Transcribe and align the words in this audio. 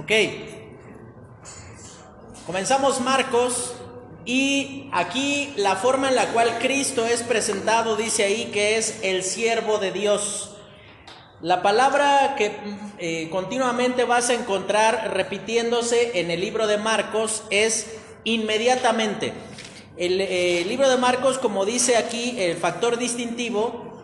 Ok. 0.00 0.12
Comenzamos 2.46 3.02
Marcos 3.02 3.74
y 4.24 4.88
aquí 4.92 5.52
la 5.56 5.76
forma 5.76 6.08
en 6.08 6.14
la 6.14 6.28
cual 6.28 6.58
Cristo 6.58 7.04
es 7.04 7.22
presentado 7.22 7.96
dice 7.96 8.24
ahí 8.24 8.46
que 8.46 8.78
es 8.78 9.00
el 9.02 9.22
siervo 9.22 9.76
de 9.76 9.92
Dios. 9.92 10.56
La 11.42 11.60
palabra 11.60 12.34
que 12.38 12.56
eh, 12.98 13.28
continuamente 13.30 14.04
vas 14.04 14.30
a 14.30 14.34
encontrar 14.34 15.10
repitiéndose 15.12 16.18
en 16.18 16.30
el 16.30 16.40
libro 16.40 16.66
de 16.66 16.78
Marcos 16.78 17.42
es 17.50 17.98
inmediatamente. 18.24 19.34
El 19.98 20.18
eh, 20.22 20.64
libro 20.66 20.88
de 20.88 20.96
Marcos, 20.96 21.36
como 21.36 21.66
dice 21.66 21.98
aquí, 21.98 22.36
el 22.38 22.56
factor 22.56 22.96
distintivo 22.96 24.02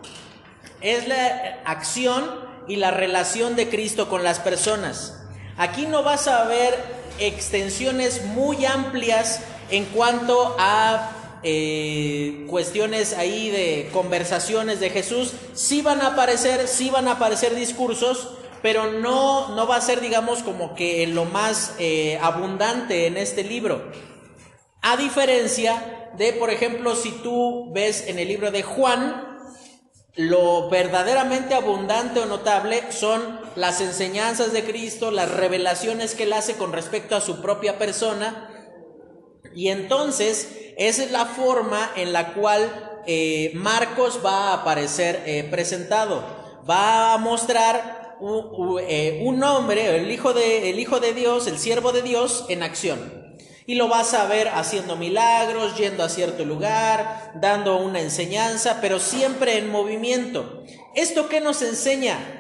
es 0.83 1.09
la 1.09 1.63
acción 1.65 2.45
y 2.69 2.77
la 2.77 2.91
relación 2.91 3.57
de 3.57 3.71
Cristo 3.71 4.11
con 4.11 4.23
las 4.25 4.41
personas. 4.41 5.23
Aquí 5.57 5.87
no 5.87 6.03
vas 6.03 6.29
a 6.29 6.45
ver 6.45 6.75
extensiones 7.19 8.25
muy 8.25 8.67
amplias 8.67 9.41
en 9.71 9.87
cuanto 9.87 10.55
a 10.59 11.39
eh, 11.43 12.45
cuestiones 12.49 13.15
ahí 13.15 13.51
de 13.51 13.89
conversaciones 13.93 14.81
de 14.81 14.91
Jesús. 14.91 15.33
Sí 15.55 15.81
van 15.81 16.03
a 16.03 16.09
aparecer, 16.09 16.69
sí 16.69 16.91
van 16.91 17.09
a 17.09 17.13
aparecer 17.13 17.55
discursos, 17.55 18.37
pero 18.63 18.93
no, 18.93 19.55
no 19.55 19.67
va 19.67 19.77
a 19.77 19.81
ser, 19.81 20.01
digamos, 20.01 20.43
como 20.43 20.75
que 20.75 21.07
lo 21.07 21.25
más 21.25 21.75
eh, 21.79 22.19
abundante 22.21 23.07
en 23.07 23.17
este 23.17 23.43
libro. 23.43 23.91
A 24.83 24.97
diferencia 24.97 26.11
de, 26.19 26.33
por 26.33 26.51
ejemplo, 26.51 26.95
si 26.97 27.11
tú 27.11 27.73
ves 27.73 28.09
en 28.09 28.19
el 28.19 28.29
libro 28.29 28.51
de 28.51 28.63
Juan, 28.63 29.39
lo 30.17 30.69
verdaderamente 30.69 31.55
abundante 31.55 32.21
o 32.21 32.27
notable 32.27 32.91
son 32.91 33.46
las 33.57 33.81
enseñanzas 33.81 34.53
de 34.53 34.65
Cristo, 34.65 35.11
las 35.11 35.31
revelaciones 35.31 36.15
que 36.15 36.25
él 36.25 36.33
hace 36.33 36.55
con 36.55 36.73
respecto 36.73 37.17
a 37.17 37.21
su 37.21 37.41
propia 37.41 37.79
persona. 37.79 38.51
Y 39.55 39.69
entonces 39.69 40.49
esa 40.77 41.05
es 41.05 41.11
la 41.11 41.25
forma 41.25 41.91
en 41.97 42.13
la 42.13 42.35
cual 42.35 43.03
eh, 43.07 43.53
Marcos 43.55 44.21
va 44.25 44.51
a 44.51 44.55
aparecer 44.55 45.23
eh, 45.25 45.49
presentado. 45.51 46.23
Va 46.69 47.15
a 47.15 47.19
mostrar 47.19 48.17
un, 48.21 48.79
eh, 48.87 49.23
un 49.25 49.43
hombre, 49.43 49.97
el 49.97 50.11
hijo, 50.11 50.35
de, 50.35 50.69
el 50.69 50.79
hijo 50.79 51.01
de 51.01 51.15
Dios, 51.15 51.47
el 51.47 51.59
siervo 51.59 51.93
de 51.93 52.03
Dios 52.03 52.45
en 52.51 52.63
acción. 52.63 53.25
Y 53.65 53.77
lo 53.77 53.89
vas 53.89 54.13
a 54.13 54.27
ver 54.27 54.49
haciendo 54.49 54.97
milagros, 54.97 55.77
yendo 55.79 56.05
a 56.05 56.09
cierto 56.09 56.45
lugar, 56.45 57.33
dando 57.37 57.79
una 57.79 58.01
enseñanza, 58.01 58.79
pero 58.83 59.01
siempre 59.01 59.57
en 59.57 59.71
movimiento. 59.71 60.63
¿Esto 60.95 61.29
qué 61.29 61.41
nos 61.41 61.63
enseña? 61.63 62.36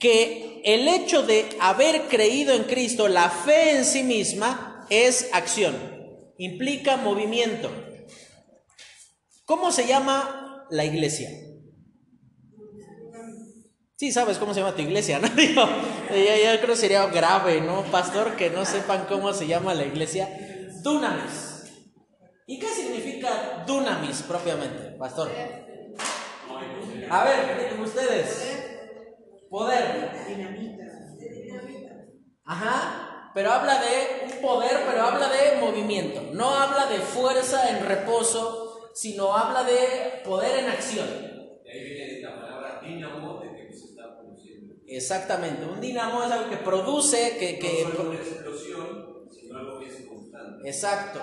Que 0.00 0.62
el 0.64 0.88
hecho 0.88 1.22
de 1.22 1.48
haber 1.60 2.08
creído 2.08 2.52
en 2.54 2.64
Cristo, 2.64 3.06
la 3.06 3.30
fe 3.30 3.76
en 3.76 3.84
sí 3.84 4.02
misma, 4.02 4.86
es 4.90 5.28
acción, 5.32 5.76
implica 6.38 6.96
movimiento. 6.96 7.70
¿Cómo 9.44 9.70
se 9.70 9.86
llama 9.86 10.66
la 10.70 10.84
iglesia? 10.84 11.28
Sí, 14.00 14.12
sabes 14.12 14.38
cómo 14.38 14.54
se 14.54 14.60
llama 14.60 14.74
tu 14.74 14.80
iglesia, 14.80 15.18
¿no? 15.18 15.28
Yo, 15.36 15.68
creo 16.08 16.66
que 16.66 16.76
sería 16.76 17.06
grave, 17.08 17.60
¿no? 17.60 17.82
Pastor, 17.84 18.34
que 18.34 18.48
no 18.48 18.64
sepan 18.64 19.04
cómo 19.06 19.32
se 19.34 19.46
llama 19.46 19.74
la 19.74 19.84
iglesia. 19.84 20.26
Dunamis. 20.82 21.64
¿Y 22.46 22.58
qué 22.58 22.68
significa 22.68 23.62
dunamis 23.66 24.22
propiamente, 24.22 24.96
pastor? 24.98 25.30
A 27.10 27.24
ver, 27.24 27.78
ustedes. 27.82 28.49
Poder. 29.50 30.10
Ajá. 32.44 33.32
Pero 33.34 33.52
habla 33.52 33.80
de 33.80 34.32
un 34.32 34.40
poder, 34.40 34.78
pero 34.88 35.02
habla 35.02 35.28
de 35.28 35.60
movimiento. 35.60 36.22
No 36.32 36.50
habla 36.50 36.86
de 36.86 36.98
fuerza 36.98 37.70
en 37.70 37.84
reposo, 37.84 38.90
sino 38.94 39.36
habla 39.36 39.64
de 39.64 40.22
poder 40.24 40.60
en 40.60 40.70
acción. 40.70 41.08
ahí 41.68 41.84
viene 41.84 42.20
la 42.22 42.40
palabra 42.40 42.80
dinamo 42.82 43.40
de 43.40 43.68
que 43.68 43.72
se 43.72 43.86
está 43.86 44.16
produciendo. 44.18 44.74
Exactamente. 44.86 45.64
Un 45.64 45.80
dinamo 45.80 46.22
es 46.24 46.30
algo 46.30 46.50
que 46.50 46.56
produce, 46.56 47.36
que. 47.38 47.58
que 47.58 47.84
no 47.84 47.90
solo 47.90 48.10
una 48.10 48.18
explosión, 48.18 49.28
sino 49.30 49.58
algo 49.58 49.78
que 49.80 49.86
es 49.86 50.00
Exacto. 50.64 51.20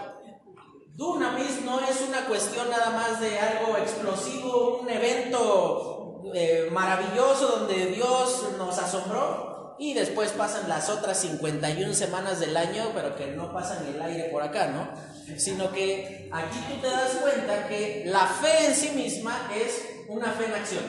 Dunamis 0.96 1.62
no 1.64 1.80
es 1.80 2.02
una 2.02 2.26
cuestión 2.26 2.70
nada 2.70 2.90
más 2.90 3.22
de 3.22 3.38
algo 3.38 3.78
explosivo, 3.78 4.80
un 4.80 4.90
evento 4.90 6.07
eh, 6.34 6.70
maravilloso 6.72 7.60
donde 7.60 7.88
Dios 7.88 8.46
nos 8.58 8.78
asombró 8.78 9.76
y 9.80 9.94
después 9.94 10.32
pasan 10.32 10.68
las 10.68 10.90
otras 10.90 11.20
51 11.22 11.94
semanas 11.94 12.40
del 12.40 12.58
año, 12.58 12.92
pero 12.94 13.16
que 13.16 13.28
no 13.28 13.54
pasan 13.54 13.86
el 13.88 14.02
aire 14.02 14.26
por 14.26 14.42
acá, 14.42 14.68
¿no? 14.68 14.90
Sino 15.38 15.72
que 15.72 16.30
aquí 16.32 16.60
tú 16.70 16.82
te 16.82 16.88
das 16.88 17.12
cuenta 17.22 17.68
que 17.68 18.04
la 18.06 18.26
fe 18.26 18.68
en 18.68 18.76
sí 18.76 18.90
misma 18.90 19.50
es 19.56 19.86
una 20.08 20.32
fe 20.32 20.46
en 20.46 20.54
acción, 20.54 20.84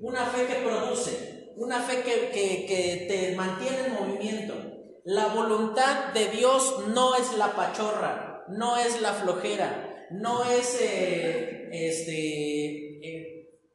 una 0.00 0.26
fe 0.26 0.46
que 0.46 0.54
produce, 0.56 1.52
una 1.56 1.80
fe 1.80 2.02
que, 2.02 2.30
que, 2.30 2.66
que 2.66 3.06
te 3.08 3.34
mantiene 3.34 3.86
en 3.86 3.94
movimiento, 3.94 4.54
la 5.04 5.26
voluntad 5.28 6.12
de 6.14 6.28
Dios 6.28 6.84
no 6.94 7.16
es 7.16 7.36
la 7.36 7.56
pachorra, 7.56 8.44
no 8.48 8.76
es 8.76 9.00
la 9.00 9.12
flojera, 9.12 10.06
no 10.12 10.44
es 10.44 10.78
eh, 10.80 11.68
este. 11.72 12.81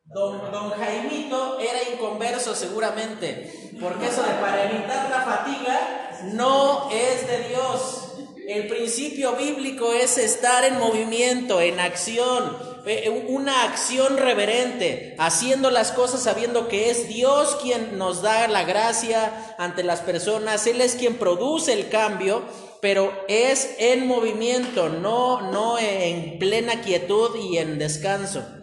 Don, 0.09 0.51
don 0.51 0.71
Jaimito 0.71 1.59
era 1.59 1.79
inconverso 1.93 2.55
seguramente, 2.55 3.71
porque 3.81 4.07
eso 4.07 4.23
de 4.23 4.33
para 4.35 4.63
evitar 4.71 5.09
la 5.09 5.21
fatiga 5.21 6.11
no 6.33 6.89
es 6.89 7.27
de 7.27 7.49
Dios. 7.49 8.03
El 8.47 8.67
principio 8.67 9.33
bíblico 9.33 9.91
es 9.91 10.17
estar 10.17 10.63
en 10.63 10.79
movimiento, 10.79 11.59
en 11.59 11.81
acción, 11.81 12.57
eh, 12.85 13.25
una 13.27 13.65
acción 13.65 14.15
reverente, 14.15 15.17
haciendo 15.19 15.69
las 15.71 15.91
cosas 15.91 16.23
sabiendo 16.23 16.69
que 16.69 16.89
es 16.89 17.09
Dios 17.09 17.57
quien 17.61 17.97
nos 17.97 18.21
da 18.21 18.47
la 18.47 18.63
gracia 18.63 19.55
ante 19.57 19.83
las 19.83 19.99
personas, 19.99 20.65
Él 20.67 20.79
es 20.79 20.95
quien 20.95 21.17
produce 21.17 21.73
el 21.73 21.89
cambio, 21.89 22.43
pero 22.79 23.11
es 23.27 23.75
en 23.79 24.07
movimiento, 24.07 24.87
no, 24.87 25.51
no 25.51 25.77
en 25.77 26.39
plena 26.39 26.79
quietud 26.79 27.35
y 27.35 27.57
en 27.57 27.77
descanso. 27.77 28.56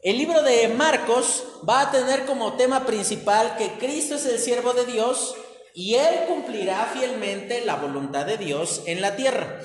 El 0.00 0.16
libro 0.16 0.42
de 0.42 0.68
Marcos 0.68 1.42
va 1.68 1.80
a 1.80 1.90
tener 1.90 2.24
como 2.24 2.52
tema 2.52 2.86
principal 2.86 3.56
que 3.56 3.78
Cristo 3.84 4.14
es 4.14 4.26
el 4.26 4.38
siervo 4.38 4.72
de 4.72 4.86
Dios 4.86 5.34
y 5.74 5.96
Él 5.96 6.26
cumplirá 6.28 6.88
fielmente 6.94 7.64
la 7.64 7.74
voluntad 7.74 8.24
de 8.24 8.36
Dios 8.36 8.82
en 8.86 9.00
la 9.00 9.16
tierra. 9.16 9.60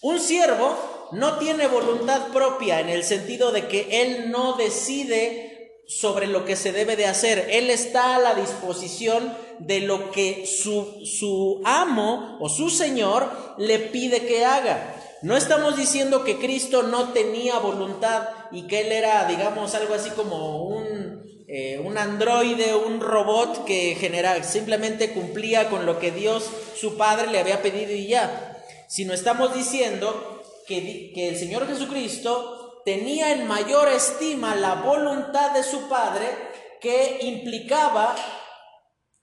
Un 0.00 0.18
siervo 0.18 0.76
no 1.12 1.38
tiene 1.38 1.68
voluntad 1.68 2.32
propia 2.32 2.80
en 2.80 2.88
el 2.88 3.04
sentido 3.04 3.52
de 3.52 3.68
que 3.68 4.02
Él 4.02 4.32
no 4.32 4.54
decide 4.54 5.84
sobre 5.86 6.26
lo 6.26 6.44
que 6.44 6.56
se 6.56 6.72
debe 6.72 6.96
de 6.96 7.06
hacer. 7.06 7.46
Él 7.48 7.70
está 7.70 8.16
a 8.16 8.18
la 8.18 8.34
disposición 8.34 9.32
de 9.60 9.80
lo 9.80 10.10
que 10.10 10.44
su, 10.44 11.04
su 11.04 11.62
amo 11.64 12.36
o 12.40 12.48
su 12.48 12.68
Señor 12.68 13.30
le 13.58 13.78
pide 13.78 14.26
que 14.26 14.44
haga. 14.44 14.96
No 15.22 15.36
estamos 15.36 15.76
diciendo 15.76 16.22
que 16.22 16.38
Cristo 16.38 16.84
no 16.84 17.12
tenía 17.12 17.58
voluntad 17.58 18.28
y 18.52 18.68
que 18.68 18.82
Él 18.82 18.92
era, 18.92 19.26
digamos, 19.26 19.74
algo 19.74 19.94
así 19.94 20.10
como 20.10 20.68
un, 20.68 21.44
eh, 21.48 21.80
un 21.84 21.98
androide, 21.98 22.76
un 22.76 23.00
robot 23.00 23.64
que 23.64 23.96
genera, 23.98 24.44
simplemente 24.44 25.12
cumplía 25.12 25.70
con 25.70 25.86
lo 25.86 25.98
que 25.98 26.12
Dios, 26.12 26.48
su 26.76 26.96
Padre, 26.96 27.32
le 27.32 27.40
había 27.40 27.62
pedido 27.62 27.92
y 27.92 28.06
ya. 28.06 28.62
Sino 28.86 29.12
estamos 29.12 29.54
diciendo 29.54 30.42
que, 30.68 31.12
el 31.16 31.36
Señor 31.36 31.66
Jesucristo 31.66 32.82
tenía 32.84 33.32
en 33.32 33.46
mayor 33.46 33.88
estima 33.88 34.54
la 34.54 34.74
voluntad 34.74 35.52
de 35.52 35.62
su 35.62 35.88
Padre 35.88 36.26
que 36.80 37.18
implicaba 37.22 38.14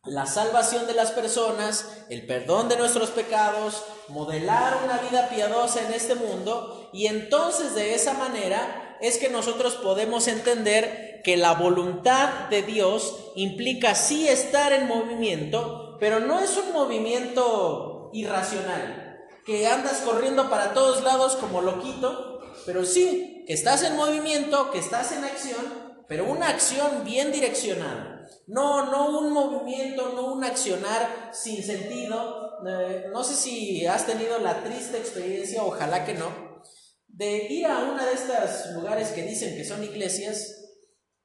la 0.06 0.26
salvación 0.26 0.86
de 0.88 0.94
las 0.94 1.12
personas, 1.12 1.85
el 2.09 2.26
perdón 2.26 2.70
de 2.70 2.78
nuestros 2.78 3.09
pecados, 3.09 3.84
modelar 4.08 4.78
una 4.84 5.00
vida 5.00 5.29
piadosa 5.29 5.82
en 5.85 5.94
este 5.94 6.16
mundo 6.16 6.90
y 6.94 7.08
entonces 7.08 7.74
de 7.76 7.96
esa 7.96 8.14
manera 8.14 8.97
es 9.02 9.18
que 9.18 9.29
nosotros 9.29 9.76
podemos 9.76 10.28
entender 10.28 11.22
que 11.24 11.38
la 11.38 11.53
voluntad 11.53 12.50
de 12.50 12.62
Dios 12.62 13.16
implica 13.35 13.96
sí 13.96 14.28
estar 14.28 14.74
en 14.74 14.88
movimiento, 14.88 15.97
pero 16.00 16.20
no 16.20 16.40
es 16.40 16.56
un 16.56 16.72
movimiento 16.72 18.12
irracional 18.14 19.06
que 19.46 19.68
andas 19.68 20.02
corriendo 20.02 20.50
para 20.50 20.74
todos 20.74 21.03
lados 21.03 21.35
como 21.35 21.62
loquito, 21.62 22.41
pero 22.66 22.84
sí, 22.84 23.44
que 23.46 23.53
estás 23.53 23.84
en 23.84 23.96
movimiento, 23.96 24.72
que 24.72 24.79
estás 24.79 25.12
en 25.12 25.24
acción, 25.24 26.03
pero 26.08 26.26
una 26.26 26.50
acción 26.50 27.03
bien 27.03 27.32
direccionada. 27.32 28.15
No, 28.48 28.92
no 28.92 29.20
un 29.20 29.32
movimiento, 29.32 30.14
no 30.14 30.34
un 30.34 30.44
accionar 30.44 31.32
sin 31.34 31.64
sentido. 31.64 32.60
Eh, 32.68 33.06
no 33.12 33.24
sé 33.24 33.36
si 33.36 33.86
has 33.86 34.06
tenido 34.06 34.40
la 34.40 34.64
triste 34.64 34.98
experiencia, 34.98 35.64
ojalá 35.64 36.06
que 36.06 36.14
no, 36.14 36.64
de 37.08 37.48
ir 37.50 37.66
a 37.66 37.84
una 37.84 38.06
de 38.06 38.14
estos 38.14 38.74
lugares 38.74 39.10
que 39.10 39.24
dicen 39.24 39.56
que 39.56 39.64
son 39.64 39.84
iglesias 39.84 40.62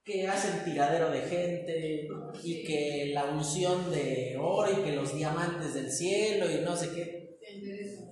que 0.04 0.26
hacen 0.26 0.64
tiradero 0.64 1.10
de 1.10 1.20
gente 1.22 2.08
y 2.42 2.64
que 2.64 3.10
la 3.12 3.24
unción 3.26 3.90
de 3.90 4.36
oro 4.40 4.72
y 4.72 4.82
que 4.82 4.92
los 4.92 5.14
diamantes 5.14 5.74
del 5.74 5.90
cielo 5.90 6.50
y 6.50 6.64
no 6.64 6.76
sé 6.76 6.90
qué. 6.90 7.38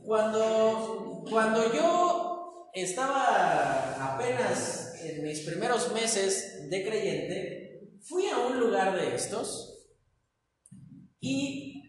Cuando, 0.05 1.25
cuando 1.31 1.73
yo 1.73 2.71
estaba 2.75 4.15
apenas 4.15 4.95
en 5.03 5.23
mis 5.23 5.41
primeros 5.41 5.93
meses 5.93 6.69
de 6.69 6.85
creyente, 6.85 7.68
fui 8.03 8.27
a 8.29 8.39
un 8.39 8.59
lugar 8.61 8.95
de 8.99 9.15
estos 9.15 9.89
y 11.21 11.83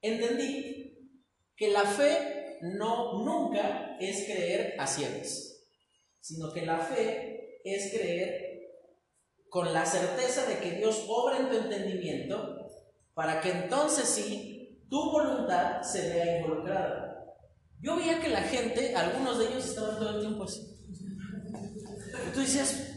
entendí 0.00 1.18
que 1.56 1.68
la 1.70 1.84
fe 1.84 2.58
no 2.62 3.24
nunca 3.24 3.96
es 3.98 4.24
creer 4.24 4.74
a 4.78 4.86
ciegas, 4.86 5.64
sino 6.20 6.52
que 6.52 6.64
la 6.64 6.78
fe 6.78 7.60
es 7.64 7.92
creer 7.92 8.52
con 9.48 9.72
la 9.72 9.84
certeza 9.84 10.46
de 10.46 10.58
que 10.58 10.78
Dios 10.78 11.04
obra 11.08 11.38
en 11.38 11.50
tu 11.50 11.56
entendimiento 11.56 12.66
para 13.14 13.40
que 13.40 13.50
entonces 13.50 14.08
sí 14.08 14.82
tu 14.88 15.10
voluntad 15.10 15.82
se 15.82 16.08
vea 16.08 16.38
involucrada. 16.38 17.12
Yo 17.80 17.96
veía 17.96 18.20
que 18.20 18.28
la 18.28 18.42
gente, 18.42 18.94
algunos 18.94 19.38
de 19.38 19.48
ellos 19.48 19.64
estaban 19.66 19.98
todo 19.98 20.16
el 20.16 20.20
tiempo 20.20 20.44
así. 20.44 20.72
Tú 22.32 22.40
dices, 22.40 22.91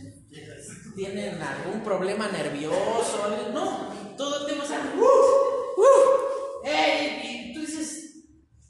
¿tienen 0.95 1.41
algún 1.41 1.81
problema 1.81 2.27
nervioso? 2.29 3.29
No, 3.53 3.89
todo 4.17 4.39
el 4.39 4.45
tiempo 4.45 4.63
así. 4.63 4.73
¡Uh! 4.97 5.81
¡Uh! 5.81 6.67
¡Ey! 6.67 7.21
Y 7.23 7.53
tú 7.53 7.59
dices, 7.61 8.23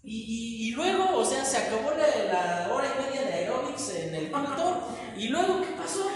y, 0.04 0.72
luego, 0.72 1.18
o 1.18 1.26
sea, 1.26 1.46
se 1.46 1.58
acabó 1.58 1.92
la, 1.92 2.74
hora 2.74 2.88
y 2.88 3.04
media 3.06 3.28
de 3.28 3.34
aerobics 3.34 3.90
en 3.96 4.16
el 4.16 4.32
culto, 4.32 4.88
y 5.18 5.28
luego, 5.30 5.62
¿qué 5.62 5.72
pasó? 5.78 6.10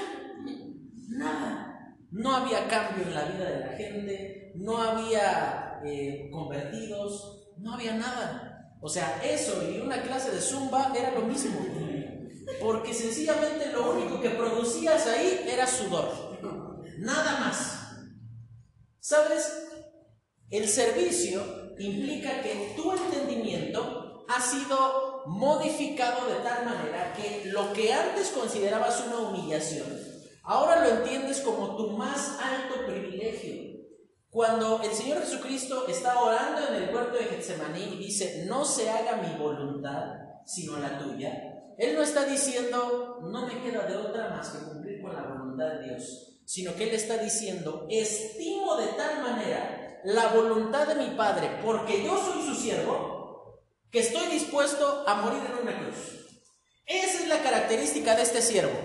Nada. 1.10 1.96
No 2.12 2.36
había 2.36 2.68
cambio 2.68 3.04
en 3.06 3.14
la 3.14 3.26
vida 3.26 3.46
de 3.50 3.60
la 3.60 3.78
gente, 3.78 4.52
no 4.56 4.82
había 4.82 5.80
eh, 5.86 6.30
convertidos, 6.32 7.52
no 7.58 7.74
había 7.74 7.94
nada. 7.94 8.76
O 8.82 8.90
sea, 8.90 9.22
eso 9.24 9.62
y 9.70 9.80
una 9.80 10.02
clase 10.02 10.32
de 10.32 10.42
zumba 10.42 10.92
era 10.96 11.12
lo 11.12 11.22
mismo. 11.22 11.60
Porque 12.60 12.94
sencillamente 12.94 13.72
lo 13.72 13.92
único 13.92 14.20
que 14.20 14.32
producías 14.32 15.08
ahí 15.08 15.46
era 15.48 15.68
sudor. 15.68 16.38
Nada 17.00 17.40
más. 17.40 17.80
¿Sabes? 19.00 19.68
El 20.50 20.68
servicio 20.68 21.42
implica 21.78 22.42
que 22.42 22.74
tu 22.76 22.92
entendimiento 22.92 24.26
ha 24.28 24.42
sido 24.42 25.24
modificado 25.28 26.28
de 26.28 26.36
tal 26.42 26.66
manera 26.66 27.14
que 27.14 27.50
lo 27.52 27.74
que 27.74 27.94
antes 27.94 28.30
considerabas 28.30 29.04
una 29.08 29.20
humillación, 29.20 29.88
ahora 30.44 30.82
lo 30.84 30.98
entiendes 30.98 31.42
como 31.42 31.76
tu 31.76 31.92
más 31.92 32.38
alto 32.40 32.86
privilegio. 32.86 33.70
Cuando 34.30 34.82
el 34.84 34.92
Señor 34.92 35.22
Jesucristo 35.22 35.88
está 35.88 36.22
orando 36.22 36.68
en 36.68 36.84
el 36.84 36.94
huerto 36.94 37.18
de 37.18 37.26
Getsemaní 37.26 37.96
y 37.96 37.98
dice, 37.98 38.46
no 38.48 38.64
se 38.64 38.90
haga 38.90 39.18
mi 39.18 39.36
voluntad, 39.40 40.14
sino 40.46 40.78
la 40.78 41.00
tuya, 41.00 41.49
Él 41.80 41.96
no 41.96 42.04
está 42.04 42.26
diciendo, 42.26 43.20
no 43.22 43.48
me 43.48 43.62
queda 43.62 43.88
de 43.88 43.96
otra 43.96 44.30
más 44.32 44.50
que 44.50 44.66
cumplir 44.66 45.02
con 45.02 45.14
la 45.14 45.24
voluntad 45.24 45.66
de 45.76 45.86
Dios, 45.86 46.42
sino 46.46 46.76
que 46.76 46.90
Él 46.90 46.94
está 46.94 47.18
diciendo, 47.18 47.88
estimo 47.90 48.76
de 48.76 48.88
tal 48.98 49.22
manera 49.22 50.02
la 50.04 50.28
voluntad 50.28 50.88
de 50.88 50.96
mi 50.96 51.16
Padre, 51.16 51.50
porque 51.64 52.04
yo 52.04 52.18
soy 52.18 52.46
su 52.46 52.54
siervo, 52.54 53.64
que 53.90 54.00
estoy 54.00 54.28
dispuesto 54.28 55.06
a 55.08 55.16
morir 55.22 55.40
en 55.46 55.68
una 55.68 55.80
cruz. 55.80 56.28
Esa 56.86 57.24
es 57.24 57.30
la 57.30 57.42
característica 57.42 58.14
de 58.14 58.24
este 58.24 58.42
siervo. 58.42 58.78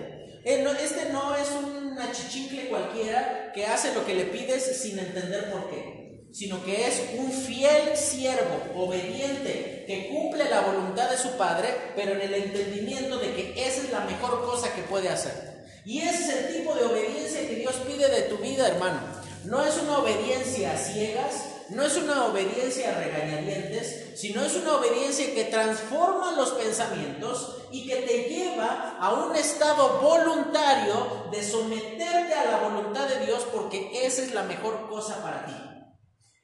Este 0.45 1.11
no 1.11 1.35
es 1.35 1.51
un 1.51 1.99
achichincle 1.99 2.69
cualquiera 2.69 3.51
que 3.53 3.67
hace 3.67 3.93
lo 3.93 4.07
que 4.07 4.15
le 4.15 4.27
pides 4.27 4.81
sin 4.81 5.01
entender 5.01 5.51
por 5.51 5.69
qué, 5.69 5.94
sino 6.35 6.65
que 6.65 6.89
es 6.89 7.01
un 7.17 7.31
fiel 7.31 7.97
siervo, 7.97 8.59
obediente, 8.75 9.85
que 9.87 10.09
cumple 10.09 10.51
la 10.51 10.63
voluntad 10.63 11.09
de 11.09 11.17
su 11.17 11.31
Padre, 11.37 11.69
pero 11.95 12.13
en 12.15 12.23
el 12.23 12.35
entendimiento 12.35 13.19
de 13.19 13.33
que 13.37 13.55
esa 13.57 13.83
es 13.83 13.93
la 13.93 14.01
mejor 14.01 14.45
cosa 14.45 14.75
que 14.75 14.83
puede 14.83 15.09
hacer. 15.09 15.55
Y 15.85 16.01
ese 16.01 16.25
es 16.25 16.29
el 16.31 16.57
tipo 16.57 16.75
de 16.75 16.87
obediencia 16.87 17.41
que 17.47 17.55
Dios 17.55 17.75
pide 17.87 18.09
de 18.09 18.23
tu 18.23 18.39
vida, 18.39 18.67
hermano. 18.67 18.99
No 19.45 19.65
es 19.65 19.79
una 19.79 19.99
obediencia 19.99 20.73
a 20.73 20.77
ciegas, 20.77 21.45
no 21.69 21.85
es 21.85 21.97
una 21.97 22.25
obediencia 22.25 22.91
a 22.91 22.99
regañadientes, 22.99 24.07
sino 24.17 24.45
es 24.45 24.57
una 24.57 24.79
obediencia 24.79 25.33
que 25.35 25.45
transforma 25.45 26.33
los 26.33 26.51
pensamientos 26.51 27.59
y 27.71 27.87
que 27.87 27.97
te 27.97 28.25
lleva 28.25 28.97
a 28.99 29.13
un 29.13 29.37
estado 29.37 30.01
voluntario 30.01 31.29
de 31.31 31.45
someterte 31.45 32.35
a 32.35 32.51
la 32.51 32.69
voluntad 32.69 33.07
de 33.07 33.25
Dios 33.25 33.47
porque 33.53 34.05
esa 34.05 34.23
es 34.23 34.35
la 34.35 34.43
mejor 34.43 34.89
cosa 34.89 35.23
para 35.23 35.47
ti. 35.47 35.74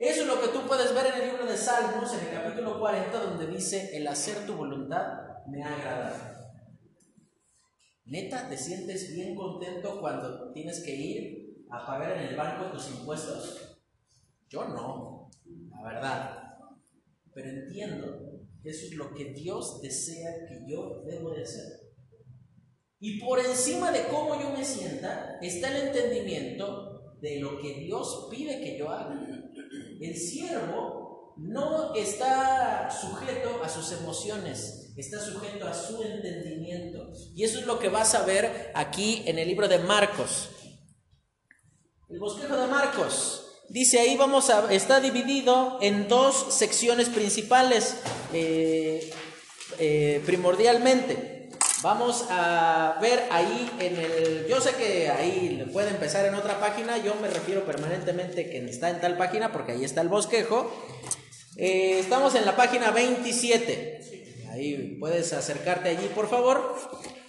Eso 0.00 0.22
es 0.22 0.26
lo 0.28 0.40
que 0.40 0.48
tú 0.48 0.66
puedes 0.66 0.94
ver 0.94 1.12
en 1.12 1.20
el 1.20 1.28
libro 1.28 1.44
de 1.44 1.58
Salmos, 1.58 2.10
en 2.14 2.26
el 2.26 2.32
capítulo 2.32 2.80
40, 2.80 3.22
donde 3.22 3.46
dice, 3.46 3.94
el 3.94 4.08
hacer 4.08 4.46
tu 4.46 4.54
voluntad 4.54 5.06
me 5.46 5.62
ha 5.62 5.76
agradado. 5.76 6.16
Neta, 8.06 8.48
¿te 8.48 8.56
sientes 8.56 9.14
bien 9.14 9.36
contento 9.36 10.00
cuando 10.00 10.52
tienes 10.52 10.80
que 10.80 10.94
ir 10.94 11.66
a 11.68 11.84
pagar 11.84 12.16
en 12.16 12.28
el 12.28 12.34
banco 12.34 12.72
tus 12.72 12.88
impuestos? 12.88 13.78
Yo 14.48 14.64
no, 14.68 15.30
la 15.68 15.82
verdad. 15.82 16.56
Pero 17.34 17.50
entiendo 17.50 18.40
que 18.62 18.70
eso 18.70 18.86
es 18.86 18.94
lo 18.94 19.12
que 19.12 19.34
Dios 19.34 19.82
desea 19.82 20.46
que 20.48 20.64
yo 20.66 21.02
debo 21.04 21.32
de 21.32 21.42
hacer. 21.42 21.92
Y 23.00 23.20
por 23.20 23.38
encima 23.38 23.92
de 23.92 24.06
cómo 24.08 24.40
yo 24.40 24.48
me 24.48 24.64
sienta, 24.64 25.38
está 25.42 25.76
el 25.76 25.88
entendimiento 25.88 27.16
de 27.20 27.38
lo 27.38 27.60
que 27.60 27.74
Dios 27.74 28.28
pide 28.30 28.60
que 28.60 28.78
yo 28.78 28.88
haga. 28.88 29.29
El 30.00 30.16
siervo 30.16 31.34
no 31.36 31.94
está 31.94 32.90
sujeto 32.90 33.62
a 33.62 33.68
sus 33.68 33.92
emociones, 33.92 34.92
está 34.96 35.20
sujeto 35.20 35.66
a 35.66 35.74
su 35.74 36.02
entendimiento. 36.02 37.10
Y 37.34 37.44
eso 37.44 37.60
es 37.60 37.66
lo 37.66 37.78
que 37.78 37.88
vas 37.88 38.14
a 38.14 38.24
ver 38.24 38.72
aquí 38.74 39.22
en 39.26 39.38
el 39.38 39.48
libro 39.48 39.68
de 39.68 39.78
Marcos. 39.78 40.50
El 42.08 42.18
bosquejo 42.18 42.56
de 42.56 42.66
Marcos. 42.66 43.46
Dice 43.68 44.00
ahí 44.00 44.16
vamos 44.16 44.50
a, 44.50 44.72
está 44.72 45.00
dividido 45.00 45.78
en 45.80 46.08
dos 46.08 46.52
secciones 46.52 47.08
principales 47.08 47.96
eh, 48.32 49.12
eh, 49.78 50.20
primordialmente. 50.26 51.29
Vamos 51.82 52.26
a 52.28 52.98
ver 53.00 53.24
ahí 53.30 53.70
en 53.80 53.96
el, 53.96 54.46
yo 54.46 54.60
sé 54.60 54.74
que 54.74 55.08
ahí 55.08 55.66
puede 55.72 55.88
empezar 55.88 56.26
en 56.26 56.34
otra 56.34 56.60
página, 56.60 56.98
yo 56.98 57.14
me 57.14 57.28
refiero 57.28 57.64
permanentemente 57.64 58.50
que 58.50 58.58
está 58.66 58.90
en 58.90 59.00
tal 59.00 59.16
página 59.16 59.50
porque 59.50 59.72
ahí 59.72 59.84
está 59.84 60.02
el 60.02 60.08
bosquejo. 60.08 60.70
Eh, 61.56 61.98
estamos 61.98 62.34
en 62.34 62.44
la 62.44 62.54
página 62.54 62.90
27. 62.90 64.00
Ahí 64.50 64.98
puedes 65.00 65.32
acercarte 65.32 65.88
allí, 65.88 66.06
por 66.14 66.28
favor. 66.28 66.76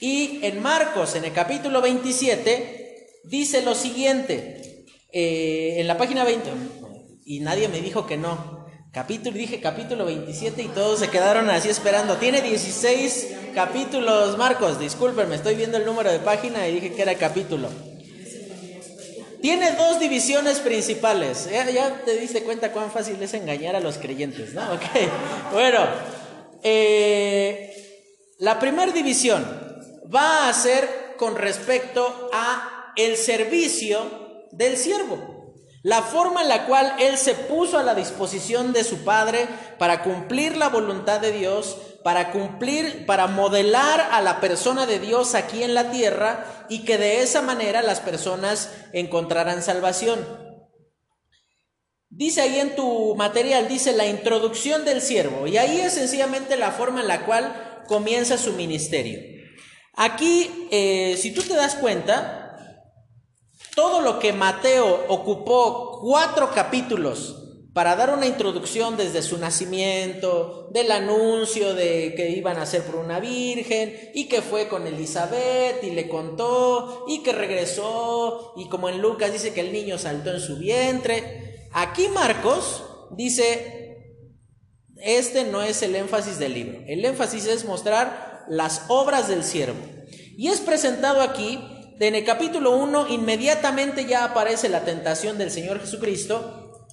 Y 0.01 0.39
en 0.43 0.61
Marcos, 0.61 1.15
en 1.15 1.23
el 1.23 1.31
capítulo 1.31 1.81
27, 1.81 3.19
dice 3.23 3.61
lo 3.61 3.73
siguiente. 3.73 4.85
Eh, 5.13 5.75
en 5.77 5.87
la 5.87 5.97
página 5.97 6.25
20, 6.25 6.49
y 7.25 7.39
nadie 7.39 7.69
me 7.69 7.79
dijo 7.79 8.05
que 8.05 8.17
no. 8.17 8.60
Capítulo, 8.93 9.37
dije 9.37 9.61
capítulo 9.61 10.03
27 10.03 10.63
y 10.63 10.67
todos 10.67 10.99
se 10.99 11.09
quedaron 11.09 11.49
así 11.49 11.69
esperando. 11.69 12.17
Tiene 12.17 12.41
16 12.41 13.35
capítulos, 13.55 14.37
Marcos. 14.37 14.79
Discúlpenme, 14.79 15.35
estoy 15.35 15.55
viendo 15.55 15.77
el 15.77 15.85
número 15.85 16.11
de 16.11 16.19
página 16.19 16.67
y 16.67 16.73
dije 16.73 16.91
que 16.91 17.01
era 17.01 17.15
capítulo. 17.15 17.69
Tiene 19.41 19.71
dos 19.77 19.97
divisiones 19.97 20.59
principales. 20.59 21.49
Ya, 21.49 22.01
te 22.03 22.17
diste 22.17 22.43
cuenta 22.43 22.73
cuán 22.73 22.91
fácil 22.91 23.15
es 23.23 23.33
engañar 23.33 23.77
a 23.77 23.79
los 23.79 23.97
creyentes, 23.97 24.53
¿no? 24.53 24.61
Ok. 24.73 24.83
Bueno, 25.53 25.79
eh, 26.61 27.73
la 28.39 28.59
primera 28.59 28.91
división 28.91 29.45
va 30.13 30.49
a 30.49 30.53
ser 30.53 31.15
con 31.17 31.37
respecto 31.37 32.29
a 32.33 32.91
el 32.97 33.15
servicio 33.15 34.47
del 34.51 34.75
siervo. 34.75 35.30
La 35.83 36.03
forma 36.03 36.43
en 36.43 36.49
la 36.49 36.67
cual 36.67 36.95
él 36.99 37.17
se 37.17 37.33
puso 37.33 37.79
a 37.79 37.83
la 37.83 37.95
disposición 37.95 38.71
de 38.71 38.83
su 38.83 39.03
padre 39.03 39.47
para 39.79 40.03
cumplir 40.03 40.55
la 40.55 40.69
voluntad 40.69 41.19
de 41.19 41.31
Dios, 41.31 41.77
para 42.03 42.31
cumplir, 42.31 43.05
para 43.07 43.27
modelar 43.27 44.09
a 44.11 44.21
la 44.21 44.39
persona 44.39 44.85
de 44.85 44.99
Dios 44.99 45.33
aquí 45.33 45.63
en 45.63 45.73
la 45.73 45.89
tierra 45.89 46.65
y 46.69 46.85
que 46.85 46.97
de 46.99 47.21
esa 47.21 47.41
manera 47.41 47.81
las 47.81 47.99
personas 47.99 48.69
encontrarán 48.93 49.63
salvación. 49.63 50.19
Dice 52.09 52.41
ahí 52.41 52.59
en 52.59 52.75
tu 52.75 53.15
material, 53.15 53.67
dice 53.67 53.93
la 53.93 54.05
introducción 54.05 54.85
del 54.85 55.01
siervo, 55.01 55.47
y 55.47 55.57
ahí 55.57 55.79
es 55.79 55.93
sencillamente 55.93 56.57
la 56.57 56.71
forma 56.71 57.01
en 57.01 57.07
la 57.07 57.25
cual 57.25 57.83
comienza 57.87 58.37
su 58.37 58.51
ministerio. 58.51 59.19
Aquí, 59.95 60.67
eh, 60.71 61.15
si 61.17 61.31
tú 61.31 61.41
te 61.41 61.55
das 61.55 61.75
cuenta, 61.75 62.40
todo 63.81 64.01
lo 64.01 64.19
que 64.19 64.31
Mateo 64.31 65.05
ocupó 65.07 66.01
cuatro 66.01 66.51
capítulos 66.51 67.35
para 67.73 67.95
dar 67.95 68.13
una 68.13 68.27
introducción 68.27 68.95
desde 68.95 69.23
su 69.23 69.39
nacimiento, 69.39 70.69
del 70.71 70.91
anuncio 70.91 71.73
de 71.73 72.13
que 72.15 72.29
iban 72.29 72.57
a 72.57 72.67
ser 72.67 72.83
por 72.83 72.97
una 72.97 73.19
virgen 73.19 74.11
y 74.13 74.27
que 74.27 74.43
fue 74.43 74.67
con 74.67 74.85
Elizabeth 74.85 75.83
y 75.83 75.89
le 75.89 76.07
contó 76.07 77.05
y 77.07 77.23
que 77.23 77.31
regresó 77.31 78.53
y 78.55 78.69
como 78.69 78.87
en 78.87 79.01
Lucas 79.01 79.33
dice 79.33 79.51
que 79.51 79.61
el 79.61 79.73
niño 79.73 79.97
saltó 79.97 80.29
en 80.29 80.41
su 80.41 80.57
vientre. 80.57 81.67
Aquí 81.73 82.07
Marcos 82.09 82.83
dice, 83.09 83.97
este 84.97 85.43
no 85.45 85.63
es 85.63 85.81
el 85.81 85.95
énfasis 85.95 86.37
del 86.37 86.53
libro, 86.53 86.81
el 86.85 87.03
énfasis 87.03 87.47
es 87.47 87.65
mostrar 87.65 88.45
las 88.47 88.83
obras 88.89 89.27
del 89.27 89.43
siervo. 89.43 89.79
Y 90.37 90.49
es 90.49 90.59
presentado 90.59 91.21
aquí, 91.21 91.59
en 91.99 92.15
el 92.15 92.23
capítulo 92.23 92.75
1 92.77 93.09
inmediatamente 93.09 94.05
ya 94.05 94.23
aparece 94.25 94.69
la 94.69 94.83
tentación 94.83 95.37
del 95.37 95.51
Señor 95.51 95.79
Jesucristo 95.79 96.87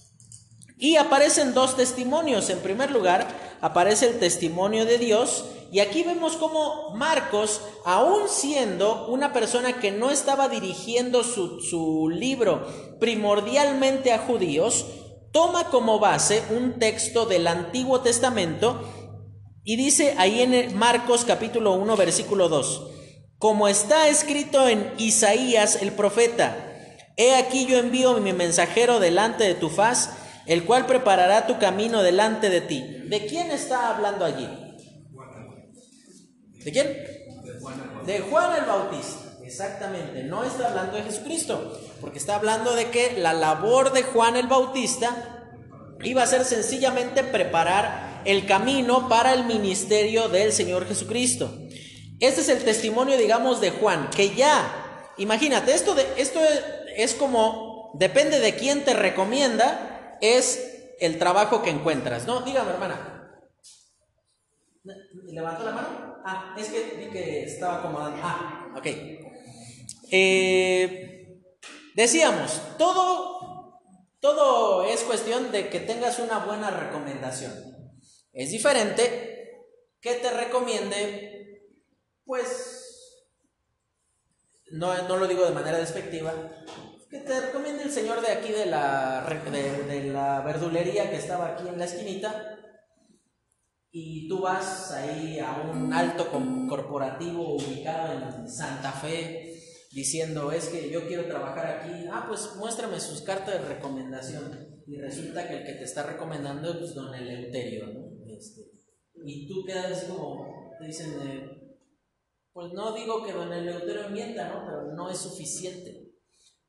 y 0.79 0.97
aparecen 0.97 1.55
dos 1.55 1.77
testimonios. 1.77 2.51
En 2.51 2.61
primer 2.61 2.91
lugar, 2.91 3.27
aparece 3.61 4.09
el 4.09 4.19
testimonio 4.19 4.85
de 4.85 4.99
Dios. 4.99 5.45
Y 5.71 5.81
aquí 5.81 6.03
vemos 6.03 6.37
cómo 6.37 6.95
Marcos, 6.95 7.61
aún 7.85 8.29
siendo 8.29 9.07
una 9.09 9.33
persona 9.33 9.81
que 9.81 9.91
no 9.91 10.11
estaba 10.11 10.49
dirigiendo 10.49 11.25
su, 11.25 11.61
su 11.61 12.09
libro 12.09 12.67
primordialmente 13.01 14.13
a 14.13 14.19
judíos, 14.19 14.87
toma 15.33 15.65
como 15.65 15.99
base 15.99 16.43
un 16.57 16.79
texto 16.79 17.27
del 17.27 17.47
Antiguo 17.47 18.01
Testamento 18.01 18.83
y 19.69 19.77
dice 19.77 20.15
ahí 20.17 20.41
en 20.41 20.79
Marcos 20.79 21.27
capítulo 21.27 21.75
1 21.75 21.97
versículo 21.97 22.49
2, 22.49 22.91
como 23.39 23.69
está 23.69 24.09
escrito 24.09 24.69
en 24.69 24.93
Isaías 24.99 25.79
el 25.81 25.93
profeta, 25.93 26.57
he 27.17 27.37
aquí 27.37 27.67
yo 27.67 27.79
envío 27.79 28.19
mi 28.19 28.33
mensajero 28.33 28.99
delante 28.99 29.45
de 29.45 29.55
tu 29.55 29.71
faz, 29.71 30.11
el 30.47 30.65
cual 30.65 30.87
preparará 30.87 31.47
tu 31.47 31.59
camino 31.59 32.03
delante 32.03 32.51
de 32.51 32.61
ti. 32.61 32.85
¿De 33.07 33.27
quién 33.27 33.51
está 33.51 33.95
hablando 33.95 34.25
allí? 34.25 34.49
¿De 36.65 36.73
quién? 36.73 36.87
De 38.07 38.21
Juan 38.21 38.57
el 38.57 38.65
Bautista. 38.65 39.29
Exactamente, 39.45 40.25
no 40.25 40.45
está 40.45 40.69
hablando 40.69 40.97
de 40.97 41.05
Jesucristo, 41.05 41.81
porque 42.03 42.19
está 42.19 42.35
hablando 42.35 42.75
de 42.75 42.91
que 42.91 43.17
la 43.19 43.33
labor 43.33 43.93
de 43.93 44.03
Juan 44.03 44.37
el 44.37 44.47
Bautista 44.47 45.49
iba 46.03 46.23
a 46.23 46.27
ser 46.27 46.45
sencillamente 46.45 47.25
preparar 47.25 48.23
el 48.25 48.47
camino 48.47 49.09
para 49.09 49.33
el 49.33 49.45
ministerio 49.45 50.29
del 50.29 50.53
Señor 50.53 50.87
Jesucristo. 50.87 51.51
Este 52.21 52.41
es 52.41 52.49
el 52.49 52.65
testimonio, 52.65 53.17
digamos, 53.17 53.61
de 53.61 53.71
Juan, 53.71 54.11
que 54.11 54.35
ya, 54.35 55.13
imagínate, 55.19 55.73
esto, 55.73 55.95
de, 55.95 56.07
esto 56.17 56.41
es 56.97 57.15
como, 57.15 57.93
depende 57.95 58.41
de 58.41 58.57
quién 58.57 58.85
te 58.85 58.95
recomienda, 58.95 60.19
es 60.21 60.97
el 60.99 61.19
trabajo 61.19 61.63
que 61.63 61.71
encuentras, 61.71 62.27
¿no? 62.27 62.41
Dígame, 62.41 62.73
hermana. 62.73 63.19
¿Levantó 65.33 65.65
la 65.65 65.73
mano? 65.73 66.19
Ah, 66.25 66.55
es 66.59 66.69
que 66.69 66.97
vi 66.99 67.11
que 67.11 67.45
estaba 67.45 67.79
acomodando. 67.79 68.21
Ah, 68.23 68.75
ok. 68.77 68.87
Eh, 70.11 71.41
decíamos, 71.95 72.61
todo, 72.79 73.81
todo 74.21 74.85
es 74.85 75.03
cuestión 75.03 75.53
de 75.53 75.69
que 75.69 75.81
tengas 75.81 76.19
una 76.19 76.39
buena 76.41 76.71
recomendación. 76.71 77.53
Es 78.33 78.51
diferente 78.51 79.65
que 80.01 80.15
te 80.15 80.31
recomiende, 80.31 81.38
pues, 82.29 83.25
no, 84.71 85.09
no 85.09 85.17
lo 85.17 85.27
digo 85.27 85.47
de 85.47 85.55
manera 85.55 85.79
despectiva, 85.79 86.31
que 87.09 87.21
te 87.21 87.41
recomiende 87.41 87.85
el 87.85 87.91
señor 87.91 88.21
de 88.21 88.33
aquí 88.33 88.53
de 88.53 88.67
la, 88.67 89.27
de, 89.51 90.05
la 90.13 90.43
verdulería 90.43 91.09
que 91.09 91.17
estaba 91.17 91.55
aquí 91.55 91.67
en 91.67 91.79
la 91.79 91.87
esquinita 91.87 92.55
y 93.91 94.29
tú 94.29 94.43
vas 94.43 94.93
ahí 94.93 95.39
a 95.39 95.71
un 95.73 95.91
alto 95.91 96.29
corporativo 96.69 97.55
ubicado 97.55 98.13
en 98.13 98.47
Santa 98.47 98.93
Fe 98.93 99.55
diciendo 99.91 100.53
es 100.53 100.69
que 100.69 100.91
yo 100.91 101.09
quiero 101.09 101.25
trabajar 101.29 101.79
aquí, 101.79 102.05
ah 102.13 102.27
pues 102.29 102.57
muéstrame 102.57 103.01
sus 103.01 103.23
cartas 103.23 103.55
de 103.55 103.75
recomendación 103.75 104.83
y 104.87 104.99
resulta 104.99 105.49
que 105.49 105.61
el 105.61 105.65
que 105.65 105.73
te 105.73 105.85
está 105.85 106.03
recomendando 106.03 106.79
es 106.79 106.95
don 106.95 107.15
Eleuterio, 107.15 107.87
¿no? 107.87 108.35
Este, 108.37 108.71
y 109.25 109.49
tú 109.49 109.65
quedas 109.65 110.05
como, 110.05 110.77
te 110.79 110.85
dicen, 110.85 111.58
pues 112.53 112.73
no 112.73 112.93
digo 112.93 113.25
que 113.25 113.33
don 113.33 113.53
Eleuterio 113.53 114.09
mienta, 114.11 114.49
¿no? 114.49 114.65
Pero 114.65 114.93
no 114.95 115.11
es 115.11 115.19
suficiente. 115.19 116.09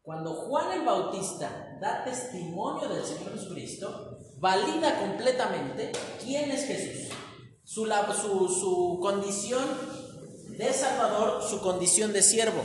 Cuando 0.02 0.34
Juan 0.34 0.72
el 0.72 0.86
Bautista 0.86 1.78
da 1.80 2.04
testimonio 2.04 2.90
del 2.90 3.04
Señor 3.04 3.34
Jesucristo, 3.34 4.18
valida 4.40 5.00
completamente 5.00 5.92
quién 6.24 6.52
es 6.52 6.66
Jesús, 6.66 7.10
su, 7.64 7.86
su, 7.86 9.00
condición 9.02 9.64
de 10.58 10.74
Salvador, 10.74 11.44
su 11.44 11.62
condición 11.62 12.14
de 12.14 12.24
siervo. 12.24 12.62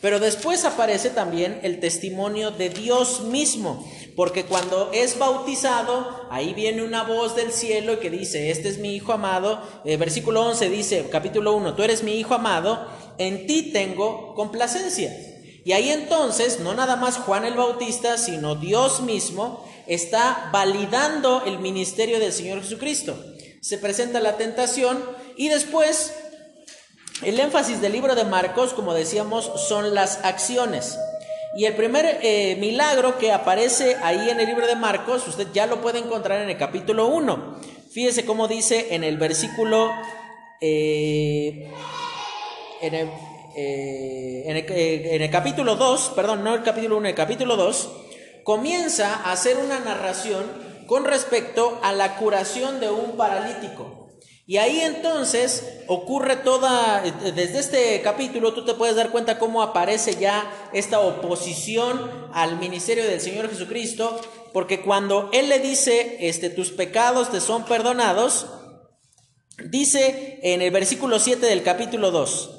Pero 0.00 0.18
después 0.18 0.64
aparece 0.64 1.10
también 1.10 1.60
el 1.62 1.80
testimonio 1.80 2.50
de 2.50 2.70
Dios 2.70 3.22
mismo, 3.22 3.84
porque 4.18 4.46
cuando 4.46 4.90
es 4.92 5.16
bautizado, 5.16 6.26
ahí 6.28 6.52
viene 6.52 6.82
una 6.82 7.04
voz 7.04 7.36
del 7.36 7.52
cielo 7.52 8.00
que 8.00 8.10
dice, 8.10 8.50
este 8.50 8.68
es 8.68 8.78
mi 8.78 8.96
Hijo 8.96 9.12
amado. 9.12 9.62
Eh, 9.84 9.96
versículo 9.96 10.44
11 10.44 10.70
dice, 10.70 11.08
capítulo 11.08 11.54
1, 11.54 11.76
tú 11.76 11.84
eres 11.84 12.02
mi 12.02 12.18
Hijo 12.18 12.34
amado, 12.34 12.84
en 13.18 13.46
ti 13.46 13.70
tengo 13.72 14.34
complacencia. 14.34 15.16
Y 15.64 15.70
ahí 15.70 15.90
entonces, 15.90 16.58
no 16.58 16.74
nada 16.74 16.96
más 16.96 17.16
Juan 17.16 17.44
el 17.44 17.54
Bautista, 17.54 18.18
sino 18.18 18.56
Dios 18.56 19.02
mismo 19.02 19.64
está 19.86 20.50
validando 20.52 21.44
el 21.46 21.60
ministerio 21.60 22.18
del 22.18 22.32
Señor 22.32 22.60
Jesucristo. 22.60 23.16
Se 23.60 23.78
presenta 23.78 24.18
la 24.18 24.36
tentación 24.36 25.00
y 25.36 25.48
después 25.48 26.12
el 27.22 27.38
énfasis 27.38 27.80
del 27.80 27.92
libro 27.92 28.16
de 28.16 28.24
Marcos, 28.24 28.74
como 28.74 28.94
decíamos, 28.94 29.48
son 29.68 29.94
las 29.94 30.24
acciones. 30.24 30.98
Y 31.58 31.64
el 31.64 31.74
primer 31.74 32.20
eh, 32.22 32.54
milagro 32.60 33.18
que 33.18 33.32
aparece 33.32 33.96
ahí 34.00 34.30
en 34.30 34.38
el 34.38 34.46
libro 34.46 34.64
de 34.64 34.76
Marcos, 34.76 35.26
usted 35.26 35.48
ya 35.52 35.66
lo 35.66 35.80
puede 35.80 35.98
encontrar 35.98 36.40
en 36.40 36.48
el 36.48 36.56
capítulo 36.56 37.08
1. 37.08 37.56
Fíjese 37.90 38.24
cómo 38.24 38.46
dice 38.46 38.94
en 38.94 39.02
el 39.02 39.18
versículo... 39.18 39.90
Eh, 40.60 41.68
en 42.80 42.94
el 42.94 43.08
eh, 43.56 44.44
en, 44.46 45.20
el, 45.20 45.30
capítulo 45.32 45.74
2, 45.74 46.12
perdón, 46.14 46.44
no 46.44 46.54
el 46.54 46.62
capítulo 46.62 46.96
1, 46.98 47.08
el 47.08 47.14
capítulo 47.16 47.56
2, 47.56 47.90
comienza 48.44 49.16
a 49.16 49.32
hacer 49.32 49.56
una 49.56 49.80
narración 49.80 50.44
con 50.86 51.06
respecto 51.06 51.80
a 51.82 51.92
la 51.92 52.18
curación 52.18 52.78
de 52.78 52.88
un 52.88 53.16
paralítico. 53.16 53.97
Y 54.48 54.56
ahí 54.56 54.80
entonces 54.80 55.62
ocurre 55.88 56.36
toda, 56.36 57.02
desde 57.02 57.58
este 57.58 58.00
capítulo 58.00 58.54
tú 58.54 58.64
te 58.64 58.72
puedes 58.72 58.96
dar 58.96 59.10
cuenta 59.10 59.38
cómo 59.38 59.60
aparece 59.62 60.16
ya 60.16 60.50
esta 60.72 61.00
oposición 61.00 62.30
al 62.32 62.58
ministerio 62.58 63.04
del 63.04 63.20
Señor 63.20 63.50
Jesucristo, 63.50 64.18
porque 64.54 64.80
cuando 64.80 65.28
Él 65.34 65.50
le 65.50 65.58
dice, 65.58 66.16
este, 66.26 66.48
tus 66.48 66.70
pecados 66.70 67.30
te 67.30 67.42
son 67.42 67.66
perdonados, 67.66 68.46
dice 69.66 70.40
en 70.42 70.62
el 70.62 70.70
versículo 70.70 71.18
7 71.18 71.44
del 71.44 71.62
capítulo 71.62 72.10
2, 72.10 72.54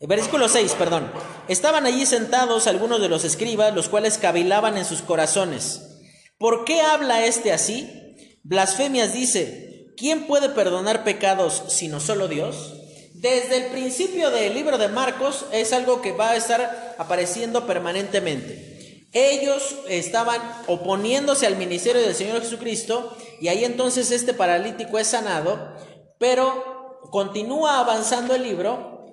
Versículo 0.00 0.48
6, 0.48 0.74
perdón. 0.78 1.10
Estaban 1.48 1.84
allí 1.86 2.06
sentados 2.06 2.66
algunos 2.66 3.00
de 3.00 3.08
los 3.08 3.24
escribas, 3.24 3.74
los 3.74 3.88
cuales 3.88 4.18
cavilaban 4.18 4.76
en 4.76 4.84
sus 4.84 5.02
corazones. 5.02 6.00
¿Por 6.38 6.64
qué 6.64 6.80
habla 6.80 7.26
este 7.26 7.52
así? 7.52 8.38
Blasfemias 8.44 9.12
dice, 9.12 9.67
¿quién 9.98 10.26
puede 10.26 10.48
perdonar 10.48 11.04
pecados 11.04 11.64
sino 11.68 12.00
solo 12.00 12.28
Dios? 12.28 12.74
Desde 13.14 13.56
el 13.56 13.64
principio 13.72 14.30
del 14.30 14.54
libro 14.54 14.78
de 14.78 14.88
Marcos 14.88 15.46
es 15.52 15.72
algo 15.72 16.00
que 16.00 16.12
va 16.12 16.30
a 16.30 16.36
estar 16.36 16.94
apareciendo 16.98 17.66
permanentemente. 17.66 19.08
Ellos 19.12 19.76
estaban 19.88 20.40
oponiéndose 20.66 21.46
al 21.46 21.56
ministerio 21.56 22.00
del 22.02 22.14
Señor 22.14 22.42
Jesucristo 22.42 23.16
y 23.40 23.48
ahí 23.48 23.64
entonces 23.64 24.10
este 24.12 24.34
paralítico 24.34 24.98
es 24.98 25.08
sanado, 25.08 25.74
pero 26.18 27.00
continúa 27.10 27.80
avanzando 27.80 28.34
el 28.34 28.42
libro 28.42 29.06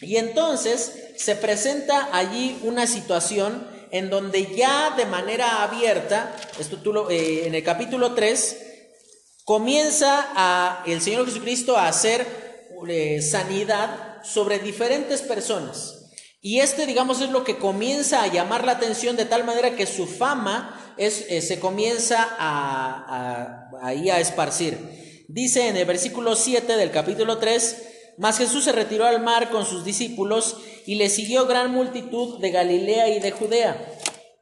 y 0.00 0.16
entonces 0.16 1.14
se 1.16 1.34
presenta 1.34 2.10
allí 2.12 2.60
una 2.62 2.86
situación 2.86 3.66
en 3.90 4.10
donde 4.10 4.54
ya 4.54 4.94
de 4.96 5.06
manera 5.06 5.62
abierta, 5.62 6.36
esto 6.58 7.10
eh, 7.10 7.44
en 7.46 7.54
el 7.54 7.64
capítulo 7.64 8.12
3, 8.14 8.67
comienza 9.48 10.28
a, 10.36 10.82
el 10.86 11.00
Señor 11.00 11.24
Jesucristo 11.24 11.78
a 11.78 11.88
hacer 11.88 12.26
eh, 12.86 13.22
sanidad 13.22 14.22
sobre 14.22 14.58
diferentes 14.58 15.22
personas. 15.22 16.10
Y 16.42 16.60
este, 16.60 16.84
digamos, 16.84 17.22
es 17.22 17.30
lo 17.30 17.44
que 17.44 17.56
comienza 17.56 18.22
a 18.22 18.26
llamar 18.26 18.66
la 18.66 18.72
atención 18.72 19.16
de 19.16 19.24
tal 19.24 19.44
manera 19.44 19.74
que 19.74 19.86
su 19.86 20.06
fama 20.06 20.94
es, 20.98 21.24
eh, 21.30 21.40
se 21.40 21.58
comienza 21.60 22.28
a, 22.38 23.70
ahí 23.80 24.10
a 24.10 24.20
esparcir. 24.20 25.24
Dice 25.28 25.68
en 25.68 25.78
el 25.78 25.86
versículo 25.86 26.36
7 26.36 26.76
del 26.76 26.90
capítulo 26.90 27.38
3, 27.38 28.16
mas 28.18 28.36
Jesús 28.36 28.64
se 28.64 28.72
retiró 28.72 29.06
al 29.06 29.22
mar 29.22 29.48
con 29.48 29.64
sus 29.64 29.82
discípulos 29.82 30.58
y 30.84 30.96
le 30.96 31.08
siguió 31.08 31.46
gran 31.46 31.70
multitud 31.70 32.38
de 32.38 32.50
Galilea 32.50 33.08
y 33.08 33.20
de 33.20 33.30
Judea, 33.30 33.96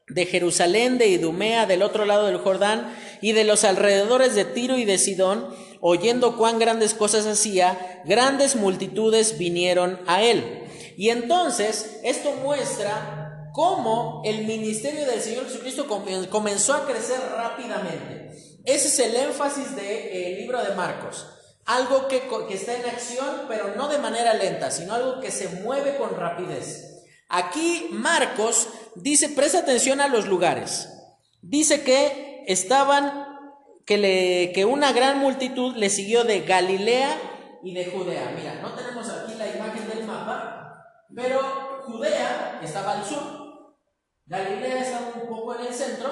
de 0.09 0.27
Jerusalén, 0.27 0.99
de 0.99 1.07
Idumea, 1.07 1.67
del 1.67 1.83
otro 1.83 2.07
lado 2.07 2.27
del 2.27 2.39
Jordán, 2.39 2.93
y 3.21 3.33
de 3.33 3.45
los 3.45 3.65
alrededores 3.65 4.35
de 4.35 4.45
Tiro 4.45 4.77
y 4.77 4.85
de 4.85 4.99
Sidón, 4.99 5.49
oyendo 5.81 6.37
cuán 6.37 6.59
grandes 6.59 6.95
cosas 6.95 7.27
hacía, 7.27 8.03
grandes 8.05 8.57
multitudes 8.57 9.39
vinieron 9.39 10.01
a 10.07 10.23
él. 10.23 10.65
Y 10.97 11.11
entonces 11.11 12.01
esto 12.03 12.33
muestra 12.43 13.51
cómo 13.53 14.23
el 14.25 14.47
ministerio 14.47 15.07
del 15.07 15.21
Señor 15.21 15.47
Jesucristo 15.47 15.87
comenzó 16.31 16.75
a 16.75 16.87
crecer 16.87 17.21
rápidamente. 17.37 18.31
Ese 18.65 18.89
es 18.89 18.99
el 18.99 19.17
énfasis 19.17 19.77
del 19.77 20.37
libro 20.39 20.63
de 20.63 20.75
Marcos. 20.75 21.27
Algo 21.65 22.09
que, 22.09 22.23
que 22.49 22.55
está 22.55 22.75
en 22.75 22.85
acción, 22.85 23.43
pero 23.49 23.75
no 23.77 23.89
de 23.89 23.99
manera 23.99 24.35
lenta, 24.35 24.71
sino 24.71 24.95
algo 24.95 25.21
que 25.21 25.31
se 25.31 25.49
mueve 25.63 25.97
con 25.97 26.17
rapidez. 26.17 27.05
Aquí 27.29 27.89
Marcos 27.91 28.69
dice, 28.95 29.29
presta 29.31 29.61
atención 29.61 30.01
a 30.01 30.09
los 30.09 30.27
lugares. 30.27 30.89
Dice 31.43 31.83
que 31.83 32.26
estaban, 32.47 33.27
que, 33.85 33.99
le, 33.99 34.53
que 34.53 34.65
una 34.65 34.93
gran 34.93 35.19
multitud 35.19 35.77
le 35.77 35.91
siguió 35.91 36.25
de 36.25 36.41
Galilea 36.41 37.11
y 37.63 37.75
de 37.75 37.87
Judea. 37.87 38.33
Mira, 38.37 38.61
no 38.63 38.75
tenemos 38.75 39.09
aquí 39.09 39.35
la 39.35 39.49
imagen 39.49 39.89
del 39.89 40.05
mapa, 40.05 40.85
pero 41.15 41.83
Judea 41.85 42.61
estaba 42.63 42.93
al 42.93 43.05
sur, 43.05 43.23
Galilea 44.27 44.83
estaba 44.83 45.13
un 45.23 45.29
poco 45.29 45.59
en 45.59 45.67
el 45.67 45.75
centro, 45.75 46.11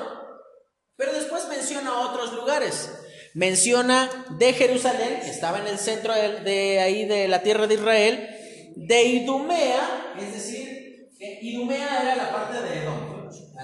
pero 0.96 1.12
después 1.12 1.48
menciona 1.48 2.00
otros 2.00 2.32
lugares. 2.32 3.00
Menciona 3.34 4.08
de 4.38 4.52
Jerusalén, 4.52 5.18
que 5.20 5.30
estaba 5.30 5.58
en 5.58 5.66
el 5.66 5.78
centro 5.78 6.14
de, 6.14 6.40
de 6.40 6.80
ahí 6.80 7.04
de 7.04 7.26
la 7.26 7.42
tierra 7.42 7.66
de 7.66 7.74
Israel, 7.74 8.28
de 8.76 9.02
Idumea, 9.02 10.14
es 10.18 10.32
decir, 10.34 11.10
Idumea 11.18 12.02
era 12.02 12.16
la 12.16 12.30
parte 12.30 12.60
de 12.60 12.82
Edom, 12.82 13.13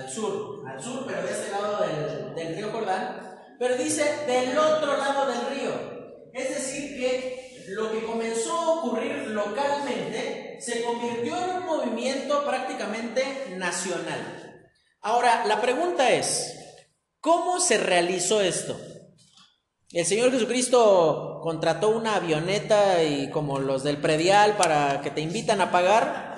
al 0.00 0.10
sur, 0.10 0.62
al 0.66 0.82
sur, 0.82 1.04
pero 1.06 1.22
de 1.22 1.30
este 1.30 1.50
lado 1.50 1.78
del, 1.82 2.34
del 2.34 2.56
río 2.56 2.70
Jordán. 2.70 3.38
Pero 3.58 3.76
dice 3.76 4.04
del 4.26 4.56
otro 4.56 4.96
lado 4.96 5.26
del 5.26 5.58
río. 5.58 6.30
Es 6.32 6.48
decir, 6.50 6.98
que 6.98 7.64
lo 7.68 7.92
que 7.92 8.04
comenzó 8.04 8.56
a 8.56 8.70
ocurrir 8.80 9.28
localmente 9.28 10.58
se 10.60 10.82
convirtió 10.82 11.36
en 11.36 11.56
un 11.56 11.66
movimiento 11.66 12.44
prácticamente 12.44 13.54
nacional. 13.56 14.68
Ahora, 15.02 15.44
la 15.46 15.60
pregunta 15.60 16.10
es, 16.10 16.54
¿cómo 17.20 17.60
se 17.60 17.78
realizó 17.78 18.40
esto? 18.40 18.78
El 19.92 20.06
Señor 20.06 20.30
Jesucristo 20.30 21.40
contrató 21.42 21.88
una 21.88 22.16
avioneta 22.16 23.02
y 23.02 23.30
como 23.30 23.58
los 23.58 23.82
del 23.82 23.96
predial 23.96 24.56
para 24.56 25.00
que 25.00 25.10
te 25.10 25.20
invitan 25.20 25.60
a 25.60 25.72
pagar. 25.72 26.29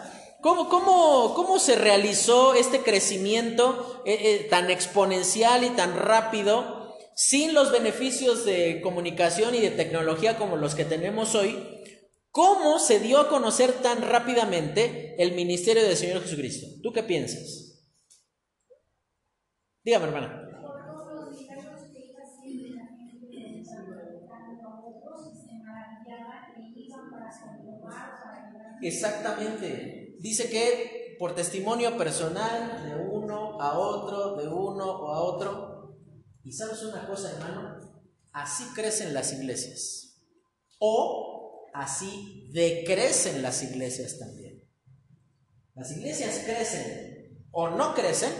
¿Cómo, 0.42 0.68
cómo, 0.68 1.34
cómo 1.34 1.60
se 1.60 1.76
realizó 1.76 2.54
este 2.54 2.80
crecimiento 2.80 4.02
eh, 4.04 4.18
eh, 4.20 4.46
tan 4.50 4.70
exponencial 4.70 5.62
y 5.62 5.70
tan 5.70 5.96
rápido 5.96 6.96
sin 7.14 7.54
los 7.54 7.70
beneficios 7.70 8.44
de 8.44 8.80
comunicación 8.82 9.54
y 9.54 9.60
de 9.60 9.70
tecnología 9.70 10.36
como 10.38 10.56
los 10.56 10.74
que 10.74 10.84
tenemos 10.84 11.36
hoy? 11.36 11.64
¿Cómo 12.32 12.80
se 12.80 12.98
dio 12.98 13.20
a 13.20 13.28
conocer 13.28 13.70
tan 13.82 14.02
rápidamente 14.02 15.14
el 15.22 15.32
ministerio 15.36 15.84
del 15.84 15.96
Señor 15.96 16.22
Jesucristo? 16.22 16.66
¿Tú 16.82 16.92
qué 16.92 17.04
piensas? 17.04 17.86
Dígame, 19.84 20.06
hermana. 20.06 20.48
Exactamente. 28.82 30.01
Dice 30.22 30.48
que 30.48 31.16
por 31.18 31.34
testimonio 31.34 31.98
personal 31.98 32.84
de 32.84 32.94
uno 32.94 33.60
a 33.60 33.76
otro, 33.76 34.36
de 34.36 34.46
uno 34.46 34.84
o 34.84 35.12
a 35.12 35.20
otro. 35.20 35.98
Y 36.44 36.52
sabes 36.52 36.80
una 36.84 37.08
cosa, 37.08 37.32
hermano, 37.32 38.04
así 38.32 38.62
crecen 38.72 39.14
las 39.14 39.32
iglesias. 39.32 40.20
O 40.78 41.68
así 41.74 42.48
decrecen 42.52 43.42
las 43.42 43.64
iglesias 43.64 44.20
también. 44.20 44.62
Las 45.74 45.90
iglesias 45.90 46.42
crecen 46.44 47.44
o 47.50 47.70
no 47.70 47.92
crecen 47.92 48.32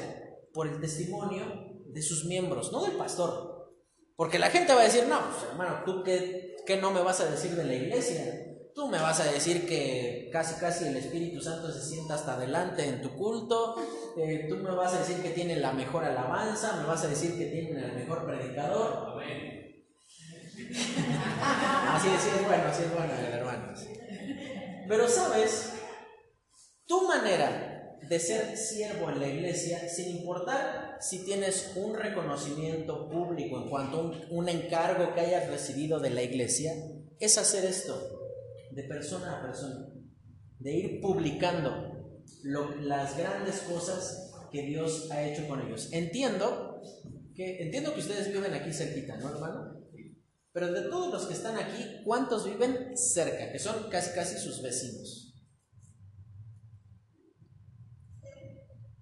por 0.52 0.68
el 0.68 0.80
testimonio 0.80 1.44
de 1.88 2.00
sus 2.00 2.26
miembros, 2.26 2.70
no 2.70 2.84
del 2.84 2.96
pastor. 2.96 3.74
Porque 4.14 4.38
la 4.38 4.50
gente 4.50 4.72
va 4.72 4.82
a 4.82 4.84
decir, 4.84 5.06
no, 5.08 5.20
pues, 5.20 5.50
hermano, 5.50 5.82
¿tú 5.84 6.04
qué, 6.04 6.54
qué 6.64 6.76
no 6.76 6.92
me 6.92 7.02
vas 7.02 7.18
a 7.18 7.28
decir 7.28 7.56
de 7.56 7.64
la 7.64 7.74
iglesia? 7.74 8.51
Tú 8.74 8.88
me 8.88 8.98
vas 8.98 9.20
a 9.20 9.30
decir 9.30 9.66
que 9.66 10.30
casi 10.32 10.58
casi 10.58 10.86
el 10.86 10.96
Espíritu 10.96 11.42
Santo 11.42 11.70
se 11.70 11.82
sienta 11.82 12.14
hasta 12.14 12.34
adelante 12.34 12.86
en 12.86 13.02
tu 13.02 13.14
culto. 13.14 13.76
Eh, 14.16 14.46
tú 14.48 14.56
me 14.56 14.70
vas 14.70 14.94
a 14.94 15.00
decir 15.00 15.22
que 15.22 15.30
tiene 15.30 15.56
la 15.56 15.72
mejor 15.72 16.04
alabanza. 16.04 16.76
Me 16.80 16.86
vas 16.86 17.04
a 17.04 17.08
decir 17.08 17.36
que 17.36 17.46
tiene 17.46 17.84
el 17.84 17.92
mejor 17.92 18.24
predicador. 18.24 19.12
Amén. 19.12 19.84
así, 21.88 22.08
así 22.08 22.28
es 22.34 22.46
bueno, 22.46 22.64
así 22.66 22.82
es 22.84 22.94
bueno, 22.94 23.12
hermanos. 23.12 23.80
Pero 24.88 25.08
sabes, 25.08 25.74
tu 26.86 27.06
manera 27.06 27.98
de 28.08 28.18
ser 28.18 28.56
siervo 28.56 29.10
en 29.10 29.20
la 29.20 29.28
iglesia, 29.28 29.86
sin 29.88 30.16
importar 30.16 30.96
si 31.00 31.24
tienes 31.26 31.72
un 31.76 31.94
reconocimiento 31.94 33.10
público 33.10 33.58
en 33.58 33.68
cuanto 33.68 33.98
a 33.98 34.00
un, 34.00 34.24
un 34.30 34.48
encargo 34.48 35.14
que 35.14 35.20
hayas 35.20 35.48
recibido 35.48 36.00
de 36.00 36.10
la 36.10 36.22
iglesia, 36.22 36.72
es 37.20 37.36
hacer 37.36 37.66
esto 37.66 38.21
de 38.74 38.84
persona 38.84 39.38
a 39.38 39.42
persona, 39.42 39.86
de 40.58 40.72
ir 40.72 41.00
publicando 41.00 42.20
las 42.42 43.16
grandes 43.16 43.60
cosas 43.60 44.32
que 44.50 44.62
Dios 44.62 45.10
ha 45.10 45.22
hecho 45.22 45.46
con 45.48 45.60
ellos. 45.60 45.90
Entiendo 45.92 46.80
que, 47.34 47.62
entiendo 47.62 47.94
que 47.94 48.00
ustedes 48.00 48.32
viven 48.32 48.52
aquí 48.54 48.72
cerquita, 48.72 49.16
¿no, 49.18 49.30
hermano? 49.30 49.82
Pero 50.52 50.72
de 50.72 50.82
todos 50.82 51.12
los 51.12 51.26
que 51.26 51.34
están 51.34 51.56
aquí, 51.56 52.02
¿cuántos 52.04 52.44
viven 52.44 52.96
cerca? 52.96 53.50
Que 53.50 53.58
son 53.58 53.88
casi 53.90 54.14
casi 54.14 54.38
sus 54.38 54.62
vecinos. 54.62 55.34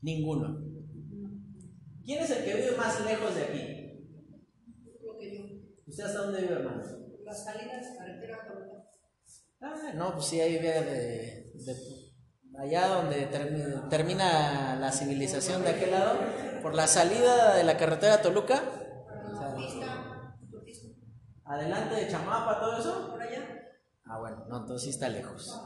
Ninguno. 0.03 0.65
¿Quién 2.05 2.23
es 2.23 2.31
el 2.31 2.45
que 2.45 2.55
vive 2.55 2.77
más 2.77 3.05
lejos 3.05 3.35
de 3.35 3.43
aquí? 3.43 3.81
¿Usted 5.87 6.05
hasta 6.05 6.23
dónde 6.23 6.43
vive, 6.43 6.55
hermano? 6.55 6.83
Las 7.25 7.45
salidas, 7.45 7.97
carretera 7.99 8.47
Ah, 9.63 9.93
no, 9.95 10.15
pues 10.15 10.27
sí, 10.27 10.41
ahí 10.41 10.59
viene 10.59 10.81
de, 10.83 11.53
allá 12.59 12.89
donde 12.89 13.27
termina, 13.91 14.77
la 14.77 14.91
civilización 14.91 15.63
de 15.63 15.71
aquel 15.71 15.91
lado, 15.91 16.19
por 16.63 16.75
la 16.75 16.87
salida 16.87 17.55
de 17.57 17.65
la 17.65 17.77
carretera 17.77 18.23
Toluca. 18.23 18.63
adelante 21.45 21.95
de 21.95 22.09
Chamapa, 22.09 22.59
todo 22.59 22.79
eso. 22.79 23.11
Por 23.11 23.21
allá. 23.21 23.41
Ah, 24.07 24.19
bueno, 24.19 24.45
no, 24.49 24.61
entonces 24.61 24.83
sí 24.85 24.91
está 24.91 25.09
lejos. 25.11 25.61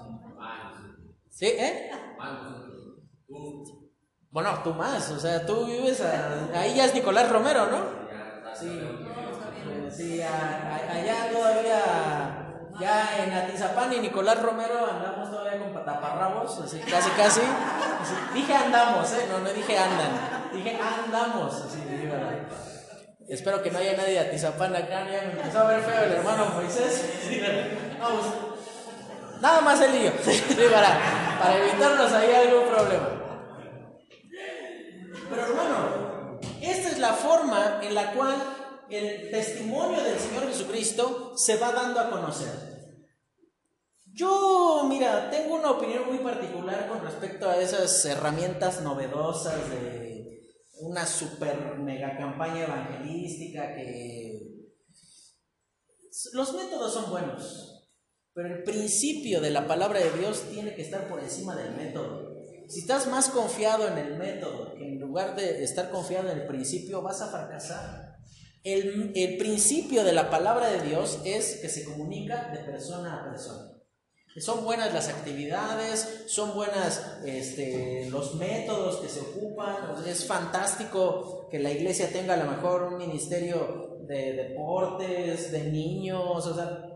¿Sí? 1.31 1.47
¿Eh? 1.47 1.91
Bueno, 4.31 4.61
tú 4.65 4.75
más, 4.75 5.09
o 5.13 5.21
sea, 5.21 5.47
tú 5.47 5.67
vives 5.67 6.01
ahí 6.01 6.75
ya 6.75 6.87
es 6.87 6.95
Nicolás 6.95 7.31
Romero, 7.31 7.67
¿no? 7.71 8.05
Sí, 8.55 8.81
sí 9.91 10.21
allá 10.21 11.31
todavía 11.33 12.44
ya 12.81 13.25
en 13.25 13.33
Atizapán 13.33 13.93
y 13.93 14.01
Nicolás 14.01 14.43
Romero 14.43 14.87
andamos 14.91 15.31
todavía 15.31 15.61
con 15.61 15.85
taparrabos, 15.85 16.61
así 16.61 16.81
casi 16.81 17.11
casi. 17.11 17.41
dije 18.35 18.55
andamos, 18.55 19.13
¿eh? 19.13 19.27
No, 19.31 19.39
no 19.39 19.51
dije 19.51 19.79
andan. 19.79 20.51
Dije 20.53 20.79
andamos, 20.81 21.55
así, 21.55 21.83
Espero 23.29 23.63
que 23.63 23.71
no 23.71 23.79
haya 23.79 23.97
nadie 23.97 24.13
de 24.13 24.21
Atizapán 24.21 24.77
acá, 24.77 25.07
ya 25.11 25.23
me 25.23 25.33
empezó 25.33 25.61
a 25.61 25.65
ver 25.65 25.81
feo 25.81 26.05
el 26.05 26.13
hermano 26.13 26.47
Moisés. 26.55 27.11
Vamos. 27.99 28.27
Nada 29.41 29.61
más 29.61 29.81
el 29.81 29.93
lío, 29.93 30.13
para, 30.73 30.99
para 31.39 31.57
evitarnos 31.59 32.13
ahí 32.13 32.33
algún 32.33 32.69
problema. 32.69 33.09
Pero 35.31 35.43
hermano, 35.43 36.39
esta 36.61 36.89
es 36.89 36.99
la 36.99 37.13
forma 37.13 37.79
en 37.83 37.95
la 37.95 38.13
cual 38.13 38.37
el 38.91 39.31
testimonio 39.31 40.03
del 40.03 40.19
Señor 40.19 40.49
Jesucristo 40.49 41.33
se 41.37 41.57
va 41.57 41.73
dando 41.73 42.01
a 42.01 42.11
conocer. 42.11 42.75
Yo, 44.13 44.87
mira, 44.89 45.29
tengo 45.31 45.57
una 45.57 45.73
opinión 45.73 46.07
muy 46.07 46.19
particular 46.19 46.89
con 46.89 47.03
respecto 47.03 47.51
a 47.51 47.61
esas 47.61 48.05
herramientas 48.05 48.81
novedosas 48.83 49.69
de 49.71 50.55
una 50.81 51.05
super 51.05 51.79
mega 51.79 52.17
campaña 52.17 52.65
evangelística 52.65 53.75
que... 53.75 54.55
Los 56.33 56.55
métodos 56.55 56.95
son 56.95 57.11
buenos, 57.11 57.91
pero 58.33 58.55
el 58.55 58.63
principio 58.63 59.41
de 59.41 59.51
la 59.51 59.67
palabra 59.67 59.99
de 59.99 60.13
Dios 60.13 60.45
tiene 60.51 60.75
que 60.77 60.83
estar 60.83 61.09
por 61.09 61.19
encima 61.19 61.57
del 61.57 61.75
método. 61.75 62.35
Si 62.69 62.81
estás 62.81 63.09
más 63.09 63.29
confiado 63.29 63.89
en 63.89 63.99
el 63.99 64.17
método 64.17 64.75
que 64.75 64.85
en 64.85 65.01
lugar 65.01 65.35
de 65.35 65.63
estar 65.65 65.91
confiado 65.91 66.31
en 66.31 66.39
el 66.39 66.47
principio, 66.47 67.03
vas 67.03 67.21
a 67.21 67.31
fracasar. 67.31 68.04
El, 68.65 69.37
principio 69.37 70.05
de 70.05 70.15
la 70.15 70.31
palabra 70.31 70.71
de 70.71 70.89
Dios 70.89 71.21
es 71.27 71.59
que 71.61 71.69
se 71.69 71.85
comunica 71.85 72.51
de 72.51 72.61
persona 72.61 73.21
a 73.21 73.31
persona. 73.31 73.73
Son 74.39 74.65
buenas 74.65 74.93
las 74.95 75.09
actividades, 75.09 76.25
son 76.27 76.55
buenas 76.55 77.19
este, 77.27 78.09
los 78.11 78.35
métodos 78.37 78.97
que 78.97 79.09
se 79.09 79.21
ocupan. 79.21 79.77
Es 80.07 80.27
fantástico 80.27 81.47
que 81.51 81.59
la 81.59 81.71
iglesia 81.71 82.11
tenga 82.11 82.35
a 82.35 82.39
lo 82.39 82.51
mejor 82.51 82.85
un 82.85 82.97
ministerio 82.97 83.99
de 84.09 84.33
deportes, 84.33 85.53
de 85.53 85.65
niños, 85.65 86.47
o 86.47 86.55
sea, 86.55 86.89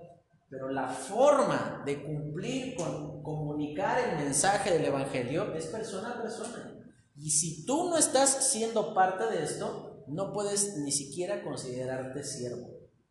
pero 0.48 0.70
la 0.70 0.88
forma 0.88 1.83
de 1.85 2.02
cumplir 2.02 2.76
con 2.76 3.22
comunicar 3.22 4.00
el 4.09 4.24
mensaje 4.24 4.72
del 4.72 4.87
Evangelio 4.87 5.54
es 5.54 5.66
persona 5.66 6.12
a 6.12 6.22
persona. 6.22 6.74
Y 7.14 7.31
si 7.31 7.66
tú 7.66 7.90
no 7.90 7.98
estás 7.98 8.48
siendo 8.50 8.94
parte 8.94 9.24
de 9.24 9.44
esto, 9.44 9.88
no 10.11 10.33
puedes 10.33 10.77
ni 10.79 10.92
siquiera 10.92 11.42
considerarte 11.42 12.25
siervo. 12.25 12.68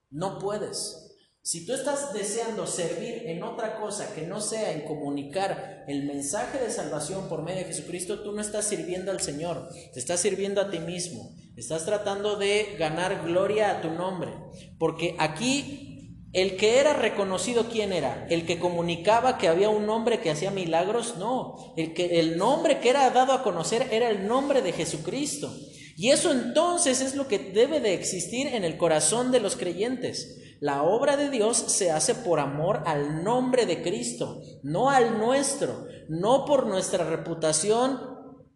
No 0.10 0.40
puedes. 0.40 1.08
Si 1.42 1.66
tú 1.66 1.74
estás 1.74 2.14
deseando 2.14 2.68
servir 2.68 3.24
en 3.26 3.42
otra 3.42 3.80
cosa 3.80 4.14
que 4.14 4.28
no 4.28 4.42
sea 4.42 4.74
en 4.74 4.82
comunicar 4.82 5.86
el 5.88 6.04
mensaje 6.04 6.60
de 6.60 6.70
salvación 6.70 7.30
por 7.30 7.42
medio 7.42 7.60
de 7.60 7.68
Jesucristo, 7.68 8.20
tú 8.20 8.34
no 8.34 8.42
estás 8.42 8.66
sirviendo 8.66 9.12
al 9.12 9.22
Señor, 9.22 9.70
te 9.94 10.00
estás 10.00 10.20
sirviendo 10.20 10.60
a 10.60 10.70
ti 10.70 10.80
mismo, 10.80 11.34
estás 11.56 11.86
tratando 11.86 12.36
de 12.36 12.76
ganar 12.78 13.24
gloria 13.26 13.72
a 13.72 13.82
tu 13.82 13.92
nombre, 13.92 14.34
porque 14.78 15.16
aquí 15.20 15.88
el 16.34 16.58
que 16.58 16.80
era 16.80 16.94
reconocido, 16.94 17.70
¿quién 17.72 17.94
era? 17.94 18.28
El 18.30 18.46
que 18.46 18.60
comunicaba 18.60 19.38
que 19.38 19.48
había 19.48 19.70
un 19.70 19.90
hombre 19.90 20.20
que 20.20 20.30
hacía 20.30 20.52
milagros, 20.52 21.16
no, 21.18 21.74
el, 21.78 21.94
que, 21.94 22.20
el 22.20 22.38
nombre 22.38 22.80
que 22.80 22.90
era 22.90 23.10
dado 23.12 23.32
a 23.32 23.44
conocer 23.44 23.88
era 23.92 24.10
el 24.10 24.28
nombre 24.28 24.62
de 24.62 24.74
Jesucristo. 24.74 25.50
Y 26.00 26.12
eso 26.12 26.32
entonces 26.32 27.02
es 27.02 27.16
lo 27.16 27.28
que 27.28 27.40
debe 27.40 27.80
de 27.80 27.96
existir 27.96 28.46
en 28.46 28.64
el 28.64 28.78
corazón 28.78 29.32
de 29.32 29.40
los 29.40 29.56
creyentes. 29.56 30.38
La 30.60 30.84
obra 30.84 31.18
de 31.18 31.32
Dios 31.32 31.58
se 31.58 31.90
hace 31.90 32.14
por 32.14 32.40
amor 32.40 32.84
al 32.86 33.24
nombre 33.24 33.66
de 33.66 33.82
Cristo, 33.82 34.40
no 34.62 34.92
al 34.92 35.18
nuestro, 35.18 35.88
no 36.08 36.46
por 36.46 36.68
nuestra 36.68 37.04
reputación, 37.04 38.00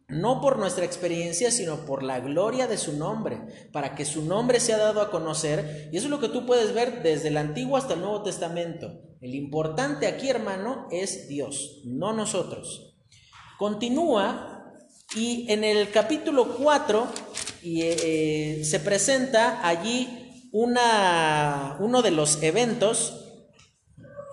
no 0.07 0.39
por 0.39 0.59
nuestra 0.59 0.85
experiencia, 0.85 1.49
sino 1.49 1.77
por 1.87 2.03
la 2.03 2.19
gloria 2.19 2.67
de 2.67 2.77
su 2.77 2.95
nombre, 2.95 3.41
para 3.73 3.95
que 3.95 4.05
su 4.05 4.23
nombre 4.23 4.59
sea 4.59 4.77
dado 4.77 5.01
a 5.01 5.09
conocer. 5.09 5.89
Y 5.91 5.97
eso 5.97 6.05
es 6.05 6.11
lo 6.11 6.19
que 6.19 6.29
tú 6.29 6.45
puedes 6.45 6.75
ver 6.75 7.01
desde 7.01 7.29
el 7.29 7.37
Antiguo 7.37 7.75
hasta 7.75 7.95
el 7.95 8.01
Nuevo 8.01 8.21
Testamento. 8.21 9.01
El 9.19 9.33
importante 9.33 10.05
aquí, 10.05 10.29
hermano, 10.29 10.87
es 10.91 11.27
Dios, 11.27 11.81
no 11.85 12.13
nosotros. 12.13 12.95
Continúa 13.57 14.60
y 15.15 15.45
en 15.49 15.63
el 15.63 15.89
capítulo 15.89 16.55
4 16.57 17.07
y, 17.63 17.81
eh, 17.83 18.61
se 18.63 18.79
presenta 18.79 19.67
allí 19.67 20.47
una, 20.51 21.77
uno 21.79 22.01
de 22.01 22.11
los 22.11 22.41
eventos 22.41 23.17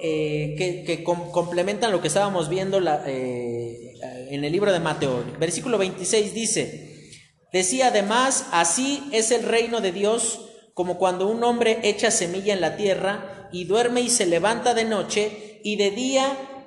eh, 0.01 0.55
que, 0.57 1.03
complementan 1.03 1.91
lo 1.91 2.01
que 2.01 2.09
estábamos 2.09 2.49
viendo 2.49 2.81
eh, 3.07 3.95
en 4.31 4.45
el 4.45 4.53
libro 4.53 4.73
de 4.73 4.81
Mateo. 4.81 5.25
Versículo 5.41 5.79
26 5.79 6.35
dice, 6.35 7.12
decía 7.53 7.88
además, 7.88 8.47
así 8.53 9.09
es 9.12 9.33
el 9.33 9.43
reino 9.43 9.81
de 9.81 9.93
Dios 9.93 10.45
como 10.75 10.99
cuando 10.99 11.27
un 11.27 11.43
hombre 11.43 11.81
echa 11.83 12.12
semilla 12.12 12.55
en 12.55 12.61
la 12.61 12.77
tierra 12.77 13.49
y 13.53 13.64
duerme 13.64 14.01
y 14.01 14.11
se 14.11 14.27
levanta 14.27 14.75
de 14.75 14.85
noche 14.85 15.61
y 15.64 15.75
de 15.75 15.91
día 15.91 16.58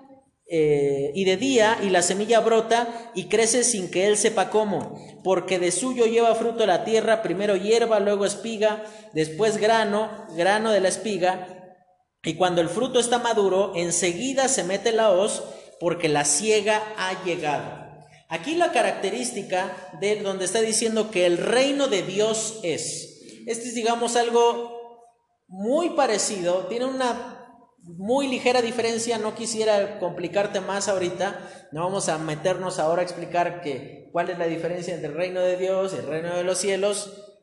eh, 0.54 1.14
y 1.16 1.24
de 1.24 1.38
día 1.38 1.80
y 1.82 1.90
la 1.92 2.02
semilla 2.02 2.42
brota 2.42 3.10
y 3.16 3.30
crece 3.30 3.64
sin 3.64 3.90
que 3.90 4.08
él 4.08 4.18
sepa 4.18 4.50
cómo, 4.50 5.00
porque 5.24 5.60
de 5.60 5.72
suyo 5.72 6.08
lleva 6.08 6.36
fruto 6.36 6.66
la 6.66 6.84
tierra, 6.84 7.22
primero 7.22 7.56
hierba, 7.56 8.02
luego 8.02 8.26
espiga, 8.26 8.84
después 9.14 9.56
grano, 9.56 10.10
grano 10.36 10.72
de 10.72 10.82
la 10.82 10.90
espiga, 10.90 11.78
y 12.22 12.34
cuando 12.34 12.60
el 12.60 12.68
fruto 12.68 13.00
está 13.00 13.18
maduro, 13.20 13.72
enseguida 13.78 14.50
se 14.50 14.66
mete 14.66 14.92
la 14.92 15.12
hoz, 15.12 15.42
porque 15.80 16.10
la 16.10 16.26
ciega 16.26 16.84
ha 16.98 17.24
llegado. 17.24 17.88
Aquí 18.28 18.56
la 18.56 18.74
característica 18.74 19.74
de 20.02 20.18
donde 20.18 20.44
está 20.44 20.60
diciendo 20.60 21.12
que 21.12 21.26
el 21.26 21.38
reino 21.38 21.88
de 21.88 22.04
Dios 22.04 22.60
es. 22.64 23.22
Este 23.48 23.70
es, 23.70 23.74
digamos, 23.74 24.18
algo 24.18 25.08
muy 25.48 25.92
parecido, 25.92 26.68
tiene 26.68 26.88
una 26.88 27.41
muy 27.84 28.28
ligera 28.28 28.62
diferencia, 28.62 29.18
no 29.18 29.36
quisiera 29.36 30.00
complicarte 30.00 30.62
más 30.62 30.88
ahorita, 30.88 31.70
no 31.72 31.84
vamos 31.84 32.10
a 32.10 32.18
meternos 32.18 32.80
ahora 32.80 33.02
a 33.02 33.06
explicar 33.06 33.62
que, 33.62 34.10
cuál 34.12 34.30
es 34.30 34.38
la 34.38 34.46
diferencia 34.46 34.94
entre 34.94 35.10
el 35.10 35.16
reino 35.16 35.42
de 35.42 35.58
Dios 35.58 35.94
y 35.94 35.98
el 35.98 36.08
reino 36.08 36.36
de 36.36 36.44
los 36.44 36.58
cielos. 36.58 37.40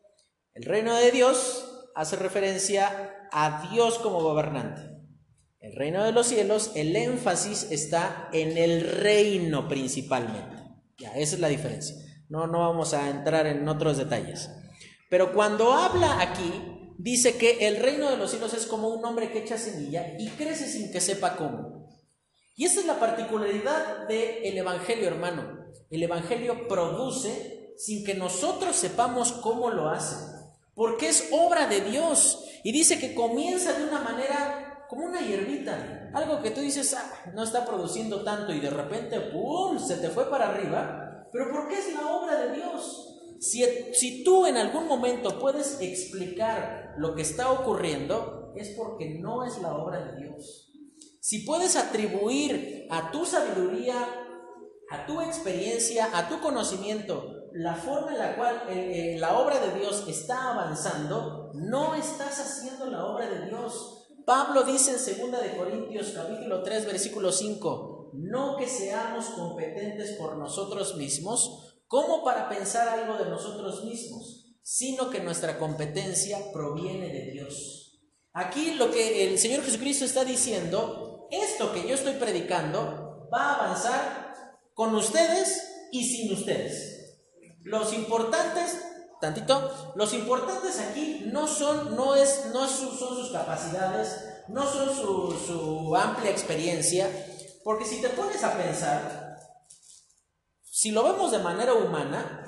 El 0.54 0.64
reino 0.64 0.94
de 0.94 1.10
Dios 1.10 1.90
hace 1.94 2.16
referencia 2.16 3.28
a 3.32 3.68
Dios 3.70 3.98
como 3.98 4.22
gobernante. 4.22 4.82
El 5.60 5.74
reino 5.74 6.04
de 6.04 6.12
los 6.12 6.28
cielos, 6.28 6.70
el 6.76 6.94
énfasis 6.94 7.70
está 7.70 8.28
en 8.32 8.56
el 8.56 8.82
reino 8.82 9.68
principalmente. 9.68 10.56
Ya, 10.98 11.12
esa 11.16 11.34
es 11.34 11.40
la 11.40 11.48
diferencia. 11.48 11.96
No, 12.28 12.46
no 12.46 12.60
vamos 12.60 12.94
a 12.94 13.10
entrar 13.10 13.46
en 13.46 13.68
otros 13.68 13.96
detalles. 13.96 14.50
Pero 15.10 15.32
cuando 15.32 15.72
habla 15.72 16.20
aquí 16.20 16.77
dice 16.98 17.38
que 17.38 17.66
el 17.66 17.76
reino 17.76 18.10
de 18.10 18.16
los 18.16 18.30
cielos 18.30 18.52
es 18.52 18.66
como 18.66 18.88
un 18.88 19.04
hombre 19.04 19.30
que 19.30 19.38
echa 19.38 19.56
semilla 19.56 20.14
y 20.18 20.28
crece 20.30 20.66
sin 20.66 20.92
que 20.92 21.00
sepa 21.00 21.36
cómo. 21.36 21.88
Y 22.56 22.64
esa 22.64 22.80
es 22.80 22.86
la 22.86 22.98
particularidad 22.98 24.08
del 24.08 24.58
Evangelio, 24.58 25.06
hermano. 25.06 25.66
El 25.90 26.02
Evangelio 26.02 26.66
produce 26.68 27.72
sin 27.78 28.04
que 28.04 28.14
nosotros 28.14 28.74
sepamos 28.74 29.32
cómo 29.32 29.70
lo 29.70 29.88
hace, 29.88 30.16
porque 30.74 31.08
es 31.08 31.28
obra 31.30 31.68
de 31.68 31.80
Dios. 31.82 32.44
Y 32.64 32.72
dice 32.72 32.98
que 32.98 33.14
comienza 33.14 33.72
de 33.72 33.84
una 33.84 34.00
manera 34.00 34.86
como 34.88 35.04
una 35.04 35.20
hierbita, 35.20 36.10
algo 36.12 36.42
que 36.42 36.50
tú 36.50 36.60
dices, 36.60 36.94
ah, 36.94 37.30
no 37.34 37.44
está 37.44 37.64
produciendo 37.64 38.24
tanto 38.24 38.52
y 38.52 38.58
de 38.58 38.70
repente, 38.70 39.20
¡pum!, 39.20 39.78
se 39.78 39.96
te 39.98 40.08
fue 40.08 40.28
para 40.28 40.48
arriba. 40.48 41.28
Pero 41.30 41.52
¿por 41.52 41.68
qué 41.68 41.78
es 41.78 41.92
la 41.92 42.06
obra 42.08 42.42
de 42.42 42.56
Dios? 42.56 43.08
Si, 43.40 44.24
tú 44.24 44.46
en 44.46 44.56
algún 44.56 44.88
momento 44.88 45.38
puedes 45.38 45.80
explicar 45.80 46.77
lo 46.98 47.14
que 47.14 47.22
está 47.22 47.50
ocurriendo, 47.50 48.52
es 48.56 48.70
porque 48.70 49.18
no 49.20 49.44
es 49.44 49.58
la 49.62 49.74
obra 49.74 50.04
de 50.04 50.20
Dios. 50.20 50.72
Si 51.20 51.40
puedes 51.40 51.76
atribuir 51.76 52.86
a 52.90 53.10
tu 53.10 53.24
sabiduría, 53.24 53.96
a 54.90 55.06
tu 55.06 55.20
experiencia, 55.20 56.10
a 56.12 56.28
tu 56.28 56.40
conocimiento, 56.40 57.38
la 57.52 57.74
forma 57.74 58.12
en 58.12 58.18
la 58.18 58.36
cual 58.36 58.62
eh, 58.68 59.14
eh, 59.14 59.18
la 59.18 59.38
obra 59.38 59.58
de 59.58 59.78
Dios 59.78 60.04
está 60.08 60.52
avanzando, 60.52 61.50
no 61.54 61.94
estás 61.94 62.38
haciendo 62.40 62.86
la 62.86 63.04
obra 63.04 63.28
de 63.28 63.46
Dios. 63.46 64.06
Pablo 64.24 64.62
dice 64.62 64.92
en 64.92 65.30
2 65.30 65.42
de 65.42 65.56
Corintios 65.56 66.12
capítulo 66.14 66.62
3 66.62 66.86
versículo 66.86 67.32
5, 67.32 68.10
no 68.14 68.56
que 68.56 68.66
seamos 68.66 69.26
competentes 69.26 70.12
por 70.12 70.36
nosotros 70.36 70.96
mismos, 70.96 71.82
como 71.86 72.22
para 72.22 72.48
pensar 72.48 72.88
algo 72.88 73.16
de 73.16 73.30
nosotros 73.30 73.84
mismos, 73.84 74.37
sino 74.70 75.08
que 75.08 75.20
nuestra 75.20 75.58
competencia 75.58 76.52
proviene 76.52 77.08
de 77.08 77.30
Dios. 77.30 78.02
Aquí 78.34 78.72
lo 78.72 78.90
que 78.90 79.26
el 79.26 79.38
Señor 79.38 79.64
Jesucristo 79.64 80.04
está 80.04 80.26
diciendo, 80.26 81.26
esto 81.30 81.72
que 81.72 81.88
yo 81.88 81.94
estoy 81.94 82.16
predicando 82.16 83.30
va 83.32 83.44
a 83.44 83.54
avanzar 83.54 84.58
con 84.74 84.94
ustedes 84.94 85.88
y 85.90 86.04
sin 86.04 86.34
ustedes. 86.34 87.16
Los 87.62 87.94
importantes, 87.94 88.78
tantito, 89.22 89.94
los 89.96 90.12
importantes 90.12 90.78
aquí 90.80 91.22
no 91.32 91.46
son, 91.46 91.96
no 91.96 92.14
es, 92.14 92.50
no 92.52 92.68
son 92.68 92.90
sus 92.90 93.32
capacidades, 93.32 94.22
no 94.48 94.70
son 94.70 94.94
su, 94.94 95.46
su 95.46 95.96
amplia 95.96 96.30
experiencia, 96.30 97.08
porque 97.64 97.86
si 97.86 98.02
te 98.02 98.10
pones 98.10 98.44
a 98.44 98.54
pensar, 98.54 99.38
si 100.62 100.90
lo 100.90 101.04
vemos 101.04 101.30
de 101.30 101.38
manera 101.38 101.72
humana, 101.72 102.44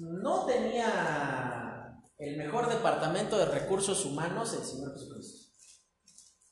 no 0.00 0.46
tenía 0.46 2.00
el 2.18 2.36
mejor 2.36 2.68
departamento 2.68 3.38
de 3.38 3.46
recursos 3.46 4.04
humanos 4.04 4.54
el 4.54 4.64
Señor 4.64 4.92
Jesucristo. 4.94 5.50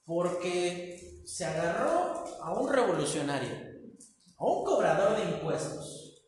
Porque 0.04 1.22
se 1.24 1.44
agarró 1.44 2.24
a 2.42 2.52
un 2.58 2.72
revolucionario, 2.72 3.54
a 4.38 4.44
un 4.44 4.64
cobrador 4.64 5.16
de 5.16 5.30
impuestos. 5.30 6.22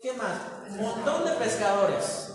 ¿Qué 0.00 0.12
más? 0.14 0.40
Un 0.70 0.78
montón 0.78 1.24
de 1.24 1.32
pescadores. 1.32 2.32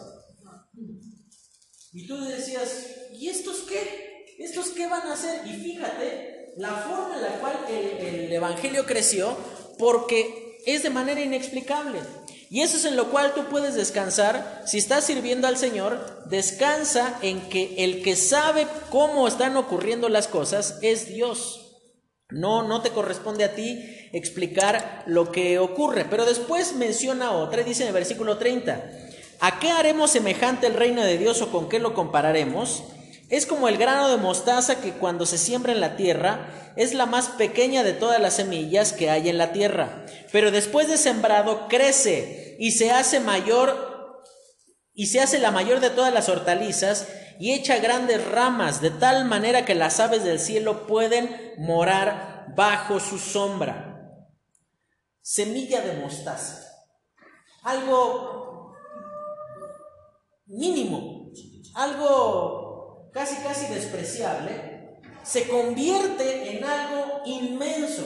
Y 1.93 2.07
tú 2.07 2.21
decías, 2.25 2.95
¿y 3.13 3.29
estos 3.29 3.61
qué? 3.61 4.25
¿Estos 4.37 4.69
qué 4.69 4.87
van 4.87 5.07
a 5.07 5.13
hacer? 5.13 5.47
Y 5.47 5.53
fíjate, 5.53 6.53
la 6.57 6.71
forma 6.71 7.15
en 7.15 7.23
la 7.23 7.39
cual 7.39 7.57
el, 7.69 7.75
el 7.75 8.33
Evangelio 8.33 8.85
creció 8.85 9.35
porque 9.79 10.61
es 10.65 10.83
de 10.83 10.89
manera 10.89 11.21
inexplicable. 11.21 12.01
Y 12.49 12.61
eso 12.61 12.77
es 12.77 12.85
en 12.85 12.95
lo 12.95 13.09
cual 13.09 13.33
tú 13.33 13.45
puedes 13.45 13.75
descansar. 13.75 14.63
Si 14.65 14.77
estás 14.77 15.05
sirviendo 15.05 15.47
al 15.47 15.57
Señor, 15.57 16.23
descansa 16.27 17.17
en 17.21 17.41
que 17.49 17.83
el 17.83 18.03
que 18.03 18.15
sabe 18.15 18.67
cómo 18.89 19.27
están 19.27 19.57
ocurriendo 19.57 20.09
las 20.09 20.27
cosas 20.27 20.79
es 20.81 21.07
Dios. 21.07 21.61
No, 22.29 22.67
no 22.67 22.81
te 22.81 22.89
corresponde 22.89 23.43
a 23.43 23.53
ti 23.53 23.83
explicar 24.11 25.03
lo 25.05 25.31
que 25.31 25.59
ocurre. 25.59 26.05
Pero 26.05 26.25
después 26.25 26.75
menciona 26.75 27.31
otra, 27.31 27.63
dice 27.63 27.83
en 27.83 27.87
el 27.89 27.93
versículo 27.93 28.37
30, 28.37 28.91
¿a 29.39 29.59
qué 29.59 29.69
haremos 29.69 30.11
semejante 30.11 30.67
el 30.67 30.73
reino 30.73 31.03
de 31.03 31.17
Dios 31.17 31.41
o 31.41 31.51
con 31.51 31.69
qué 31.69 31.79
lo 31.79 31.93
compararemos? 31.93 32.83
Es 33.29 33.45
como 33.45 33.67
el 33.67 33.77
grano 33.77 34.09
de 34.09 34.17
mostaza 34.17 34.81
que 34.81 34.91
cuando 34.93 35.25
se 35.25 35.37
siembra 35.37 35.71
en 35.71 35.81
la 35.81 35.95
tierra 35.95 36.73
es 36.75 36.93
la 36.93 37.05
más 37.05 37.29
pequeña 37.29 37.83
de 37.83 37.93
todas 37.93 38.21
las 38.21 38.35
semillas 38.35 38.93
que 38.93 39.09
hay 39.09 39.29
en 39.29 39.37
la 39.37 39.51
tierra, 39.51 40.05
pero 40.31 40.51
después 40.51 40.87
de 40.87 40.97
sembrado 40.97 41.67
crece 41.67 42.55
y 42.59 42.71
se 42.71 42.91
hace 42.91 43.19
mayor 43.19 43.95
y 44.93 45.07
se 45.07 45.21
hace 45.21 45.39
la 45.39 45.51
mayor 45.51 45.79
de 45.79 45.89
todas 45.89 46.13
las 46.13 46.29
hortalizas 46.29 47.07
y 47.39 47.51
echa 47.51 47.79
grandes 47.79 48.25
ramas, 48.29 48.79
de 48.81 48.91
tal 48.91 49.25
manera 49.25 49.65
que 49.65 49.75
las 49.75 49.99
aves 49.99 50.23
del 50.23 50.39
cielo 50.39 50.87
pueden 50.87 51.53
morar 51.57 52.53
bajo 52.55 52.99
su 52.99 53.17
sombra. 53.17 53.91
Semilla 55.21 55.81
de 55.81 55.99
mostaza. 55.99 56.61
Algo 57.63 58.73
mínimo, 60.45 61.31
algo 61.73 62.64
casi 63.15 63.37
casi 63.37 63.73
despreciable, 63.73 64.99
se 65.23 65.47
convierte 65.47 66.51
en 66.51 66.65
algo 66.65 67.21
inmenso. 67.25 68.03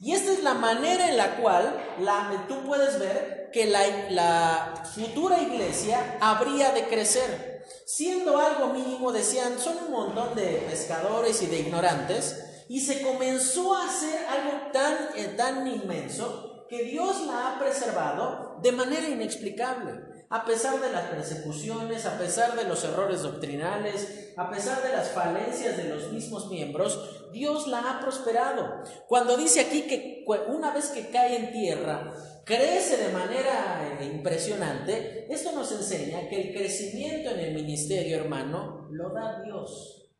Y 0.00 0.12
esta 0.12 0.32
es 0.32 0.42
la 0.42 0.54
manera 0.54 1.08
en 1.08 1.16
la 1.16 1.36
cual 1.36 1.80
la, 2.00 2.44
tú 2.48 2.64
puedes 2.66 2.98
ver 2.98 3.50
que 3.52 3.66
la, 3.66 3.80
la 4.10 4.84
futura 4.92 5.40
iglesia 5.40 6.18
habría 6.20 6.72
de 6.72 6.88
crecer. 6.88 7.62
Siendo 7.86 8.36
algo 8.38 8.72
mínimo, 8.74 9.12
decían, 9.12 9.56
son 9.60 9.76
un 9.86 9.92
montón 9.92 10.34
de 10.34 10.66
pescadores 10.68 11.40
y 11.42 11.46
de 11.46 11.60
ignorantes, 11.60 12.44
y 12.68 12.80
se 12.80 13.02
comenzó 13.02 13.76
a 13.76 13.86
hacer 13.88 14.26
algo 14.26 14.72
tan, 14.72 14.94
eh, 15.14 15.34
tan 15.36 15.64
inmenso 15.68 16.66
que 16.68 16.82
Dios 16.82 17.24
la 17.24 17.52
ha 17.52 17.58
preservado 17.60 18.58
de 18.60 18.72
manera 18.72 19.08
inexplicable. 19.08 20.03
A 20.34 20.44
pesar 20.44 20.80
de 20.80 20.90
las 20.90 21.04
persecuciones, 21.10 22.06
a 22.06 22.18
pesar 22.18 22.56
de 22.56 22.64
los 22.64 22.82
errores 22.82 23.22
doctrinales, 23.22 24.32
a 24.36 24.50
pesar 24.50 24.82
de 24.82 24.88
las 24.88 25.10
falencias 25.10 25.76
de 25.76 25.84
los 25.84 26.10
mismos 26.10 26.50
miembros, 26.50 27.30
Dios 27.30 27.68
la 27.68 27.78
ha 27.78 28.00
prosperado. 28.00 28.82
Cuando 29.06 29.36
dice 29.36 29.60
aquí 29.60 29.82
que 29.82 30.24
una 30.48 30.74
vez 30.74 30.88
que 30.88 31.08
cae 31.10 31.36
en 31.36 31.52
tierra, 31.52 32.12
crece 32.44 32.96
de 32.96 33.12
manera 33.12 33.96
eh, 34.00 34.06
impresionante, 34.06 35.32
esto 35.32 35.52
nos 35.52 35.70
enseña 35.70 36.28
que 36.28 36.48
el 36.48 36.52
crecimiento 36.52 37.30
en 37.30 37.38
el 37.38 37.54
ministerio, 37.54 38.16
hermano, 38.16 38.88
lo 38.90 39.10
da 39.10 39.40
Dios. 39.40 40.10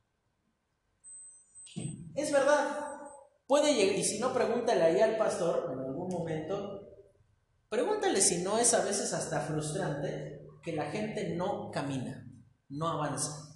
Es 2.14 2.30
verdad. 2.30 2.84
Puede 3.48 3.74
llegar, 3.74 3.96
y 3.96 4.04
si 4.04 4.20
no, 4.20 4.32
pregúntale 4.32 4.84
ahí 4.84 5.00
al 5.00 5.18
pastor 5.18 5.70
en 5.72 5.80
algún 5.80 6.08
momento, 6.08 6.73
pregúntale 7.74 8.20
si 8.20 8.38
no 8.42 8.56
es 8.58 8.72
a 8.72 8.84
veces 8.84 9.12
hasta 9.12 9.40
frustrante 9.40 10.46
que 10.62 10.74
la 10.74 10.92
gente 10.92 11.34
no 11.34 11.72
camina, 11.72 12.24
no 12.68 12.86
avanza. 12.86 13.50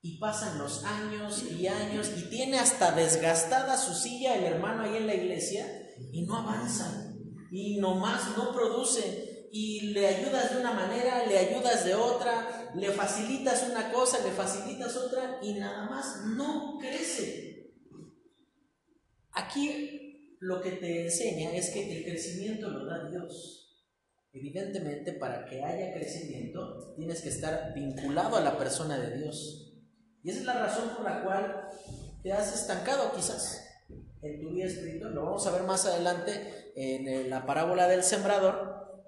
Y 0.00 0.18
pasan 0.18 0.58
los 0.58 0.84
años 0.84 1.42
y 1.42 1.66
años 1.66 2.10
y 2.16 2.30
tiene 2.30 2.58
hasta 2.58 2.92
desgastada 2.92 3.76
su 3.76 3.92
silla 3.92 4.36
el 4.36 4.44
hermano 4.44 4.84
ahí 4.84 4.96
en 4.96 5.06
la 5.06 5.14
iglesia 5.14 5.66
y 6.10 6.24
no 6.24 6.38
avanza 6.38 7.12
y 7.50 7.78
nomás 7.78 8.34
no 8.38 8.54
produce 8.54 9.48
y 9.52 9.92
le 9.92 10.06
ayudas 10.06 10.54
de 10.54 10.60
una 10.60 10.72
manera, 10.72 11.26
le 11.26 11.36
ayudas 11.36 11.84
de 11.84 11.94
otra, 11.94 12.72
le 12.74 12.90
facilitas 12.92 13.68
una 13.70 13.92
cosa, 13.92 14.24
le 14.24 14.30
facilitas 14.30 14.96
otra 14.96 15.40
y 15.42 15.52
nada 15.54 15.90
más 15.90 16.24
no 16.24 16.78
crece. 16.80 17.70
Aquí 19.32 20.09
lo 20.40 20.62
que 20.62 20.72
te 20.72 21.04
enseña 21.04 21.54
es 21.54 21.70
que 21.70 21.98
el 21.98 22.04
crecimiento 22.04 22.68
lo 22.70 22.86
da 22.86 23.08
Dios. 23.08 23.86
Evidentemente, 24.32 25.12
para 25.12 25.44
que 25.44 25.62
haya 25.62 25.92
crecimiento, 25.92 26.94
tienes 26.96 27.20
que 27.20 27.28
estar 27.28 27.74
vinculado 27.74 28.36
a 28.36 28.40
la 28.40 28.56
persona 28.56 28.98
de 28.98 29.18
Dios. 29.18 29.74
Y 30.22 30.30
esa 30.30 30.40
es 30.40 30.46
la 30.46 30.54
razón 30.54 30.90
por 30.96 31.04
la 31.04 31.22
cual 31.22 31.68
te 32.22 32.32
has 32.32 32.54
estancado 32.54 33.12
quizás 33.14 33.66
en 34.22 34.40
tu 34.40 34.50
vida 34.50 34.66
espiritual. 34.66 35.14
Lo 35.14 35.24
vamos 35.24 35.46
a 35.46 35.50
ver 35.50 35.62
más 35.64 35.84
adelante 35.84 36.72
en 36.74 37.28
la 37.28 37.44
parábola 37.44 37.86
del 37.86 38.02
sembrador, 38.02 39.04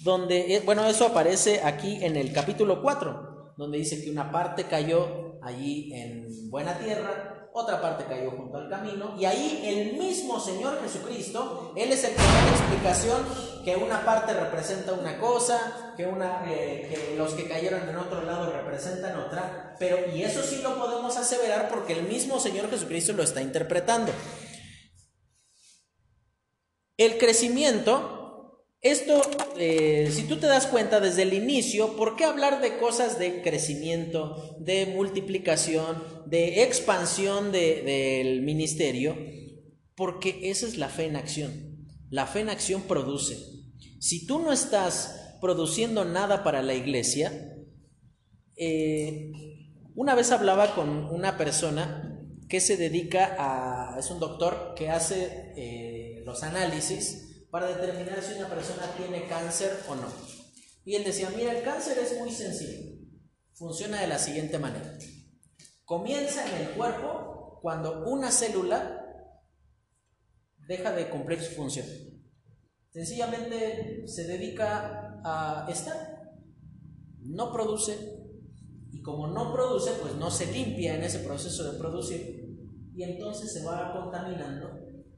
donde, 0.00 0.54
eh, 0.54 0.62
bueno, 0.64 0.86
eso 0.86 1.06
aparece 1.06 1.62
aquí 1.62 2.04
en 2.04 2.16
el 2.16 2.32
capítulo 2.32 2.82
4, 2.82 3.54
donde 3.56 3.78
dice 3.78 4.04
que 4.04 4.10
una 4.10 4.30
parte 4.30 4.64
cayó 4.64 5.38
allí 5.42 5.94
en 5.94 6.50
buena 6.50 6.78
tierra, 6.78 7.35
otra 7.58 7.80
parte 7.80 8.04
cayó 8.04 8.32
junto 8.32 8.58
al 8.58 8.68
camino, 8.68 9.14
y 9.18 9.24
ahí 9.24 9.62
el 9.64 9.98
mismo 9.98 10.38
Señor 10.38 10.78
Jesucristo, 10.82 11.72
Él 11.74 11.90
es 11.90 12.04
el 12.04 12.10
que 12.10 12.18
da 12.18 12.44
la 12.44 12.50
explicación 12.50 13.22
que 13.64 13.76
una 13.76 14.04
parte 14.04 14.34
representa 14.34 14.92
una 14.92 15.18
cosa, 15.18 15.94
que, 15.96 16.04
una, 16.04 16.44
eh, 16.52 16.86
que 16.90 17.16
los 17.16 17.32
que 17.32 17.48
cayeron 17.48 17.88
en 17.88 17.96
otro 17.96 18.22
lado 18.24 18.52
representan 18.52 19.18
otra, 19.18 19.74
pero 19.78 20.14
y 20.14 20.22
eso 20.22 20.42
sí 20.42 20.60
lo 20.62 20.78
podemos 20.78 21.16
aseverar 21.16 21.70
porque 21.70 21.94
el 21.94 22.02
mismo 22.02 22.38
Señor 22.38 22.68
Jesucristo 22.68 23.14
lo 23.14 23.22
está 23.22 23.40
interpretando. 23.40 24.12
El 26.98 27.16
crecimiento 27.16 28.15
esto, 28.82 29.20
eh, 29.58 30.10
si 30.12 30.24
tú 30.24 30.36
te 30.36 30.46
das 30.46 30.66
cuenta 30.66 31.00
desde 31.00 31.22
el 31.22 31.32
inicio, 31.32 31.96
¿por 31.96 32.16
qué 32.16 32.24
hablar 32.24 32.60
de 32.60 32.78
cosas 32.78 33.18
de 33.18 33.42
crecimiento, 33.42 34.56
de 34.60 34.86
multiplicación, 34.86 36.02
de 36.26 36.62
expansión 36.62 37.52
del 37.52 38.42
ministerio? 38.42 39.16
Porque 39.94 40.50
esa 40.50 40.66
es 40.66 40.76
la 40.76 40.88
fe 40.88 41.06
en 41.06 41.16
acción. 41.16 41.86
La 42.10 42.26
fe 42.26 42.40
en 42.40 42.50
acción 42.50 42.82
produce. 42.82 43.38
Si 43.98 44.26
tú 44.26 44.38
no 44.38 44.52
estás 44.52 45.36
produciendo 45.40 46.04
nada 46.04 46.44
para 46.44 46.62
la 46.62 46.74
iglesia, 46.74 47.56
eh, 48.56 49.32
una 49.94 50.14
vez 50.14 50.30
hablaba 50.30 50.74
con 50.74 51.06
una 51.06 51.36
persona 51.36 52.20
que 52.48 52.60
se 52.60 52.76
dedica 52.76 53.34
a, 53.38 53.98
es 53.98 54.10
un 54.10 54.20
doctor 54.20 54.74
que 54.76 54.90
hace 54.90 55.52
eh, 55.56 56.22
los 56.24 56.42
análisis 56.42 57.25
para 57.56 57.68
determinar 57.68 58.22
si 58.22 58.34
una 58.34 58.50
persona 58.50 58.82
tiene 58.98 59.26
cáncer 59.28 59.82
o 59.88 59.94
no. 59.94 60.08
Y 60.84 60.94
él 60.94 61.04
decía, 61.04 61.32
mira, 61.34 61.56
el 61.56 61.64
cáncer 61.64 61.96
es 61.96 62.18
muy 62.18 62.30
sencillo. 62.30 62.98
Funciona 63.54 64.02
de 64.02 64.08
la 64.08 64.18
siguiente 64.18 64.58
manera. 64.58 64.92
Comienza 65.86 66.46
en 66.46 66.66
el 66.66 66.74
cuerpo 66.74 67.58
cuando 67.62 68.04
una 68.10 68.30
célula 68.30 69.02
deja 70.68 70.92
de 70.92 71.08
cumplir 71.08 71.40
su 71.40 71.54
función. 71.54 71.86
Sencillamente 72.90 74.06
se 74.06 74.24
dedica 74.24 75.22
a 75.24 75.66
estar. 75.70 76.34
No 77.22 77.54
produce. 77.54 77.96
Y 78.92 79.00
como 79.00 79.28
no 79.28 79.54
produce, 79.54 79.92
pues 80.02 80.14
no 80.16 80.30
se 80.30 80.52
limpia 80.52 80.94
en 80.94 81.04
ese 81.04 81.20
proceso 81.20 81.72
de 81.72 81.78
producir. 81.78 82.54
Y 82.94 83.02
entonces 83.02 83.50
se 83.50 83.64
va 83.64 83.94
contaminando 83.94 84.75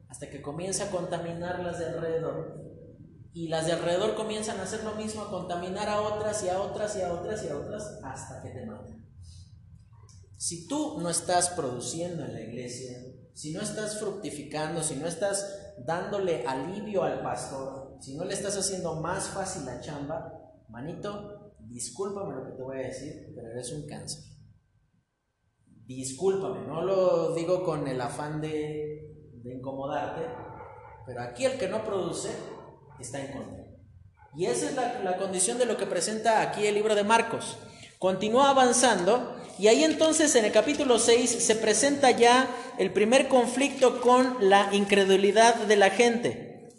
hasta 0.09 0.29
que 0.29 0.41
comienza 0.41 0.85
a 0.85 0.91
contaminar 0.91 1.59
las 1.59 1.79
de 1.79 1.85
alrededor. 1.85 2.69
Y 3.31 3.47
las 3.47 3.67
de 3.67 3.73
alrededor 3.73 4.15
comienzan 4.15 4.59
a 4.59 4.63
hacer 4.63 4.83
lo 4.83 4.95
mismo, 4.95 5.21
a 5.21 5.29
contaminar 5.29 5.87
a 5.87 6.01
otras 6.01 6.43
y 6.43 6.49
a 6.49 6.59
otras 6.59 6.97
y 6.97 7.01
a 7.01 7.13
otras 7.13 7.43
y 7.45 7.49
a 7.49 7.57
otras 7.57 7.99
hasta 8.03 8.41
que 8.41 8.49
te 8.49 8.65
matan. 8.65 9.07
Si 10.35 10.67
tú 10.67 10.99
no 10.99 11.09
estás 11.09 11.49
produciendo 11.51 12.25
en 12.25 12.33
la 12.33 12.41
iglesia, 12.41 12.97
si 13.33 13.53
no 13.53 13.61
estás 13.61 13.99
fructificando, 13.99 14.81
si 14.81 14.95
no 14.95 15.05
estás 15.05 15.75
dándole 15.85 16.45
alivio 16.47 17.03
al 17.03 17.21
pastor, 17.21 17.97
si 18.01 18.17
no 18.17 18.25
le 18.25 18.33
estás 18.33 18.57
haciendo 18.57 18.95
más 18.95 19.29
fácil 19.29 19.65
la 19.65 19.79
chamba, 19.79 20.33
manito, 20.69 21.53
discúlpame 21.59 22.35
lo 22.35 22.45
que 22.45 22.51
te 22.53 22.63
voy 22.63 22.77
a 22.77 22.87
decir, 22.87 23.31
pero 23.35 23.51
eres 23.51 23.71
un 23.71 23.85
cáncer. 23.85 24.23
Discúlpame, 25.85 26.65
no 26.67 26.81
lo 26.81 27.35
digo 27.35 27.63
con 27.63 27.87
el 27.87 28.01
afán 28.01 28.41
de 28.41 29.18
de 29.43 29.55
incomodarte, 29.55 30.21
pero 31.05 31.21
aquí 31.21 31.45
el 31.45 31.57
que 31.57 31.67
no 31.67 31.83
produce 31.83 32.29
está 32.99 33.19
en 33.19 33.31
contra. 33.31 33.65
Y 34.35 34.45
esa 34.45 34.69
es 34.69 34.75
la, 34.75 34.99
la 35.03 35.17
condición 35.17 35.57
de 35.57 35.65
lo 35.65 35.77
que 35.77 35.85
presenta 35.85 36.41
aquí 36.41 36.67
el 36.67 36.75
libro 36.75 36.95
de 36.95 37.03
Marcos. 37.03 37.57
Continúa 37.97 38.51
avanzando 38.51 39.35
y 39.57 39.67
ahí 39.67 39.83
entonces 39.83 40.35
en 40.35 40.45
el 40.45 40.51
capítulo 40.51 40.99
6 40.99 41.29
se 41.29 41.55
presenta 41.55 42.11
ya 42.11 42.49
el 42.77 42.93
primer 42.93 43.27
conflicto 43.27 43.99
con 44.01 44.37
la 44.39 44.69
incredulidad 44.71 45.55
de 45.55 45.75
la 45.75 45.89
gente. 45.89 46.71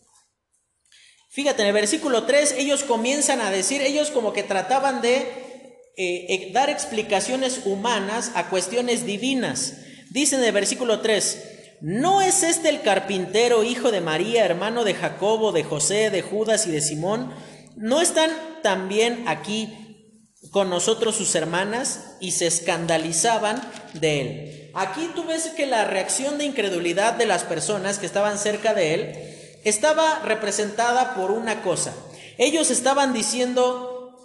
Fíjate, 1.28 1.62
en 1.62 1.68
el 1.68 1.74
versículo 1.74 2.24
3 2.24 2.54
ellos 2.58 2.82
comienzan 2.84 3.40
a 3.40 3.50
decir, 3.50 3.82
ellos 3.82 4.10
como 4.10 4.32
que 4.32 4.42
trataban 4.42 5.02
de 5.02 5.16
eh, 5.16 6.26
eh, 6.28 6.50
dar 6.52 6.70
explicaciones 6.70 7.66
humanas 7.66 8.32
a 8.34 8.48
cuestiones 8.48 9.04
divinas. 9.04 9.76
Dice 10.10 10.36
en 10.36 10.44
el 10.44 10.52
versículo 10.52 11.00
3, 11.00 11.59
¿No 11.80 12.20
es 12.20 12.42
este 12.42 12.68
el 12.68 12.82
carpintero, 12.82 13.64
hijo 13.64 13.90
de 13.90 14.02
María, 14.02 14.44
hermano 14.44 14.84
de 14.84 14.92
Jacobo, 14.92 15.50
de 15.50 15.64
José, 15.64 16.10
de 16.10 16.20
Judas 16.20 16.66
y 16.66 16.70
de 16.70 16.82
Simón? 16.82 17.32
¿No 17.74 18.02
están 18.02 18.30
también 18.62 19.24
aquí 19.26 20.36
con 20.50 20.68
nosotros 20.68 21.16
sus 21.16 21.34
hermanas? 21.34 22.16
Y 22.20 22.32
se 22.32 22.46
escandalizaban 22.46 23.62
de 23.94 24.20
él. 24.20 24.70
Aquí 24.74 25.10
tú 25.14 25.24
ves 25.24 25.48
que 25.56 25.66
la 25.66 25.86
reacción 25.86 26.36
de 26.36 26.44
incredulidad 26.44 27.14
de 27.14 27.24
las 27.24 27.44
personas 27.44 27.98
que 27.98 28.04
estaban 28.04 28.36
cerca 28.36 28.74
de 28.74 28.94
él 28.94 29.60
estaba 29.64 30.20
representada 30.20 31.14
por 31.14 31.30
una 31.30 31.62
cosa. 31.62 31.94
Ellos 32.36 32.70
estaban 32.70 33.14
diciendo, 33.14 34.18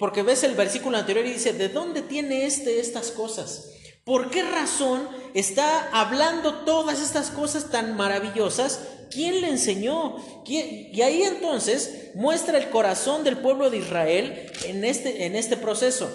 porque 0.00 0.24
ves 0.24 0.42
el 0.42 0.54
versículo 0.54 0.98
anterior 0.98 1.24
y 1.26 1.34
dice, 1.34 1.52
¿de 1.52 1.68
dónde 1.68 2.02
tiene 2.02 2.44
este 2.44 2.80
estas 2.80 3.12
cosas? 3.12 3.70
¿Por 4.08 4.30
qué 4.30 4.42
razón 4.42 5.06
está 5.34 5.90
hablando 5.92 6.64
todas 6.64 7.00
estas 7.00 7.30
cosas 7.30 7.70
tan 7.70 7.94
maravillosas 7.96 8.80
¿Quién 9.10 9.40
le 9.40 9.48
enseñó? 9.48 10.16
Y 10.44 11.00
ahí 11.00 11.22
entonces 11.22 12.10
muestra 12.14 12.58
el 12.58 12.70
corazón 12.70 13.24
del 13.24 13.38
pueblo 13.38 13.70
de 13.70 13.78
Israel 13.78 14.50
en 14.64 14.84
este, 14.84 15.26
en 15.26 15.36
este 15.36 15.56
proceso. 15.56 16.10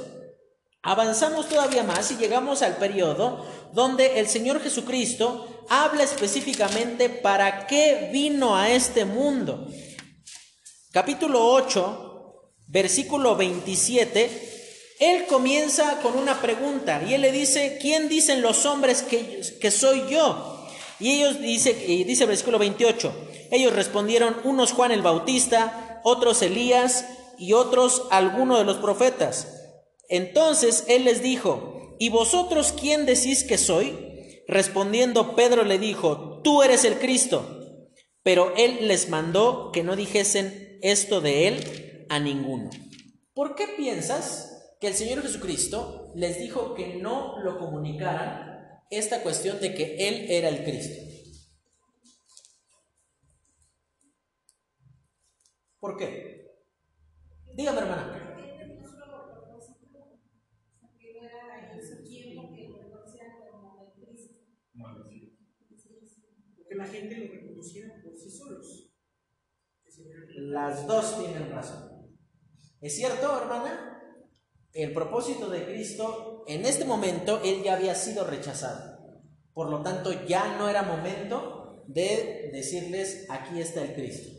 Avanzamos 0.81 1.47
todavía 1.47 1.83
más 1.83 2.11
y 2.11 2.17
llegamos 2.17 2.61
al 2.61 2.75
periodo 2.77 3.45
donde 3.73 4.19
el 4.19 4.27
Señor 4.27 4.61
Jesucristo 4.61 5.65
habla 5.69 6.03
específicamente 6.03 7.09
para 7.09 7.67
qué 7.67 8.09
vino 8.11 8.55
a 8.55 8.69
este 8.69 9.05
mundo. 9.05 9.67
Capítulo 10.91 11.47
8, 11.47 12.51
versículo 12.67 13.35
27, 13.35 14.52
él 15.11 15.25
comienza 15.25 15.99
con 16.01 16.17
una 16.17 16.41
pregunta 16.41 17.01
y 17.07 17.13
él 17.13 17.21
le 17.21 17.31
dice, 17.31 17.77
¿quién 17.81 18.09
dicen 18.09 18.41
los 18.41 18.65
hombres 18.65 19.01
que, 19.01 19.71
soy 19.71 20.03
yo? 20.09 20.67
Y 20.99 21.11
ellos 21.11 21.41
dice, 21.41 21.85
y 21.87 22.03
dice 22.03 22.23
el 22.23 22.29
versículo 22.29 22.59
28, 22.59 23.13
ellos 23.51 23.73
respondieron, 23.73 24.37
unos 24.43 24.71
Juan 24.71 24.91
el 24.91 25.01
Bautista, 25.01 26.01
otros 26.03 26.41
Elías 26.41 27.05
y 27.37 27.53
otros 27.53 28.03
alguno 28.11 28.57
de 28.57 28.65
los 28.65 28.77
profetas. 28.77 29.47
Entonces 30.09 30.85
él 30.87 31.05
les 31.05 31.21
dijo, 31.21 31.95
¿y 31.99 32.09
vosotros 32.09 32.73
quién 32.79 33.05
decís 33.05 33.43
que 33.43 33.57
soy? 33.57 33.97
Respondiendo 34.47 35.35
Pedro 35.35 35.63
le 35.63 35.79
dijo, 35.79 36.41
tú 36.43 36.63
eres 36.63 36.83
el 36.83 36.99
Cristo. 36.99 37.59
Pero 38.21 38.53
él 38.55 38.87
les 38.87 39.09
mandó 39.09 39.71
que 39.73 39.83
no 39.83 39.95
dijesen 39.95 40.79
esto 40.81 41.19
de 41.19 41.47
él 41.47 42.05
a 42.09 42.19
ninguno. 42.19 42.69
¿Por 43.33 43.55
qué 43.55 43.67
piensas 43.67 44.52
que 44.83 44.89
el 44.89 44.95
Señor 44.95 45.21
Jesucristo 45.21 46.11
les 46.13 46.37
dijo 46.39 46.73
que 46.73 46.97
no 46.97 47.39
lo 47.39 47.57
comunicaran 47.57 48.81
esta 48.89 49.23
cuestión 49.23 49.61
de 49.61 49.73
que 49.73 49.95
Él 50.09 50.25
era 50.29 50.49
el 50.49 50.65
Cristo. 50.65 51.01
¿Por 55.79 55.95
qué? 55.95 56.51
Dígame, 57.55 57.79
hermana. 57.79 58.35
Porque 66.57 66.75
la 66.75 66.85
gente 66.87 67.17
lo 67.19 67.31
reconociera 67.31 68.01
por 68.03 68.17
sí 68.17 68.29
solos. 68.29 68.91
Las 70.35 70.85
dos 70.85 71.19
tienen 71.19 71.49
razón. 71.49 72.17
¿Es 72.81 72.97
cierto, 72.97 73.43
hermana? 73.43 73.92
El 74.73 74.91
propósito 74.93 75.49
de 75.49 75.65
Cristo, 75.65 76.43
en 76.47 76.65
este 76.65 76.85
momento, 76.85 77.41
Él 77.43 77.63
ya 77.63 77.75
había 77.75 77.95
sido 77.95 78.25
rechazado. 78.25 78.97
Por 79.53 79.69
lo 79.69 79.81
tanto, 79.81 80.11
ya 80.25 80.57
no 80.57 80.67
era 80.67 80.81
momento 80.81 81.83
de 81.87 82.49
decirles, 82.51 83.27
aquí 83.29 83.59
está 83.59 83.81
el 83.83 83.93
Cristo. 83.93 84.29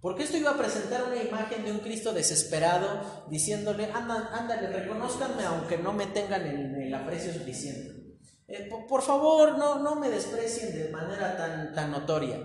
Porque 0.00 0.24
esto 0.24 0.36
iba 0.36 0.50
a 0.50 0.58
presentar 0.58 1.04
una 1.04 1.22
imagen 1.22 1.64
de 1.64 1.72
un 1.72 1.78
Cristo 1.78 2.12
desesperado, 2.12 3.26
diciéndole, 3.30 3.88
ándale, 3.92 4.68
reconozcanme 4.68 5.44
aunque 5.44 5.78
no 5.78 5.92
me 5.92 6.06
tengan 6.06 6.42
el, 6.46 6.94
aprecio 6.94 7.32
suficiente. 7.32 8.16
Eh, 8.48 8.68
por, 8.88 9.02
favor, 9.02 9.58
no, 9.58 9.80
no 9.80 9.96
me 9.96 10.08
desprecien 10.08 10.72
de 10.72 10.88
manera 10.90 11.36
tan, 11.36 11.74
tan 11.74 11.90
notoria. 11.90 12.38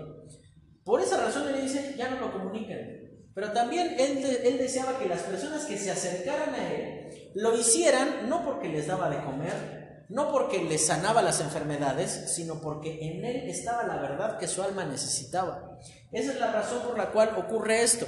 Por 0.84 1.00
esa 1.00 1.24
razón 1.24 1.48
él 1.48 1.62
dice, 1.62 1.94
ya 1.96 2.10
no 2.10 2.20
lo 2.20 2.32
comuniquen. 2.32 3.28
Pero 3.34 3.52
también 3.52 3.94
él, 3.98 4.24
él 4.44 4.58
deseaba 4.58 4.98
que 4.98 5.08
las 5.08 5.22
personas 5.22 5.64
que 5.64 5.78
se 5.78 5.90
acercaran 5.90 6.54
a 6.54 6.72
él 6.72 7.02
lo 7.34 7.58
hicieran 7.58 8.28
no 8.28 8.44
porque 8.44 8.68
les 8.68 8.86
daba 8.86 9.08
de 9.08 9.22
comer, 9.22 10.04
no 10.08 10.30
porque 10.30 10.62
les 10.62 10.86
sanaba 10.86 11.22
las 11.22 11.40
enfermedades, 11.40 12.34
sino 12.34 12.60
porque 12.60 12.98
en 13.02 13.24
él 13.24 13.48
estaba 13.48 13.84
la 13.84 13.96
verdad 13.96 14.38
que 14.38 14.48
su 14.48 14.62
alma 14.62 14.84
necesitaba. 14.84 15.78
Esa 16.10 16.32
es 16.32 16.40
la 16.40 16.52
razón 16.52 16.82
por 16.82 16.98
la 16.98 17.10
cual 17.10 17.34
ocurre 17.38 17.82
esto. 17.82 18.06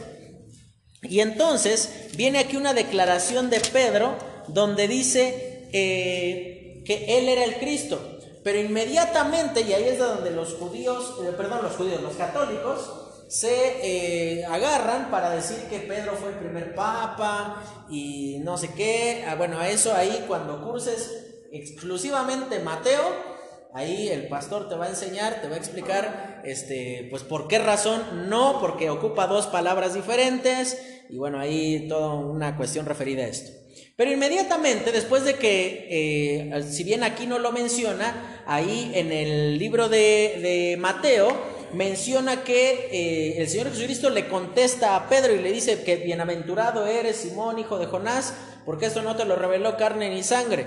Y 1.03 1.21
entonces 1.21 2.11
viene 2.17 2.39
aquí 2.39 2.57
una 2.57 2.75
declaración 2.75 3.51
de 3.51 3.61
Pedro 3.61 4.17
donde 4.49 4.89
dice 4.89 5.69
eh, 5.73 6.83
que 6.85 7.19
él 7.19 7.29
era 7.29 7.45
el 7.45 7.57
Cristo. 7.57 8.19
Pero 8.43 8.61
inmediatamente, 8.61 9.63
y 9.63 9.73
ahí 9.73 9.85
es 9.85 9.99
donde 9.99 10.31
los 10.31 10.55
judíos, 10.55 11.17
eh, 11.25 11.33
perdón, 11.35 11.63
los 11.63 11.77
judíos, 11.77 12.03
los 12.03 12.15
católicos, 12.15 13.04
se 13.35 13.81
eh, 13.83 14.45
agarran 14.45 15.11
para 15.11 15.31
decir 15.31 15.57
que 15.69 15.81
Pedro 15.81 16.13
fue 16.13 16.29
el 16.29 16.37
primer 16.37 16.73
papa 16.73 17.65
y 17.91 18.39
no 18.45 18.57
sé 18.57 18.71
qué. 18.77 19.25
Ah, 19.27 19.35
bueno, 19.35 19.59
a 19.59 19.69
eso 19.69 19.93
ahí 19.93 20.25
cuando 20.29 20.63
curses 20.63 21.11
exclusivamente 21.51 22.61
Mateo, 22.61 23.03
ahí 23.75 24.09
el 24.09 24.29
pastor 24.29 24.69
te 24.69 24.77
va 24.77 24.85
a 24.85 24.91
enseñar, 24.91 25.41
te 25.43 25.49
va 25.49 25.57
a 25.57 25.59
explicar, 25.59 26.43
este, 26.45 27.09
pues 27.11 27.25
por 27.25 27.49
qué 27.49 27.59
razón 27.59 28.29
no, 28.31 28.61
porque 28.61 28.89
ocupa 28.89 29.27
dos 29.27 29.49
palabras 29.49 29.95
diferentes 29.95 30.81
y 31.11 31.17
bueno, 31.17 31.41
ahí 31.41 31.89
toda 31.89 32.15
una 32.15 32.57
cuestión 32.57 32.87
referida 32.87 33.25
a 33.25 33.27
esto. 33.27 33.51
Pero 33.97 34.13
inmediatamente, 34.13 34.93
después 34.93 35.25
de 35.25 35.35
que, 35.35 35.89
eh, 35.91 36.63
si 36.63 36.85
bien 36.85 37.03
aquí 37.03 37.27
no 37.27 37.41
lo 37.41 37.51
menciona, 37.51 38.45
ahí 38.47 38.93
en 38.95 39.11
el 39.11 39.59
libro 39.59 39.89
de, 39.89 40.39
de 40.41 40.77
Mateo, 40.79 41.54
menciona 41.73 42.45
que 42.45 42.89
eh, 42.93 43.35
el 43.39 43.49
Señor 43.49 43.71
Jesucristo 43.71 44.11
le 44.11 44.29
contesta 44.29 44.97
a 44.97 45.09
Pedro 45.09 45.35
y 45.35 45.41
le 45.41 45.53
dice 45.53 45.83
que 45.83 45.97
bienaventurado 45.97 46.87
eres 46.87 47.17
Simón, 47.17 47.59
hijo 47.59 47.79
de 47.79 47.87
Jonás, 47.87 48.35
porque 48.65 48.87
esto 48.87 49.03
no 49.03 49.17
te 49.17 49.25
lo 49.25 49.37
reveló 49.37 49.77
carne 49.77 50.11
ni 50.11 50.23
sangre. 50.23 50.67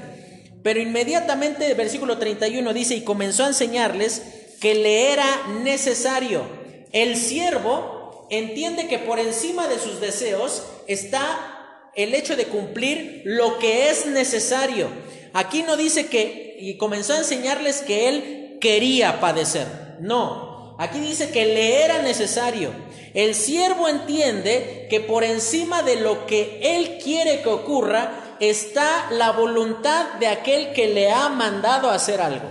Pero 0.63 0.79
inmediatamente 0.79 1.73
versículo 1.75 2.17
31 2.17 2.73
dice, 2.73 2.95
y 2.95 3.01
comenzó 3.01 3.43
a 3.43 3.47
enseñarles 3.47 4.21
que 4.59 4.75
le 4.75 5.13
era 5.13 5.47
necesario. 5.63 6.43
El 6.91 7.15
siervo 7.15 8.27
entiende 8.29 8.87
que 8.87 8.99
por 8.99 9.19
encima 9.19 9.67
de 9.67 9.79
sus 9.79 9.99
deseos 9.99 10.63
está 10.87 11.89
el 11.95 12.13
hecho 12.13 12.35
de 12.35 12.45
cumplir 12.45 13.21
lo 13.25 13.59
que 13.59 13.89
es 13.89 14.05
necesario. 14.05 14.87
Aquí 15.33 15.63
no 15.63 15.77
dice 15.77 16.07
que, 16.07 16.57
y 16.59 16.77
comenzó 16.77 17.13
a 17.13 17.19
enseñarles 17.19 17.81
que 17.81 18.09
él 18.09 18.57
quería 18.59 19.19
padecer. 19.19 19.67
No, 19.99 20.46
Aquí 20.77 20.99
dice 20.99 21.31
que 21.31 21.45
le 21.45 21.83
era 21.83 22.01
necesario. 22.01 22.71
El 23.13 23.33
siervo 23.33 23.87
entiende 23.87 24.87
que 24.89 24.99
por 24.99 25.23
encima 25.23 25.81
de 25.81 25.95
lo 25.95 26.27
que 26.27 26.59
él 26.61 26.99
quiere 27.03 27.41
que 27.41 27.49
ocurra 27.49 28.37
está 28.39 29.09
la 29.11 29.31
voluntad 29.31 30.13
de 30.19 30.27
aquel 30.27 30.73
que 30.73 30.87
le 30.87 31.11
ha 31.11 31.29
mandado 31.29 31.89
hacer 31.89 32.21
algo. 32.21 32.47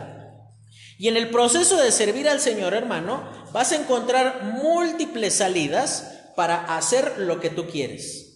Y 0.98 1.08
en 1.08 1.16
el 1.16 1.30
proceso 1.30 1.76
de 1.76 1.92
servir 1.92 2.28
al 2.28 2.40
Señor, 2.40 2.74
hermano, 2.74 3.30
vas 3.52 3.72
a 3.72 3.76
encontrar 3.76 4.44
múltiples 4.44 5.34
salidas 5.34 6.12
para 6.34 6.76
hacer 6.76 7.18
lo 7.18 7.38
que 7.40 7.50
tú 7.50 7.66
quieres. 7.68 8.26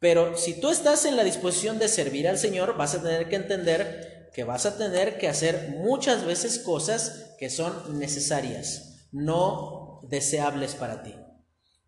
Pero 0.00 0.36
si 0.36 0.60
tú 0.60 0.70
estás 0.70 1.04
en 1.04 1.16
la 1.16 1.22
disposición 1.22 1.78
de 1.78 1.88
servir 1.88 2.26
al 2.26 2.36
Señor, 2.36 2.76
vas 2.76 2.94
a 2.94 3.02
tener 3.02 3.28
que 3.28 3.36
entender 3.36 4.11
que 4.32 4.44
vas 4.44 4.66
a 4.66 4.78
tener 4.78 5.18
que 5.18 5.28
hacer 5.28 5.74
muchas 5.78 6.24
veces 6.24 6.58
cosas 6.58 7.34
que 7.38 7.50
son 7.50 7.98
necesarias, 7.98 9.06
no 9.12 10.00
deseables 10.08 10.74
para 10.74 11.02
ti. 11.02 11.14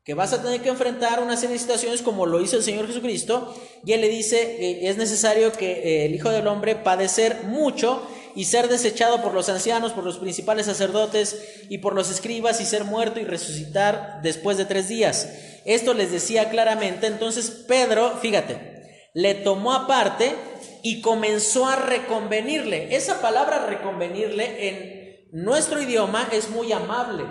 Que 0.05 0.15
vas 0.15 0.35
a 0.35 0.43
tener 0.43 0.61
que 0.61 0.69
enfrentar 0.69 1.23
una 1.23 1.37
serie 1.37 1.55
de 1.55 1.61
situaciones 1.61 2.03
como 2.03 2.27
lo 2.27 2.43
hizo 2.43 2.57
el 2.57 2.63
Señor 2.63 2.87
Jesucristo, 2.87 3.55
y 3.85 3.93
Él 3.93 4.03
le 4.03 4.09
dice, 4.09 4.89
es 4.89 4.99
necesario 4.99 5.53
que 5.53 5.73
eh, 5.73 6.05
el 6.05 6.15
Hijo 6.15 6.29
del 6.29 6.47
Hombre 6.47 6.77
padecer 6.77 7.45
mucho 7.45 8.07
y 8.35 8.45
ser 8.45 8.69
desechado 8.69 9.23
por 9.23 9.33
los 9.33 9.49
ancianos, 9.49 9.93
por 9.93 10.05
los 10.05 10.19
principales 10.19 10.67
sacerdotes 10.67 11.65
y 11.71 11.79
por 11.79 11.95
los 11.95 12.11
escribas 12.11 12.61
y 12.61 12.67
ser 12.67 12.85
muerto 12.85 13.21
y 13.21 13.25
resucitar 13.25 14.21
después 14.23 14.59
de 14.59 14.65
tres 14.67 14.89
días. 14.89 15.31
Esto 15.65 15.95
les 15.95 16.11
decía 16.11 16.51
claramente, 16.51 17.07
entonces 17.07 17.49
Pedro, 17.51 18.19
fíjate, 18.21 19.11
le 19.15 19.35
tomó 19.35 19.73
aparte 19.73 20.35
y 20.85 21.01
comenzó 21.01 21.67
a 21.67 21.77
reconvenirle. 21.77 22.95
Esa 22.95 23.23
palabra 23.23 23.67
reconvenirle 23.67 24.69
en 24.69 25.31
nuestro 25.33 25.81
idioma 25.81 26.29
es 26.31 26.51
muy 26.51 26.73
amable, 26.73 27.25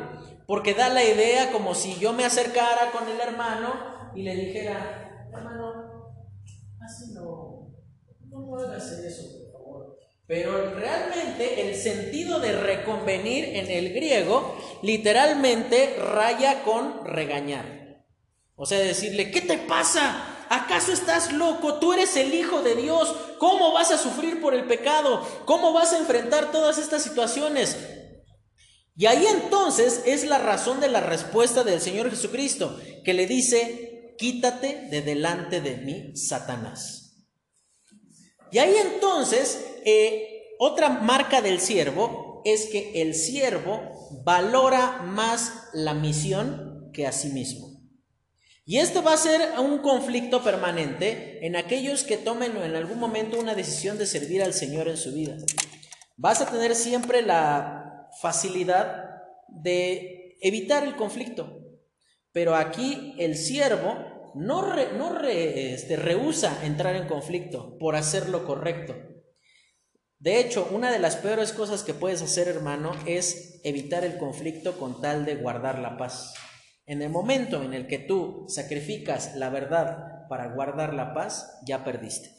porque 0.48 0.74
da 0.74 0.90
la 0.90 1.04
idea 1.04 1.52
como 1.52 1.76
si 1.76 1.96
yo 2.00 2.14
me 2.14 2.26
acercara 2.26 2.90
con 2.92 3.08
el 3.08 3.20
hermano 3.20 4.12
y 4.16 4.24
le 4.24 4.36
dijera, 4.36 5.30
hermano, 5.32 6.16
así 6.82 7.14
no, 7.14 7.72
no 8.28 8.58
hagas 8.58 8.92
eso, 8.92 9.24
por 9.38 9.52
favor. 9.52 9.98
Pero 10.26 10.74
realmente 10.74 11.70
el 11.70 11.76
sentido 11.76 12.40
de 12.40 12.54
reconvenir 12.54 13.56
en 13.56 13.70
el 13.70 13.94
griego 13.94 14.58
literalmente 14.82 15.96
raya 16.00 16.64
con 16.64 17.06
regañar. 17.06 18.04
O 18.56 18.66
sea, 18.66 18.80
decirle, 18.80 19.30
¿qué 19.30 19.42
te 19.42 19.60
pasa? 19.60 20.33
¿Acaso 20.50 20.92
estás 20.92 21.32
loco? 21.32 21.76
Tú 21.76 21.94
eres 21.94 22.16
el 22.16 22.34
Hijo 22.34 22.62
de 22.62 22.76
Dios. 22.76 23.16
¿Cómo 23.40 23.72
vas 23.72 23.92
a 23.92 23.98
sufrir 23.98 24.42
por 24.42 24.54
el 24.54 24.66
pecado? 24.66 25.26
¿Cómo 25.46 25.74
vas 25.74 25.94
a 25.94 25.98
enfrentar 25.98 26.52
todas 26.52 26.78
estas 26.78 27.04
situaciones? 27.04 27.78
Y 28.96 29.08
ahí 29.08 29.26
entonces 29.26 30.04
es 30.06 30.24
la 30.26 30.38
razón 30.38 30.80
de 30.80 30.90
la 30.90 31.02
respuesta 31.02 31.64
del 31.64 31.82
Señor 31.82 32.10
Jesucristo, 32.10 32.80
que 33.04 33.14
le 33.14 33.26
dice, 33.26 34.16
quítate 34.18 34.88
de 34.90 35.02
delante 35.02 35.62
de 35.62 35.78
mí, 35.78 36.16
Satanás. 36.16 37.26
Y 38.52 38.60
ahí 38.60 38.76
entonces, 38.76 39.66
eh, 39.84 40.56
otra 40.60 40.90
marca 40.90 41.42
del 41.42 41.60
siervo 41.60 42.42
es 42.46 42.68
que 42.68 43.02
el 43.02 43.16
siervo 43.16 44.22
valora 44.24 45.02
más 45.04 45.70
la 45.74 45.96
misión 45.96 46.92
que 46.94 47.08
a 47.08 47.12
sí 47.12 47.30
mismo. 47.30 47.73
Y 48.66 48.78
este 48.78 49.02
va 49.02 49.14
a 49.14 49.18
ser 49.18 49.60
un 49.60 49.80
conflicto 49.80 50.42
permanente 50.42 51.46
en 51.46 51.58
aquellos 51.58 52.04
que 52.04 52.18
tomen 52.18 52.56
en 52.56 52.76
algún 52.76 52.98
momento 52.98 53.38
una 53.38 53.56
decisión 53.56 53.98
de 53.98 54.06
servir 54.06 54.42
al 54.42 54.54
Señor 54.54 54.88
en 54.88 54.96
su 54.96 55.14
vida. 55.14 55.36
Vas 56.16 56.42
a 56.42 56.50
tener 56.50 56.74
siempre 56.74 57.22
la 57.22 58.10
facilidad 58.22 59.04
de 59.50 60.38
evitar 60.42 60.84
el 60.84 60.96
conflicto. 60.96 61.60
Pero 62.32 62.56
aquí 62.56 63.16
el 63.20 63.36
siervo 63.36 64.32
no, 64.34 64.76
no 64.94 65.20
este, 65.28 65.98
rehúsa 65.98 66.66
entrar 66.66 66.96
en 66.96 67.08
conflicto 67.08 67.78
por 67.78 67.96
hacer 67.96 68.30
lo 68.30 68.46
correcto. 68.46 68.96
De 70.20 70.40
hecho, 70.40 70.70
una 70.72 70.90
de 70.90 71.00
las 71.00 71.18
peores 71.18 71.52
cosas 71.52 71.84
que 71.84 71.94
puedes 71.94 72.22
hacer, 72.22 72.48
hermano, 72.48 72.94
es 73.06 73.60
evitar 73.66 74.06
el 74.06 74.18
conflicto 74.18 74.80
con 74.80 75.02
tal 75.02 75.26
de 75.26 75.36
guardar 75.36 75.80
la 75.80 75.98
paz. 75.98 76.34
En 76.86 77.02
el 77.02 77.10
momento 77.10 77.64
en 77.64 77.74
el 77.74 77.88
que 77.88 78.00
tú 78.00 78.46
sacrificas 78.50 79.36
la 79.36 79.50
verdad 79.50 80.28
para 80.28 80.54
guardar 80.54 80.94
la 80.94 81.14
paz, 81.14 81.60
ya 81.66 81.84
perdiste. 81.84 82.36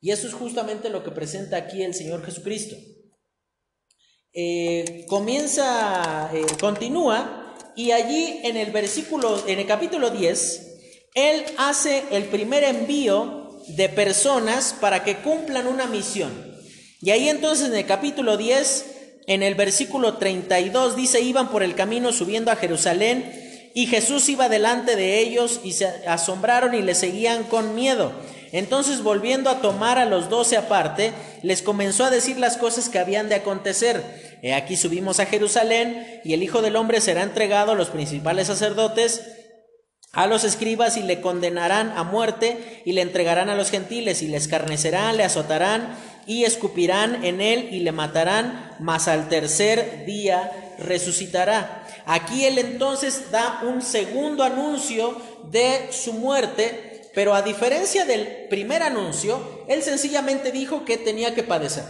Y 0.00 0.10
eso 0.10 0.26
es 0.26 0.34
justamente 0.34 0.90
lo 0.90 1.02
que 1.02 1.10
presenta 1.10 1.56
aquí 1.56 1.82
el 1.82 1.94
Señor 1.94 2.24
Jesucristo. 2.24 2.76
Eh, 4.32 5.06
comienza, 5.08 6.30
eh, 6.32 6.44
continúa, 6.60 7.56
y 7.74 7.92
allí 7.92 8.40
en 8.44 8.56
el 8.56 8.70
versículo, 8.70 9.46
en 9.46 9.58
el 9.58 9.66
capítulo 9.66 10.10
10, 10.10 10.66
Él 11.14 11.44
hace 11.56 12.04
el 12.10 12.24
primer 12.24 12.64
envío 12.64 13.60
de 13.68 13.88
personas 13.88 14.74
para 14.80 15.04
que 15.04 15.16
cumplan 15.16 15.66
una 15.66 15.86
misión. 15.86 16.50
Y 17.00 17.10
ahí 17.10 17.28
entonces 17.28 17.68
en 17.68 17.76
el 17.76 17.86
capítulo 17.86 18.36
10, 18.36 18.86
en 19.26 19.42
el 19.42 19.54
versículo 19.54 20.18
32, 20.18 20.96
dice, 20.96 21.20
iban 21.20 21.50
por 21.50 21.62
el 21.62 21.74
camino 21.74 22.12
subiendo 22.12 22.50
a 22.50 22.56
Jerusalén 22.56 23.49
y 23.74 23.86
Jesús 23.86 24.28
iba 24.28 24.48
delante 24.48 24.96
de 24.96 25.18
ellos 25.20 25.60
y 25.64 25.72
se 25.72 25.86
asombraron 26.06 26.74
y 26.74 26.82
le 26.82 26.94
seguían 26.94 27.44
con 27.44 27.74
miedo. 27.74 28.12
Entonces 28.52 29.02
volviendo 29.02 29.48
a 29.48 29.60
tomar 29.60 29.98
a 29.98 30.06
los 30.06 30.28
doce 30.28 30.56
aparte, 30.56 31.12
les 31.42 31.62
comenzó 31.62 32.04
a 32.04 32.10
decir 32.10 32.38
las 32.38 32.56
cosas 32.56 32.88
que 32.88 32.98
habían 32.98 33.28
de 33.28 33.36
acontecer. 33.36 34.38
He 34.42 34.54
aquí 34.54 34.76
subimos 34.76 35.20
a 35.20 35.26
Jerusalén 35.26 36.20
y 36.24 36.34
el 36.34 36.42
Hijo 36.42 36.62
del 36.62 36.76
Hombre 36.76 37.00
será 37.00 37.22
entregado 37.22 37.72
a 37.72 37.76
los 37.76 37.90
principales 37.90 38.48
sacerdotes 38.48 39.22
a 40.12 40.26
los 40.26 40.42
escribas 40.42 40.96
y 40.96 41.02
le 41.02 41.20
condenarán 41.20 41.92
a 41.96 42.02
muerte 42.02 42.82
y 42.84 42.92
le 42.92 43.02
entregarán 43.02 43.48
a 43.48 43.54
los 43.54 43.70
gentiles 43.70 44.22
y 44.22 44.28
le 44.28 44.38
escarnecerán, 44.38 45.16
le 45.16 45.24
azotarán 45.24 45.94
y 46.26 46.44
escupirán 46.44 47.24
en 47.24 47.40
él 47.40 47.68
y 47.70 47.80
le 47.80 47.92
matarán, 47.92 48.76
mas 48.80 49.06
al 49.06 49.28
tercer 49.28 50.04
día 50.06 50.50
resucitará. 50.78 51.79
Aquí 52.06 52.44
él 52.44 52.58
entonces 52.58 53.30
da 53.30 53.60
un 53.62 53.82
segundo 53.82 54.42
anuncio 54.42 55.20
de 55.50 55.88
su 55.92 56.12
muerte, 56.12 57.10
pero 57.14 57.34
a 57.34 57.42
diferencia 57.42 58.04
del 58.04 58.48
primer 58.48 58.82
anuncio, 58.82 59.64
él 59.68 59.82
sencillamente 59.82 60.52
dijo 60.52 60.84
que 60.84 60.96
tenía 60.96 61.34
que 61.34 61.42
padecer. 61.42 61.84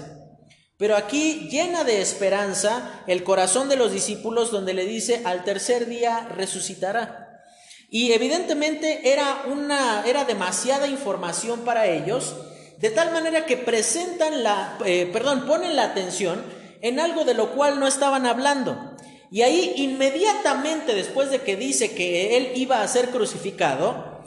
Pero 0.80 0.96
aquí 0.96 1.48
llena 1.50 1.84
de 1.84 2.00
esperanza 2.00 3.02
el 3.06 3.22
corazón 3.22 3.68
de 3.68 3.76
los 3.76 3.92
discípulos 3.92 4.50
donde 4.50 4.72
le 4.72 4.86
dice, 4.86 5.20
al 5.24 5.44
tercer 5.44 5.86
día 5.86 6.26
resucitará. 6.34 7.42
Y 7.90 8.12
evidentemente 8.12 9.12
era 9.12 9.42
una 9.46 10.04
era 10.06 10.24
demasiada 10.24 10.86
información 10.86 11.60
para 11.66 11.86
ellos, 11.86 12.34
de 12.78 12.88
tal 12.88 13.12
manera 13.12 13.44
que 13.44 13.58
presentan 13.58 14.42
la 14.42 14.78
eh, 14.86 15.10
perdón, 15.12 15.44
ponen 15.44 15.76
la 15.76 15.84
atención 15.84 16.42
en 16.80 16.98
algo 16.98 17.24
de 17.24 17.34
lo 17.34 17.50
cual 17.50 17.78
no 17.78 17.86
estaban 17.86 18.24
hablando. 18.24 18.89
Y 19.30 19.42
ahí 19.42 19.74
inmediatamente 19.76 20.94
después 20.94 21.30
de 21.30 21.42
que 21.42 21.56
dice 21.56 21.94
que 21.94 22.36
él 22.36 22.52
iba 22.56 22.82
a 22.82 22.88
ser 22.88 23.10
crucificado, 23.10 24.22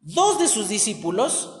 dos 0.00 0.38
de 0.38 0.48
sus 0.48 0.68
discípulos 0.68 1.56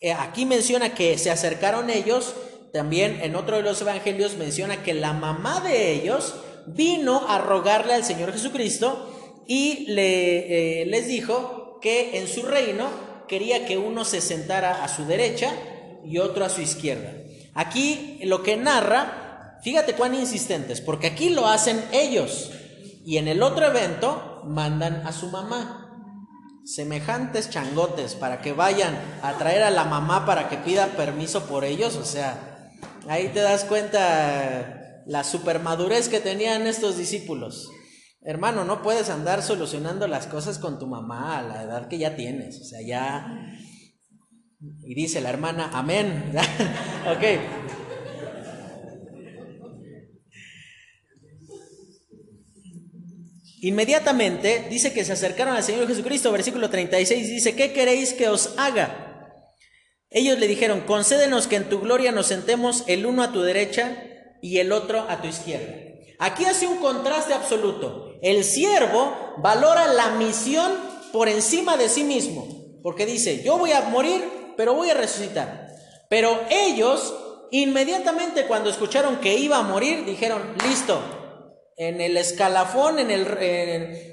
eh, 0.00 0.12
aquí 0.12 0.44
menciona 0.44 0.94
que 0.94 1.16
se 1.16 1.30
acercaron 1.30 1.88
ellos, 1.88 2.34
también 2.72 3.20
en 3.22 3.34
otro 3.34 3.56
de 3.56 3.62
los 3.62 3.80
evangelios 3.80 4.36
menciona 4.36 4.82
que 4.82 4.92
la 4.92 5.14
mamá 5.14 5.60
de 5.60 5.92
ellos 5.92 6.34
vino 6.66 7.26
a 7.28 7.38
rogarle 7.38 7.94
al 7.94 8.04
Señor 8.04 8.32
Jesucristo 8.32 9.42
y 9.46 9.86
le, 9.88 10.82
eh, 10.82 10.86
les 10.86 11.08
dijo 11.08 11.78
que 11.80 12.18
en 12.18 12.28
su 12.28 12.42
reino 12.42 12.90
quería 13.26 13.64
que 13.64 13.78
uno 13.78 14.04
se 14.04 14.20
sentara 14.20 14.84
a 14.84 14.88
su 14.88 15.06
derecha 15.06 15.52
y 16.04 16.18
otro 16.18 16.44
a 16.44 16.50
su 16.50 16.60
izquierda. 16.60 17.14
Aquí 17.54 18.20
lo 18.24 18.42
que 18.42 18.56
narra, 18.56 19.25
fíjate 19.66 19.94
cuán 19.94 20.14
insistentes, 20.14 20.80
porque 20.80 21.08
aquí 21.08 21.30
lo 21.30 21.48
hacen 21.48 21.84
ellos 21.90 22.52
y 23.04 23.16
en 23.16 23.26
el 23.26 23.42
otro 23.42 23.66
evento 23.66 24.42
mandan 24.44 25.04
a 25.04 25.10
su 25.10 25.26
mamá. 25.26 25.90
Semejantes 26.64 27.50
changotes 27.50 28.14
para 28.14 28.40
que 28.40 28.52
vayan 28.52 28.96
a 29.22 29.32
traer 29.38 29.64
a 29.64 29.72
la 29.72 29.82
mamá 29.82 30.24
para 30.24 30.48
que 30.48 30.56
pida 30.58 30.86
permiso 30.96 31.46
por 31.46 31.64
ellos, 31.64 31.96
o 31.96 32.04
sea, 32.04 32.70
ahí 33.08 33.30
te 33.34 33.40
das 33.40 33.64
cuenta 33.64 35.02
la 35.04 35.24
supermadurez 35.24 36.08
que 36.08 36.20
tenían 36.20 36.68
estos 36.68 36.96
discípulos. 36.96 37.68
Hermano, 38.22 38.64
no 38.64 38.82
puedes 38.82 39.10
andar 39.10 39.42
solucionando 39.42 40.06
las 40.06 40.28
cosas 40.28 40.60
con 40.60 40.78
tu 40.78 40.86
mamá 40.86 41.38
a 41.38 41.42
la 41.42 41.62
edad 41.64 41.88
que 41.88 41.98
ya 41.98 42.14
tienes. 42.14 42.60
O 42.60 42.64
sea, 42.64 42.82
ya... 42.86 43.26
Y 44.84 44.94
dice 44.94 45.20
la 45.20 45.30
hermana, 45.30 45.70
amén. 45.74 46.32
ok. 47.10 47.75
Inmediatamente 53.60 54.66
dice 54.68 54.92
que 54.92 55.04
se 55.04 55.12
acercaron 55.12 55.56
al 55.56 55.62
Señor 55.62 55.88
Jesucristo, 55.88 56.30
versículo 56.30 56.68
36, 56.68 57.28
dice, 57.28 57.56
¿qué 57.56 57.72
queréis 57.72 58.12
que 58.12 58.28
os 58.28 58.52
haga? 58.58 59.06
Ellos 60.10 60.38
le 60.38 60.46
dijeron, 60.46 60.82
concédenos 60.82 61.46
que 61.46 61.56
en 61.56 61.68
tu 61.68 61.80
gloria 61.80 62.12
nos 62.12 62.26
sentemos 62.26 62.84
el 62.86 63.06
uno 63.06 63.22
a 63.22 63.32
tu 63.32 63.42
derecha 63.42 63.96
y 64.42 64.58
el 64.58 64.72
otro 64.72 65.06
a 65.08 65.20
tu 65.20 65.28
izquierda. 65.28 65.74
Aquí 66.18 66.44
hace 66.44 66.66
un 66.66 66.78
contraste 66.78 67.34
absoluto. 67.34 68.14
El 68.22 68.44
siervo 68.44 69.34
valora 69.38 69.86
la 69.88 70.10
misión 70.10 70.72
por 71.12 71.28
encima 71.28 71.76
de 71.76 71.88
sí 71.88 72.04
mismo, 72.04 72.46
porque 72.82 73.06
dice, 73.06 73.42
yo 73.42 73.58
voy 73.58 73.72
a 73.72 73.82
morir, 73.82 74.22
pero 74.56 74.74
voy 74.74 74.90
a 74.90 74.94
resucitar. 74.94 75.68
Pero 76.08 76.40
ellos, 76.50 77.14
inmediatamente 77.50 78.46
cuando 78.46 78.70
escucharon 78.70 79.16
que 79.16 79.34
iba 79.38 79.58
a 79.58 79.62
morir, 79.62 80.04
dijeron, 80.04 80.54
listo, 80.68 81.00
en 81.76 82.00
el 82.00 82.16
escalafón, 82.16 82.98
en 82.98 83.10
el, 83.10 83.26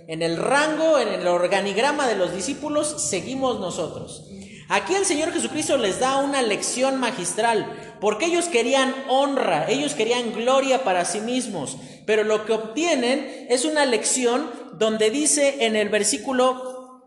en 0.07 0.21
el 0.21 0.37
rango, 0.37 0.99
en 0.99 1.07
el 1.07 1.25
organigrama 1.27 2.07
de 2.07 2.15
los 2.15 2.35
discípulos, 2.35 3.09
seguimos 3.09 3.59
nosotros. 3.59 4.25
Aquí 4.69 4.95
el 4.95 5.05
Señor 5.05 5.31
Jesucristo 5.31 5.77
les 5.77 5.99
da 5.99 6.17
una 6.17 6.41
lección 6.41 6.99
magistral, 6.99 7.97
porque 8.01 8.25
ellos 8.25 8.45
querían 8.45 8.93
honra, 9.07 9.65
ellos 9.69 9.93
querían 9.93 10.33
gloria 10.33 10.83
para 10.83 11.05
sí 11.05 11.21
mismos, 11.21 11.77
pero 12.05 12.23
lo 12.23 12.45
que 12.45 12.53
obtienen 12.53 13.47
es 13.49 13.65
una 13.65 13.85
lección 13.85 14.51
donde 14.73 15.09
dice 15.09 15.65
en 15.65 15.75
el 15.75 15.89
versículo 15.89 17.05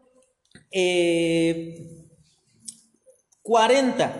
40, 3.42 4.04
eh, 4.04 4.10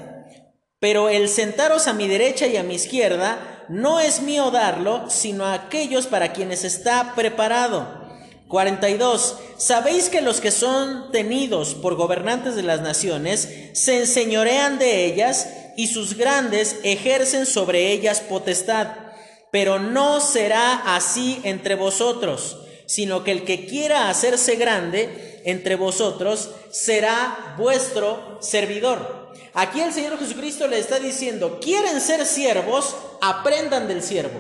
pero 0.78 1.09
el 1.09 1.28
sentaros 1.28 1.87
a 1.87 1.95
mi 1.95 2.09
derecha 2.09 2.47
y 2.47 2.57
a 2.57 2.62
mi 2.62 2.74
izquierda 2.74 3.56
no 3.69 4.01
es 4.01 4.23
mío 4.23 4.51
darlo, 4.51 5.09
sino 5.09 5.45
a 5.45 5.55
aquellos 5.55 6.07
para 6.07 6.33
quienes 6.33 6.64
está 6.64 7.14
preparado. 7.14 8.07
42. 8.49 9.39
Sabéis 9.59 10.09
que 10.09 10.21
los 10.21 10.41
que 10.41 10.51
son 10.51 11.11
tenidos 11.11 11.75
por 11.75 11.97
gobernantes 11.97 12.55
de 12.55 12.62
las 12.62 12.81
naciones 12.81 13.49
se 13.73 13.99
enseñorean 13.99 14.79
de 14.79 15.07
ellas 15.07 15.49
y 15.77 15.89
sus 15.89 16.17
grandes 16.17 16.77
ejercen 16.83 17.47
sobre 17.47 17.93
ellas 17.93 18.21
potestad. 18.21 18.89
Pero 19.51 19.79
no 19.79 20.21
será 20.21 20.95
así 20.95 21.41
entre 21.43 21.75
vosotros, 21.75 22.59
sino 22.87 23.25
que 23.25 23.33
el 23.33 23.45
que 23.45 23.67
quiera 23.67 24.09
hacerse 24.09 24.57
grande 24.57 25.43
entre 25.45 25.77
vosotros 25.77 26.51
será 26.71 27.55
vuestro 27.59 28.39
servidor. 28.41 29.26
Aquí 29.59 29.81
el 29.81 29.91
Señor 29.91 30.19
Jesucristo 30.19 30.69
le 30.69 30.79
está 30.79 30.99
diciendo, 30.99 31.61
quieren 31.63 32.03
ser 32.03 32.27
siervos, 32.27 32.95
aprendan 33.23 33.89
del 33.89 34.03
siervo. 34.03 34.39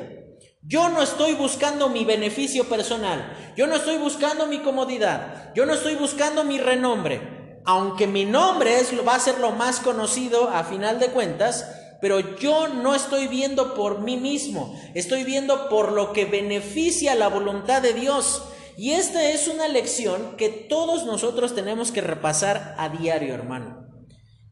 Yo 0.60 0.90
no 0.90 1.00
estoy 1.00 1.32
buscando 1.32 1.88
mi 1.88 2.04
beneficio 2.04 2.68
personal, 2.68 3.34
yo 3.56 3.66
no 3.66 3.76
estoy 3.76 3.96
buscando 3.96 4.46
mi 4.46 4.58
comodidad, 4.58 5.54
yo 5.54 5.64
no 5.64 5.72
estoy 5.72 5.94
buscando 5.94 6.44
mi 6.44 6.58
renombre, 6.58 7.62
aunque 7.64 8.06
mi 8.06 8.26
nombre 8.26 8.78
es, 8.78 8.92
va 9.08 9.14
a 9.14 9.20
ser 9.20 9.38
lo 9.38 9.52
más 9.52 9.80
conocido 9.80 10.50
a 10.50 10.64
final 10.64 10.98
de 10.98 11.08
cuentas, 11.08 11.66
pero 12.02 12.36
yo 12.36 12.68
no 12.68 12.94
estoy 12.94 13.26
viendo 13.26 13.72
por 13.72 14.02
mí 14.02 14.18
mismo, 14.18 14.78
estoy 14.92 15.24
viendo 15.24 15.70
por 15.70 15.92
lo 15.92 16.12
que 16.12 16.26
beneficia 16.26 17.14
la 17.14 17.28
voluntad 17.28 17.80
de 17.80 17.94
Dios. 17.94 18.42
Y 18.76 18.92
esta 18.92 19.30
es 19.30 19.48
una 19.48 19.66
lección 19.66 20.36
que 20.36 20.50
todos 20.50 21.06
nosotros 21.06 21.54
tenemos 21.54 21.90
que 21.90 22.02
repasar 22.02 22.74
a 22.76 22.90
diario, 22.90 23.32
hermano. 23.32 23.85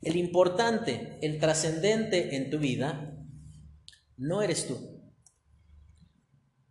El 0.04 0.16
importante, 0.16 1.18
el 1.22 1.38
trascendente 1.38 2.36
en 2.36 2.50
tu 2.50 2.58
vida, 2.58 3.16
no 4.16 4.42
eres 4.42 4.66
tú 4.66 4.94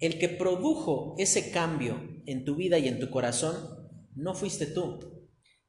el 0.03 0.19
que 0.19 0.27
produjo 0.27 1.15
ese 1.17 1.49
cambio 1.51 1.97
en 2.25 2.43
tu 2.43 2.55
vida 2.55 2.77
y 2.77 2.89
en 2.89 2.99
tu 2.99 3.09
corazón 3.09 3.55
no 4.15 4.33
fuiste 4.33 4.65
tú. 4.65 4.99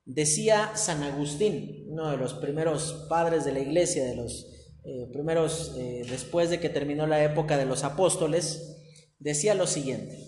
Decía 0.04 0.72
San 0.74 1.04
Agustín, 1.04 1.86
uno 1.86 2.10
de 2.10 2.16
los 2.16 2.34
primeros 2.34 3.06
padres 3.08 3.44
de 3.44 3.52
la 3.52 3.60
iglesia, 3.60 4.04
de 4.04 4.16
los 4.16 4.74
eh, 4.84 5.08
primeros, 5.12 5.76
eh, 5.78 6.02
después 6.10 6.50
de 6.50 6.58
que 6.58 6.68
terminó 6.68 7.06
la 7.06 7.22
época 7.22 7.56
de 7.56 7.64
los 7.64 7.84
apóstoles, 7.84 8.76
decía 9.20 9.54
lo 9.54 9.68
siguiente, 9.68 10.18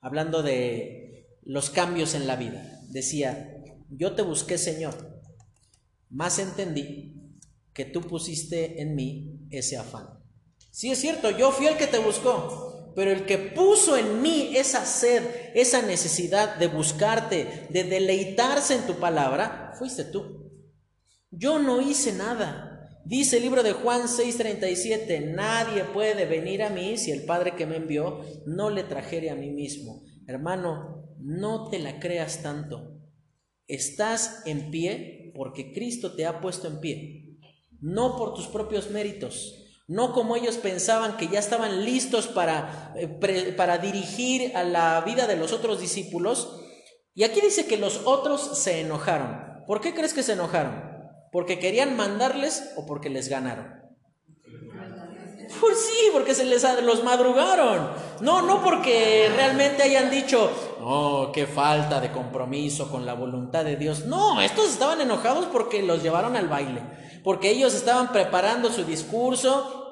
hablando 0.00 0.42
de 0.42 1.28
los 1.44 1.70
cambios 1.70 2.16
en 2.16 2.26
la 2.26 2.34
vida. 2.34 2.80
Decía, 2.90 3.62
yo 3.90 4.16
te 4.16 4.22
busqué, 4.22 4.58
Señor, 4.58 5.11
más 6.12 6.38
entendí 6.38 7.14
que 7.72 7.84
tú 7.86 8.02
pusiste 8.02 8.80
en 8.82 8.94
mí 8.94 9.46
ese 9.50 9.76
afán. 9.76 10.06
Sí 10.70 10.90
es 10.90 10.98
cierto, 10.98 11.30
yo 11.30 11.50
fui 11.50 11.66
el 11.66 11.76
que 11.76 11.86
te 11.86 11.98
buscó, 11.98 12.92
pero 12.94 13.10
el 13.10 13.24
que 13.24 13.38
puso 13.38 13.96
en 13.96 14.22
mí 14.22 14.56
esa 14.56 14.84
sed, 14.84 15.22
esa 15.54 15.82
necesidad 15.82 16.56
de 16.56 16.68
buscarte, 16.68 17.66
de 17.70 17.84
deleitarse 17.84 18.74
en 18.74 18.86
tu 18.86 18.94
palabra, 18.94 19.72
fuiste 19.78 20.04
tú. 20.04 20.50
Yo 21.30 21.58
no 21.58 21.80
hice 21.80 22.12
nada. 22.12 22.68
Dice 23.04 23.38
el 23.38 23.42
libro 23.42 23.62
de 23.62 23.72
Juan 23.72 24.02
6:37, 24.06 25.34
nadie 25.34 25.84
puede 25.84 26.26
venir 26.26 26.62
a 26.62 26.70
mí 26.70 26.96
si 26.98 27.10
el 27.10 27.24
Padre 27.24 27.56
que 27.56 27.66
me 27.66 27.76
envió 27.76 28.20
no 28.46 28.70
le 28.70 28.84
trajere 28.84 29.30
a 29.30 29.34
mí 29.34 29.50
mismo. 29.50 30.04
Hermano, 30.26 31.16
no 31.18 31.68
te 31.68 31.78
la 31.78 31.98
creas 31.98 32.42
tanto. 32.42 33.00
Estás 33.66 34.42
en 34.46 34.70
pie 34.70 35.21
porque 35.34 35.72
Cristo 35.72 36.14
te 36.14 36.26
ha 36.26 36.40
puesto 36.40 36.68
en 36.68 36.80
pie, 36.80 37.38
no 37.80 38.16
por 38.16 38.34
tus 38.34 38.46
propios 38.46 38.90
méritos, 38.90 39.62
no 39.88 40.12
como 40.12 40.36
ellos 40.36 40.56
pensaban 40.56 41.16
que 41.16 41.28
ya 41.28 41.38
estaban 41.38 41.84
listos 41.84 42.26
para, 42.28 42.94
eh, 42.96 43.54
para 43.56 43.78
dirigir 43.78 44.56
a 44.56 44.64
la 44.64 45.00
vida 45.02 45.26
de 45.26 45.36
los 45.36 45.52
otros 45.52 45.80
discípulos. 45.80 46.60
Y 47.14 47.24
aquí 47.24 47.40
dice 47.40 47.66
que 47.66 47.76
los 47.76 48.02
otros 48.06 48.58
se 48.58 48.80
enojaron. 48.80 49.64
¿Por 49.66 49.80
qué 49.80 49.92
crees 49.92 50.14
que 50.14 50.22
se 50.22 50.32
enojaron? 50.32 50.92
¿Porque 51.30 51.58
querían 51.58 51.96
mandarles 51.96 52.72
o 52.76 52.86
porque 52.86 53.10
les 53.10 53.28
ganaron? 53.28 53.81
Pues 55.60 55.78
sí, 55.78 56.10
porque 56.12 56.34
se 56.34 56.44
les 56.44 56.64
los 56.82 57.04
madrugaron. 57.04 57.90
No, 58.20 58.42
no 58.42 58.62
porque 58.62 59.30
realmente 59.34 59.82
hayan 59.82 60.10
dicho, 60.10 60.50
oh, 60.80 61.30
qué 61.32 61.46
falta 61.46 62.00
de 62.00 62.12
compromiso 62.12 62.90
con 62.90 63.04
la 63.06 63.14
voluntad 63.14 63.64
de 63.64 63.76
Dios. 63.76 64.06
No, 64.06 64.40
estos 64.40 64.68
estaban 64.70 65.00
enojados 65.00 65.46
porque 65.46 65.82
los 65.82 66.02
llevaron 66.02 66.36
al 66.36 66.48
baile, 66.48 66.82
porque 67.24 67.50
ellos 67.50 67.74
estaban 67.74 68.12
preparando 68.12 68.70
su 68.70 68.84
discurso 68.84 69.82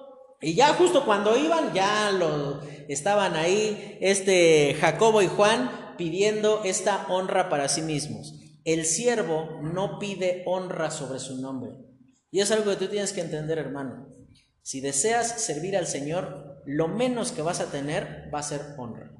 y 0.40 0.54
ya 0.54 0.74
justo 0.74 1.04
cuando 1.04 1.36
iban, 1.36 1.74
ya 1.74 2.10
lo 2.12 2.60
estaban 2.88 3.36
ahí, 3.36 3.98
este 4.00 4.74
Jacobo 4.80 5.20
y 5.20 5.26
Juan 5.26 5.94
pidiendo 5.98 6.62
esta 6.64 7.06
honra 7.08 7.50
para 7.50 7.68
sí 7.68 7.82
mismos. 7.82 8.34
El 8.64 8.86
siervo 8.86 9.60
no 9.62 9.98
pide 9.98 10.42
honra 10.46 10.90
sobre 10.90 11.18
su 11.18 11.40
nombre. 11.40 11.72
Y 12.30 12.40
es 12.40 12.50
algo 12.50 12.70
que 12.70 12.76
tú 12.76 12.86
tienes 12.86 13.12
que 13.12 13.20
entender, 13.20 13.58
hermano. 13.58 14.09
Si 14.62 14.80
deseas 14.80 15.40
servir 15.42 15.76
al 15.76 15.86
Señor, 15.86 16.62
lo 16.66 16.88
menos 16.88 17.32
que 17.32 17.42
vas 17.42 17.60
a 17.60 17.70
tener 17.70 18.30
va 18.32 18.40
a 18.40 18.44
ser 18.44 18.60
honra. 18.78 19.12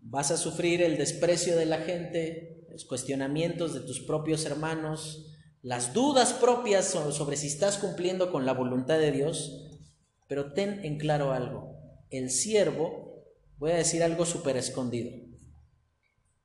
Vas 0.00 0.30
a 0.30 0.36
sufrir 0.36 0.82
el 0.82 0.96
desprecio 0.96 1.56
de 1.56 1.66
la 1.66 1.78
gente, 1.78 2.66
los 2.70 2.84
cuestionamientos 2.84 3.74
de 3.74 3.80
tus 3.80 4.00
propios 4.00 4.44
hermanos, 4.44 5.32
las 5.62 5.92
dudas 5.92 6.32
propias 6.32 6.86
sobre 6.86 7.36
si 7.36 7.48
estás 7.48 7.78
cumpliendo 7.78 8.30
con 8.30 8.46
la 8.46 8.52
voluntad 8.52 8.98
de 8.98 9.10
Dios, 9.10 9.80
pero 10.28 10.52
ten 10.52 10.84
en 10.84 10.98
claro 10.98 11.32
algo. 11.32 11.76
El 12.10 12.30
siervo, 12.30 13.24
voy 13.58 13.72
a 13.72 13.76
decir 13.76 14.02
algo 14.02 14.24
súper 14.26 14.56
escondido, 14.56 15.10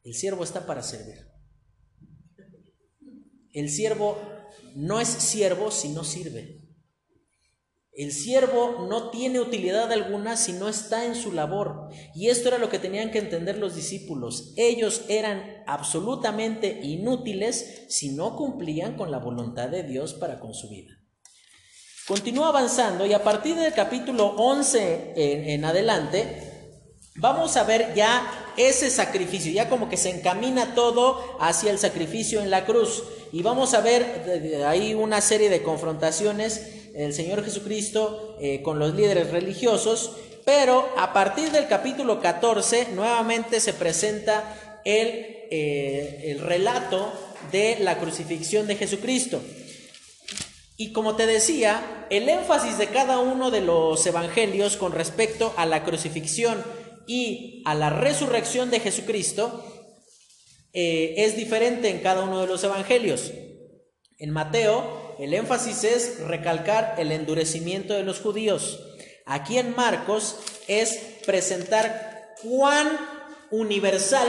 el 0.04 0.16
siervo 0.16 0.44
está 0.44 0.66
para 0.66 0.82
servir. 0.82 1.28
El 3.54 3.70
siervo 3.70 4.18
no 4.76 5.00
es 5.00 5.08
siervo 5.08 5.70
si 5.70 5.90
no 5.90 6.04
sirve. 6.04 6.61
El 7.94 8.14
siervo 8.14 8.88
no 8.90 9.10
tiene 9.10 9.42
utilidad 9.42 9.92
alguna 9.92 10.38
si 10.38 10.54
no 10.54 10.70
está 10.70 11.06
en 11.06 11.16
su 11.16 11.34
labor. 11.34 11.90
Y 12.16 12.30
esto 12.30 12.48
era 12.48 12.58
lo 12.58 12.70
que 12.70 12.80
tenían 12.80 13.12
que 13.12 13.20
entender 13.20 13.58
los 13.58 13.76
discípulos. 13.76 14.54
Ellos 14.56 15.04
eran 15.10 15.64
absolutamente 15.68 16.80
inútiles 16.84 17.86
si 17.90 18.16
no 18.16 18.38
cumplían 18.38 18.96
con 18.96 19.12
la 19.12 19.20
voluntad 19.20 19.68
de 19.68 19.84
Dios 19.84 20.14
para 20.14 20.40
con 20.40 20.54
su 20.54 20.70
vida. 20.70 20.94
Continúa 22.08 22.48
avanzando 22.48 23.06
y 23.06 23.14
a 23.14 23.24
partir 23.24 23.56
del 23.56 23.74
capítulo 23.74 24.36
11 24.38 25.14
en, 25.16 25.50
en 25.50 25.66
adelante, 25.66 26.52
Vamos 27.16 27.58
a 27.58 27.66
ver 27.66 27.94
ya 27.94 28.54
ese 28.56 28.90
sacrificio, 28.90 29.52
ya 29.52 29.68
como 29.68 29.90
que 29.90 29.98
se 29.98 30.10
encamina 30.10 30.74
todo 30.76 31.38
hacia 31.42 31.70
el 31.70 31.78
sacrificio 31.78 32.42
en 32.42 32.50
la 32.50 32.66
cruz. 32.66 33.04
Y 33.34 33.44
vamos 33.44 33.74
a 33.74 33.82
ver 33.82 34.64
ahí 34.66 34.94
una 34.94 35.20
serie 35.20 35.50
de 35.50 35.62
confrontaciones 35.62 36.81
el 36.94 37.14
Señor 37.14 37.44
Jesucristo 37.44 38.38
eh, 38.42 38.62
con 38.62 38.80
los 38.80 38.96
líderes 38.96 39.32
religiosos, 39.32 40.14
pero 40.46 40.90
a 40.98 41.14
partir 41.14 41.52
del 41.52 41.68
capítulo 41.68 42.20
14 42.20 42.90
nuevamente 42.94 43.60
se 43.60 43.74
presenta 43.74 44.82
el, 44.86 45.08
eh, 45.52 46.32
el 46.32 46.40
relato 46.40 47.14
de 47.52 47.78
la 47.80 48.00
crucifixión 48.00 48.68
de 48.68 48.76
Jesucristo. 48.76 49.42
Y 50.78 50.94
como 50.94 51.16
te 51.16 51.28
decía, 51.28 52.08
el 52.10 52.28
énfasis 52.28 52.78
de 52.78 52.88
cada 52.88 53.20
uno 53.20 53.52
de 53.52 53.62
los 53.62 54.06
evangelios 54.06 54.78
con 54.78 54.94
respecto 54.94 55.54
a 55.56 55.66
la 55.66 55.84
crucifixión 55.84 56.64
y 57.06 57.62
a 57.66 57.76
la 57.76 57.90
resurrección 57.90 58.72
de 58.72 58.80
Jesucristo 58.80 59.64
eh, 60.74 61.16
es 61.18 61.36
diferente 61.36 61.90
en 61.90 62.00
cada 62.00 62.24
uno 62.24 62.42
de 62.42 62.48
los 62.48 62.64
evangelios. 62.64 63.32
En 64.18 64.32
Mateo 64.32 65.01
el 65.22 65.36
énfasis 65.36 65.84
es 65.84 66.20
recalcar 66.22 66.96
el 66.98 67.12
endurecimiento 67.12 67.94
de 67.94 68.04
los 68.04 68.20
judíos. 68.20 68.80
Aquí 69.28 69.60
en 69.60 69.76
Marcos 69.76 70.38
es 70.68 71.00
presentar 71.28 72.34
cuán 72.42 72.88
universal 73.52 74.28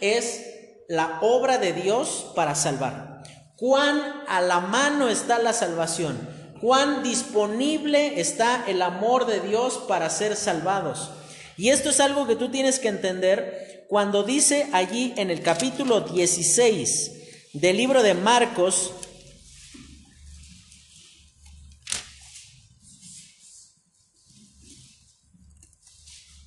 es 0.00 0.46
la 0.88 1.18
obra 1.20 1.58
de 1.58 1.74
Dios 1.74 2.32
para 2.34 2.54
salvar. 2.54 3.22
Cuán 3.56 4.00
a 4.26 4.40
la 4.40 4.60
mano 4.60 5.10
está 5.10 5.38
la 5.38 5.52
salvación. 5.52 6.16
Cuán 6.58 7.02
disponible 7.02 8.18
está 8.18 8.64
el 8.66 8.80
amor 8.80 9.26
de 9.26 9.40
Dios 9.40 9.78
para 9.86 10.08
ser 10.08 10.36
salvados. 10.36 11.10
Y 11.58 11.68
esto 11.68 11.90
es 11.90 12.00
algo 12.00 12.26
que 12.26 12.36
tú 12.36 12.50
tienes 12.50 12.78
que 12.78 12.88
entender 12.88 13.84
cuando 13.90 14.22
dice 14.22 14.70
allí 14.72 15.12
en 15.18 15.30
el 15.30 15.42
capítulo 15.42 16.00
16 16.00 17.12
del 17.52 17.76
libro 17.76 18.02
de 18.02 18.14
Marcos, 18.14 18.92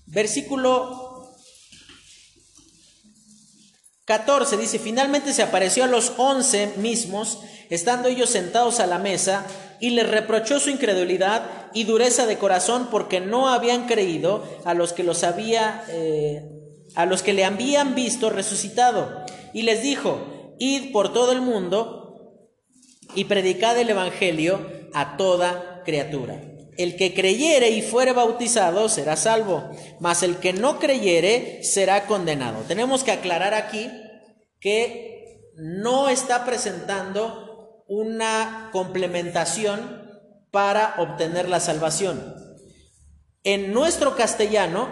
Versículo 0.08 1.08
14 4.06 4.56
dice, 4.56 4.80
finalmente 4.80 5.34
se 5.34 5.44
apareció 5.44 5.84
a 5.84 5.88
los 5.88 6.14
once 6.18 6.74
mismos, 6.78 7.42
estando 7.70 8.08
ellos 8.08 8.30
sentados 8.30 8.80
a 8.80 8.88
la 8.88 9.00
mesa, 9.00 9.46
y 9.82 9.90
les 9.92 10.10
reprochó 10.10 10.62
su 10.62 10.70
incredulidad 10.70 11.70
y 11.74 11.84
dureza 11.84 12.26
de 12.26 12.38
corazón 12.38 12.88
porque 12.90 13.20
no 13.20 13.50
habían 13.50 13.86
creído 13.86 14.44
a 14.64 14.74
los 14.74 14.94
que 14.94 15.04
los 15.04 15.26
había, 15.26 15.84
eh, 15.90 16.42
a 16.96 17.06
los 17.06 17.22
que 17.22 17.34
le 17.34 17.44
habían 17.44 17.96
visto 17.96 18.30
resucitado. 18.30 19.26
Y 19.54 19.64
les 19.64 19.82
dijo, 19.84 20.56
id 20.58 20.94
por 20.94 21.12
todo 21.12 21.34
el 21.34 21.42
mundo 21.42 22.50
y 23.14 23.26
predicad 23.26 23.78
el 23.78 23.90
Evangelio 23.90 24.66
a 24.94 25.18
toda 25.18 25.84
criatura. 25.84 26.42
El 26.78 26.96
que 26.96 27.14
creyere 27.14 27.72
y 27.72 27.82
fuere 27.82 28.14
bautizado 28.14 28.88
será 28.88 29.16
salvo, 29.16 29.68
mas 30.00 30.22
el 30.22 30.38
que 30.38 30.54
no 30.54 30.78
creyere 30.78 31.64
será 31.64 32.06
condenado. 32.06 32.62
Tenemos 32.68 33.04
que 33.04 33.12
aclarar 33.12 33.56
aquí 33.56 33.90
que 34.60 35.42
no 35.56 36.08
está 36.08 36.46
presentando 36.46 37.84
una 37.88 38.70
complementación 38.72 40.08
para 40.52 40.96
obtener 41.00 41.50
la 41.50 41.60
salvación. 41.60 42.36
En 43.44 43.74
nuestro 43.74 44.16
castellano 44.16 44.88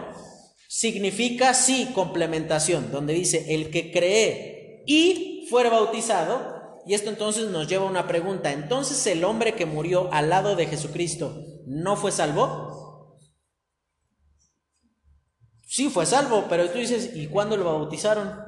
significa 0.67 1.53
sí 1.53 1.91
complementación, 1.93 2.91
donde 2.91 3.13
dice 3.13 3.53
el 3.53 3.69
que 3.69 3.91
cree 3.91 4.83
y 4.87 5.45
fuere 5.51 5.69
bautizado, 5.69 6.81
y 6.87 6.95
esto 6.95 7.09
entonces 7.09 7.49
nos 7.49 7.67
lleva 7.67 7.85
a 7.85 7.89
una 7.89 8.07
pregunta. 8.07 8.51
Entonces 8.51 9.05
el 9.05 9.23
hombre 9.23 9.53
que 9.53 9.67
murió 9.67 10.11
al 10.11 10.29
lado 10.29 10.55
de 10.55 10.65
Jesucristo 10.65 11.54
no 11.65 11.95
fue 11.97 12.11
salvo? 12.11 13.17
Sí 15.61 15.89
fue 15.89 16.05
salvo, 16.05 16.45
pero 16.47 16.69
tú 16.69 16.77
dices, 16.77 17.15
¿y 17.15 17.27
cuándo 17.27 17.57
lo 17.57 17.65
bautizaron? 17.65 18.39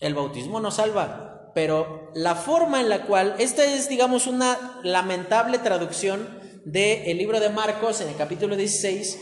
El 0.00 0.14
bautismo 0.14 0.60
no 0.60 0.70
salva. 0.70 1.52
pero 1.52 2.10
la 2.14 2.36
forma 2.36 2.80
en 2.80 2.88
la 2.88 3.06
cual, 3.06 3.34
esta 3.38 3.64
es, 3.64 3.88
digamos, 3.88 4.28
una 4.28 4.80
lamentable 4.84 5.58
traducción 5.58 6.40
del 6.64 7.18
libro 7.18 7.40
de 7.40 7.50
Marcos 7.50 8.00
en 8.00 8.08
el 8.08 8.16
capítulo 8.16 8.56
16, 8.56 9.18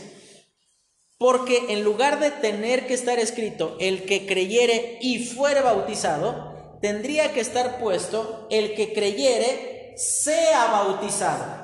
porque 1.17 1.73
en 1.73 1.83
lugar 1.83 2.19
de 2.19 2.31
tener 2.31 2.85
que 2.85 2.93
estar 2.93 3.17
escrito 3.17 3.75
el 3.79 4.05
que 4.05 4.27
creyere 4.27 4.99
y 5.01 5.25
fuere 5.25 5.61
bautizado, 5.61 6.48
tendría 6.81 7.33
que 7.33 7.41
estar 7.41 7.79
puesto 7.79 8.47
el 8.49 8.75
que 8.75 8.93
creyere 8.93 9.93
sea 9.97 10.67
bautizado. 10.67 11.59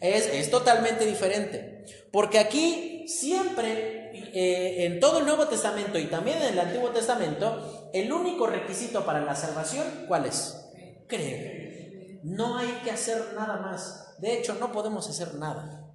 Es, 0.00 0.26
es 0.26 0.50
totalmente 0.50 1.06
diferente, 1.06 1.84
porque 2.12 2.38
aquí 2.38 3.04
siempre, 3.08 4.10
eh, 4.34 4.86
en 4.86 5.00
todo 5.00 5.20
el 5.20 5.26
Nuevo 5.26 5.46
Testamento 5.46 5.98
y 5.98 6.06
también 6.06 6.38
en 6.38 6.52
el 6.52 6.58
Antiguo 6.58 6.90
Testamento, 6.90 7.90
el 7.92 8.12
único 8.12 8.46
requisito 8.46 9.04
para 9.04 9.24
la 9.24 9.34
salvación, 9.34 10.04
¿cuál 10.06 10.26
es? 10.26 10.70
Creer. 11.06 12.20
No 12.22 12.58
hay 12.58 12.80
que 12.84 12.90
hacer 12.90 13.32
nada 13.34 13.58
más. 13.58 14.16
De 14.18 14.38
hecho, 14.38 14.54
no 14.54 14.72
podemos 14.72 15.08
hacer 15.08 15.34
nada. 15.34 15.86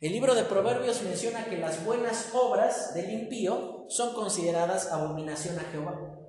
El 0.00 0.12
libro 0.12 0.34
de 0.34 0.44
Proverbios 0.44 1.02
menciona 1.02 1.44
que 1.44 1.58
las 1.58 1.84
buenas 1.84 2.30
obras 2.34 2.94
del 2.94 3.10
impío 3.10 3.86
son 3.88 4.14
consideradas 4.14 4.90
abominación 4.90 5.58
a 5.58 5.62
Jehová. 5.70 6.23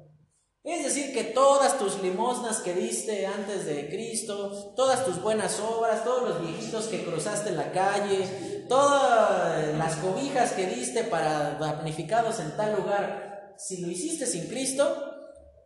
Es 0.66 0.84
decir, 0.84 1.14
que 1.14 1.24
todas 1.26 1.78
tus 1.78 2.02
limosnas 2.02 2.58
que 2.58 2.74
diste 2.74 3.28
antes 3.28 3.68
de 3.68 3.88
Cristo, 3.88 4.74
todas 4.76 5.06
tus 5.06 5.22
buenas 5.22 5.60
obras, 5.60 6.04
todos 6.04 6.28
los 6.28 6.42
viejitos 6.42 6.88
que 6.88 7.06
cruzaste 7.06 7.50
en 7.50 7.58
la 7.58 7.72
calle, 7.72 8.66
todas 8.68 9.78
las 9.78 9.96
cobijas 9.98 10.54
que 10.54 10.66
diste 10.66 11.04
para 11.04 11.52
damnificados 11.60 12.40
en 12.40 12.58
tal 12.58 12.78
lugar, 12.78 13.54
si 13.60 13.80
lo 13.80 13.92
hiciste 13.92 14.26
sin 14.26 14.48
Cristo, 14.48 14.84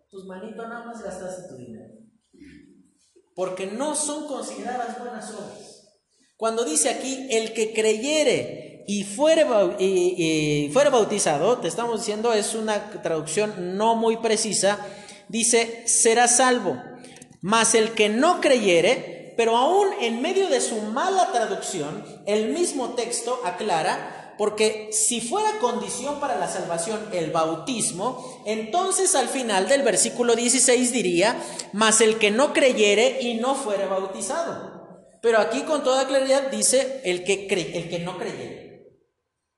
tus 0.09 0.25
manitos 0.25 0.67
nada 0.67 0.83
más 0.83 1.01
gastaste 1.01 1.47
tu 1.47 1.55
dinero. 1.55 1.93
Porque 3.35 3.67
no 3.67 3.95
son 3.95 4.27
consideradas 4.27 4.99
buenas 4.99 5.31
obras. 5.31 5.97
Cuando 6.35 6.65
dice 6.65 6.89
aquí, 6.89 7.25
el 7.31 7.53
que 7.53 7.73
creyere 7.73 8.68
y 8.89 9.03
fuere, 9.03 9.43
bautizado, 10.89 11.59
te 11.59 11.67
estamos 11.67 11.99
diciendo, 11.99 12.33
es 12.33 12.55
una 12.55 12.89
traducción 13.03 13.77
no 13.77 13.95
muy 13.95 14.17
precisa, 14.17 14.79
dice, 15.27 15.83
será 15.85 16.27
salvo. 16.27 16.75
Mas 17.39 17.75
el 17.75 17.91
que 17.91 18.09
no 18.09 18.41
creyere, 18.41 19.35
pero 19.37 19.57
aún 19.57 19.89
en 20.01 20.23
medio 20.23 20.49
de 20.49 20.59
su 20.59 20.77
mala 20.77 21.31
traducción, 21.31 22.03
el 22.25 22.49
mismo 22.49 22.95
texto 22.95 23.39
aclara, 23.45 24.33
porque 24.39 24.89
si 24.91 25.21
fuera 25.21 25.59
condición 25.59 26.19
para 26.19 26.39
la 26.39 26.47
salvación 26.47 26.99
el 27.13 27.29
bautismo, 27.29 28.41
entonces 28.47 29.13
al 29.13 29.27
final 29.27 29.67
del 29.67 29.83
versículo 29.83 30.35
16 30.35 30.91
diría, 30.91 31.39
mas 31.73 32.01
el 32.01 32.17
que 32.17 32.31
no 32.31 32.53
creyere 32.53 33.19
y 33.21 33.35
no 33.35 33.53
fuere 33.53 33.85
bautizado. 33.85 34.79
Pero 35.21 35.37
aquí 35.37 35.61
con 35.61 35.83
toda 35.83 36.07
claridad 36.07 36.49
dice 36.49 37.01
el 37.03 37.23
que, 37.23 37.45
cree, 37.45 37.77
el 37.77 37.87
que 37.87 37.99
no 37.99 38.17
creyere. 38.17 38.68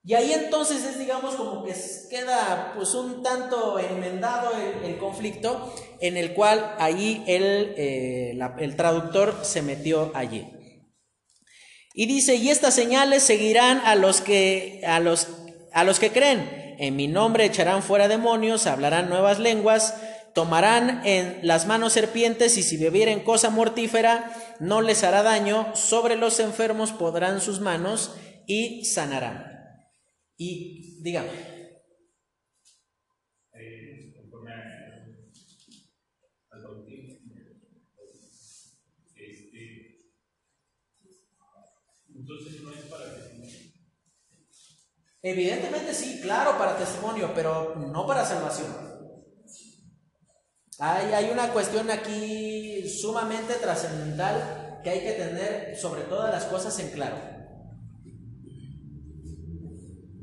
Y 0.04 0.16
ahí 0.16 0.34
entonces 0.34 0.84
es, 0.84 0.98
digamos, 0.98 1.36
como 1.36 1.64
que 1.64 1.76
queda 2.10 2.74
pues 2.76 2.96
un 2.96 3.22
tanto 3.22 3.78
enmendado 3.78 4.52
el, 4.84 4.98
conflicto 4.98 5.74
en 6.00 6.18
el 6.18 6.34
cual 6.34 6.76
ahí 6.80 7.24
el, 7.28 7.76
eh, 7.78 8.40
el 8.58 8.76
traductor 8.76 9.40
se 9.44 9.62
metió 9.62 10.12
allí. 10.16 10.48
Y 11.94 12.08
dice, 12.08 12.36
y 12.36 12.50
estas 12.50 12.74
señales 12.74 13.22
seguirán 13.22 13.80
a 13.86 13.96
los 13.96 14.22
que, 14.22 14.82
a 14.88 15.00
los, 15.00 15.28
a 15.72 15.84
los 15.84 16.00
que 16.00 16.12
creen. 16.12 16.76
En 16.80 16.96
mi 16.96 17.08
nombre 17.08 17.46
echarán 17.46 17.84
fuera 17.84 18.08
demonios, 18.08 18.66
hablarán 18.66 19.08
nuevas 19.08 19.38
lenguas, 19.38 19.96
tomarán 20.34 21.06
en 21.06 21.40
las 21.44 21.68
manos 21.68 21.94
serpientes 21.94 22.58
y 22.58 22.64
si 22.64 22.78
bebieren 22.78 23.20
cosa 23.20 23.52
mortífera 23.52 24.32
no 24.60 24.82
les 24.82 25.04
hará 25.04 25.22
daño, 25.22 25.76
sobre 25.76 26.16
los 26.16 26.40
enfermos 26.40 26.92
podrán 26.92 27.40
sus 27.40 27.60
manos 27.60 28.16
y 28.48 28.86
sanarán. 28.86 29.51
Y 30.44 30.98
dígame. 31.04 31.30
Evidentemente 45.22 45.94
sí, 45.94 46.20
claro, 46.24 46.58
para 46.58 46.76
testimonio, 46.76 47.32
pero 47.36 47.76
no 47.76 48.08
para 48.08 48.26
salvación. 48.26 48.76
Hay, 50.80 51.14
hay 51.14 51.30
una 51.30 51.54
cuestión 51.54 51.92
aquí 51.92 52.90
sumamente 52.90 53.54
trascendental 53.62 54.80
que 54.84 54.90
hay 54.90 55.02
que 55.02 55.12
tener 55.12 55.78
sobre 55.78 56.02
todas 56.06 56.32
las 56.32 56.46
cosas 56.46 56.80
en 56.80 56.90
claro. 56.90 57.31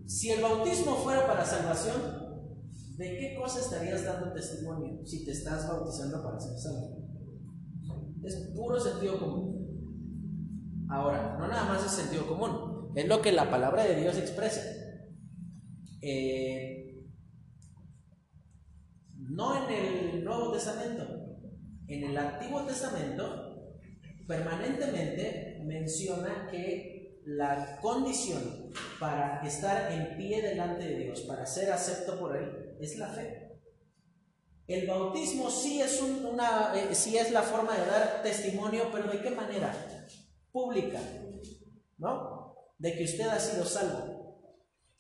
Si 0.09 0.30
el 0.30 0.40
bautismo 0.40 0.94
fuera 0.96 1.26
para 1.26 1.44
salvación, 1.44 2.00
¿de 2.96 3.18
qué 3.18 3.36
cosa 3.38 3.61
estarías 3.61 4.06
dando 4.06 4.32
testimonio 4.32 5.04
si 5.04 5.22
te 5.22 5.32
estás 5.32 5.68
bautizando 5.68 6.22
para 6.22 6.40
ser 6.40 6.59
salvo? 6.59 6.96
Es 8.24 8.50
puro 8.56 8.80
sentido 8.80 9.20
común. 9.20 10.86
Ahora, 10.88 11.36
no 11.38 11.46
nada 11.46 11.66
más 11.66 11.84
es 11.84 11.92
sentido 11.92 12.26
común, 12.26 12.90
es 12.96 13.06
lo 13.06 13.20
que 13.20 13.32
la 13.32 13.50
palabra 13.50 13.84
de 13.84 14.00
Dios 14.00 14.16
expresa. 14.16 14.62
Eh, 16.00 17.04
no 19.14 19.68
en 19.68 19.74
el 19.74 20.24
Nuevo 20.24 20.52
Testamento, 20.52 21.04
en 21.86 22.04
el 22.04 22.16
Antiguo 22.16 22.62
Testamento 22.62 23.74
permanentemente 24.26 25.62
menciona 25.66 26.48
que 26.50 26.97
la 27.29 27.79
condición 27.83 28.72
para 28.99 29.43
estar 29.47 29.93
en 29.93 30.16
pie 30.16 30.41
delante 30.41 30.85
de 30.85 30.97
Dios, 30.97 31.20
para 31.22 31.45
ser 31.45 31.70
acepto 31.70 32.18
por 32.18 32.35
Él, 32.35 32.74
es 32.81 32.97
la 32.97 33.09
fe. 33.09 33.53
El 34.66 34.87
bautismo 34.87 35.51
sí 35.51 35.83
es, 35.83 36.01
una, 36.01 36.72
eh, 36.74 36.95
sí 36.95 37.18
es 37.18 37.31
la 37.31 37.43
forma 37.43 37.76
de 37.76 37.85
dar 37.85 38.22
testimonio, 38.22 38.89
pero 38.91 39.11
¿de 39.11 39.20
qué 39.20 39.31
manera? 39.31 39.74
Pública, 40.51 41.01
¿no? 41.99 42.55
De 42.79 42.97
que 42.97 43.05
usted 43.05 43.29
ha 43.29 43.39
sido 43.39 43.66
salvo. 43.66 44.41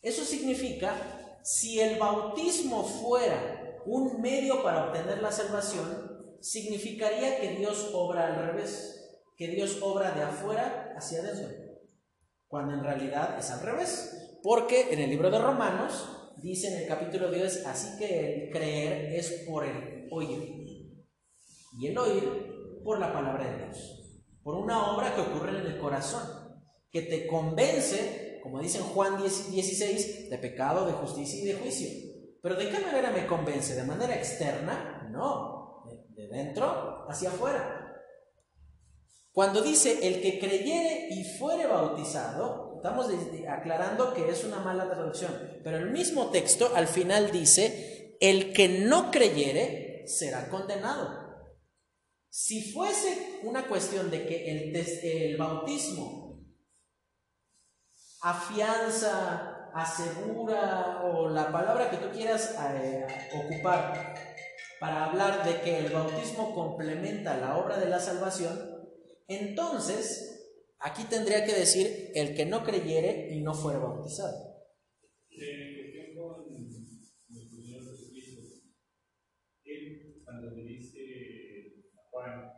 Eso 0.02 0.22
significa, 0.22 1.40
si 1.42 1.80
el 1.80 1.98
bautismo 1.98 2.84
fuera 2.84 3.80
un 3.86 4.20
medio 4.20 4.62
para 4.62 4.88
obtener 4.88 5.22
la 5.22 5.32
salvación, 5.32 6.36
significaría 6.42 7.40
que 7.40 7.56
Dios 7.56 7.90
obra 7.94 8.26
al 8.26 8.48
revés, 8.48 9.18
que 9.34 9.48
Dios 9.48 9.78
obra 9.80 10.10
de 10.10 10.24
afuera 10.24 10.92
hacia 10.94 11.20
adentro 11.20 11.67
cuando 12.48 12.74
en 12.74 12.82
realidad 12.82 13.38
es 13.38 13.50
al 13.50 13.62
revés. 13.62 14.38
Porque 14.42 14.92
en 14.92 15.00
el 15.00 15.10
libro 15.10 15.30
de 15.30 15.38
Romanos 15.38 16.32
dice 16.42 16.68
en 16.68 16.82
el 16.82 16.88
capítulo 16.88 17.30
10, 17.30 17.66
así 17.66 17.98
que 17.98 18.44
el 18.46 18.50
creer 18.50 19.14
es 19.14 19.44
por 19.46 19.64
el 19.64 20.08
oír. 20.10 21.04
Y 21.78 21.86
el 21.86 21.98
oír 21.98 22.82
por 22.84 22.98
la 22.98 23.12
palabra 23.12 23.44
de 23.44 23.64
Dios. 23.64 24.22
Por 24.42 24.56
una 24.56 24.92
obra 24.92 25.14
que 25.14 25.20
ocurre 25.20 25.50
en 25.50 25.66
el 25.66 25.78
corazón, 25.78 26.22
que 26.90 27.02
te 27.02 27.26
convence, 27.26 28.40
como 28.42 28.60
dice 28.60 28.78
en 28.78 28.84
Juan 28.84 29.18
16, 29.18 30.30
de 30.30 30.38
pecado, 30.38 30.86
de 30.86 30.92
justicia 30.92 31.42
y 31.42 31.46
de 31.46 31.54
juicio. 31.54 31.88
Pero 32.42 32.54
¿de 32.54 32.70
qué 32.70 32.78
manera 32.78 33.10
me 33.10 33.26
convence? 33.26 33.74
¿De 33.74 33.84
manera 33.84 34.14
externa? 34.14 35.06
No, 35.10 35.84
de 36.14 36.28
dentro 36.28 37.04
hacia 37.08 37.28
afuera. 37.28 37.77
Cuando 39.38 39.62
dice 39.62 40.00
el 40.02 40.20
que 40.20 40.40
creyere 40.40 41.10
y 41.12 41.22
fuere 41.22 41.68
bautizado, 41.68 42.72
estamos 42.74 43.06
aclarando 43.48 44.12
que 44.12 44.28
es 44.28 44.42
una 44.42 44.58
mala 44.58 44.90
traducción, 44.90 45.32
pero 45.62 45.76
el 45.76 45.92
mismo 45.92 46.30
texto 46.30 46.72
al 46.74 46.88
final 46.88 47.30
dice, 47.30 48.16
el 48.20 48.52
que 48.52 48.68
no 48.68 49.12
creyere 49.12 50.02
será 50.08 50.48
condenado. 50.48 51.46
Si 52.28 52.72
fuese 52.72 53.38
una 53.44 53.68
cuestión 53.68 54.10
de 54.10 54.26
que 54.26 54.72
el, 54.72 55.36
bautismo 55.36 56.40
afianza, 58.22 59.70
asegura 59.72 61.02
o 61.04 61.28
la 61.28 61.52
palabra 61.52 61.90
que 61.90 61.98
tú 61.98 62.10
quieras 62.10 62.56
eh, 62.74 63.06
ocupar 63.36 64.16
para 64.80 65.04
hablar 65.04 65.44
de 65.44 65.60
que 65.60 65.78
el 65.78 65.92
bautismo 65.92 66.52
complementa 66.56 67.36
la 67.36 67.56
obra 67.56 67.78
de 67.78 67.88
la 67.88 68.00
salvación, 68.00 68.77
entonces, 69.28 70.50
aquí 70.78 71.04
tendría 71.04 71.44
que 71.44 71.52
decir 71.52 72.10
el 72.14 72.34
que 72.34 72.46
no 72.46 72.64
creyere 72.64 73.28
y 73.30 73.40
no 73.42 73.54
fuera 73.54 73.78
bautizado. 73.78 74.56
Cuando 80.24 80.50
le 80.56 80.64
dice 80.64 81.84
a 81.96 82.10
Juan, 82.10 82.52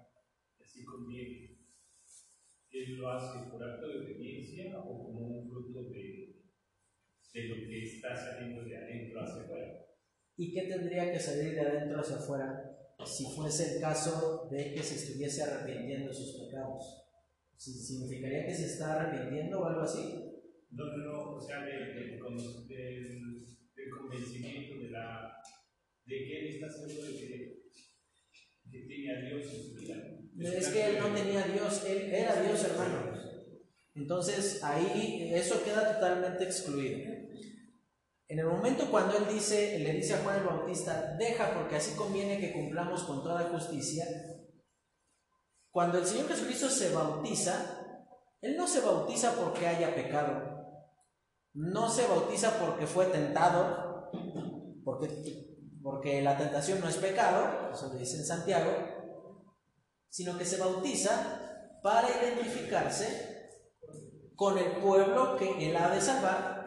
así 0.61 0.85
conviene, 0.85 1.51
¿Él 2.73 2.99
lo 2.99 3.11
hace 3.11 3.51
por 3.51 3.63
acto 3.63 3.89
de 3.89 3.99
obediencia 3.99 4.79
o 4.79 5.05
como 5.05 5.27
un 5.27 5.51
fruto 5.51 5.91
de, 5.91 6.37
de 7.35 7.43
lo 7.49 7.69
que 7.69 7.83
está 7.83 8.17
saliendo 8.17 8.63
de 8.63 8.77
adentro 8.77 9.21
hacia 9.21 9.43
afuera? 9.43 9.87
¿Y 10.37 10.53
qué 10.53 10.63
tendría 10.63 11.13
que 11.13 11.19
salir 11.19 11.55
de 11.55 11.61
adentro 11.61 12.01
hacia 12.01 12.17
afuera? 12.17 12.70
Si 13.07 13.25
fuese 13.35 13.75
el 13.75 13.81
caso 13.81 14.49
de 14.51 14.73
que 14.73 14.83
se 14.83 14.95
estuviese 14.95 15.43
arrepintiendo 15.43 16.09
de 16.09 16.15
sus 16.15 16.41
pecados. 16.41 17.05
¿Significaría 17.57 18.47
que 18.47 18.55
se 18.55 18.67
está 18.67 19.01
arrepintiendo 19.01 19.61
o 19.61 19.67
algo 19.67 19.83
así? 19.83 20.15
No, 20.71 20.85
no, 20.85 20.97
no, 20.97 21.37
o 21.37 21.41
sea, 21.41 21.61
del, 21.63 21.95
del, 21.95 22.19
del 22.19 23.91
convencimiento 23.91 24.79
de, 24.79 24.91
la, 24.91 25.37
de 26.07 26.17
que 26.17 26.39
él 26.39 26.55
está 26.55 26.71
seguro 26.71 27.07
de 27.07 27.17
que, 27.17 27.63
que 28.71 28.79
tiene 28.87 29.17
a 29.17 29.21
Dios 29.21 29.53
en 29.53 29.63
su 29.63 29.75
vida. 29.75 29.97
Es 30.41 30.69
que 30.69 30.87
él 30.87 30.99
no 31.01 31.15
tenía 31.15 31.45
a 31.45 31.49
Dios, 31.49 31.85
él 31.87 32.15
era 32.15 32.43
Dios, 32.43 32.65
hermano. 32.65 33.13
Entonces 33.95 34.63
ahí 34.63 35.31
eso 35.35 35.63
queda 35.63 35.95
totalmente 35.95 36.45
excluido. 36.45 37.20
En 38.31 38.39
el 38.39 38.47
momento 38.47 38.89
cuando 38.89 39.17
él 39.17 39.27
dice, 39.29 39.77
le 39.81 39.93
dice 39.93 40.15
a 40.15 40.23
Juan 40.23 40.39
el 40.39 40.45
Bautista, 40.45 41.17
deja 41.19 41.53
porque 41.53 41.75
así 41.75 41.97
conviene 41.97 42.39
que 42.39 42.53
cumplamos 42.53 43.03
con 43.03 43.25
toda 43.25 43.51
justicia, 43.51 44.05
cuando 45.73 45.99
el 45.99 46.07
Señor 46.07 46.29
Jesucristo 46.29 46.69
se 46.69 46.95
bautiza, 46.95 48.07
Él 48.41 48.57
no 48.57 48.69
se 48.69 48.83
bautiza 48.83 49.33
porque 49.33 49.67
haya 49.67 49.97
pecado, 49.97 50.43
no 51.55 51.91
se 51.91 52.07
bautiza 52.07 52.57
porque 52.61 52.87
fue 52.87 53.07
tentado, 53.07 54.13
porque, 54.85 55.09
porque 55.83 56.23
la 56.23 56.39
tentación 56.39 56.81
no 56.81 56.89
es 56.89 56.99
pecado, 56.99 57.73
eso 57.73 57.89
lo 57.89 57.99
dice 57.99 58.19
en 58.19 58.27
Santiago, 58.27 58.71
sino 60.09 60.39
que 60.39 60.45
se 60.45 60.59
bautiza 60.59 61.81
para 61.83 62.09
identificarse 62.09 63.51
con 64.37 64.57
el 64.57 64.77
pueblo 64.77 65.37
que 65.37 65.69
Él 65.69 65.77
ha 65.77 65.91
de 65.91 66.01
salvar, 66.01 66.60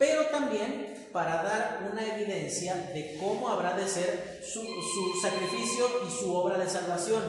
pero 0.00 0.24
también 0.28 1.10
para 1.12 1.42
dar 1.42 1.90
una 1.92 2.16
evidencia 2.16 2.74
de 2.94 3.18
cómo 3.20 3.50
habrá 3.50 3.74
de 3.74 3.86
ser 3.86 4.40
su, 4.42 4.62
sacrificio 5.20 5.84
y 6.08 6.10
su 6.10 6.34
obra 6.34 6.56
de 6.56 6.70
salvación. 6.70 7.22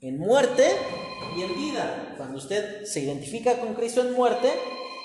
En 0.00 0.18
muerte 0.18 0.64
y 1.36 1.42
en 1.42 1.54
vida. 1.54 2.14
Cuando 2.16 2.38
usted 2.38 2.86
se 2.86 3.00
identifica 3.00 3.60
con 3.60 3.74
Cristo 3.74 4.00
en 4.00 4.14
muerte, 4.14 4.50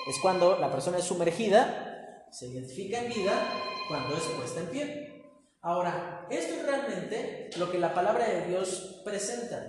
es 0.08 0.16
cuando 0.22 0.58
la 0.58 0.72
persona 0.72 0.96
es 0.96 1.04
sumergida, 1.04 2.26
se 2.32 2.46
identifica 2.46 3.02
en 3.02 3.12
vida, 3.12 3.50
cuando 3.86 4.16
es 4.16 4.22
puesta 4.22 4.60
en 4.60 4.66
pie. 4.68 5.24
Ahora, 5.60 6.26
esto 6.30 6.54
es 6.54 6.62
realmente 6.64 7.50
lo 7.58 7.70
que 7.70 7.78
la 7.78 7.92
palabra 7.92 8.26
de 8.26 8.46
Dios 8.46 9.02
presenta. 9.04 9.62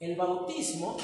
El 0.00 0.16
bautismo 0.16 0.96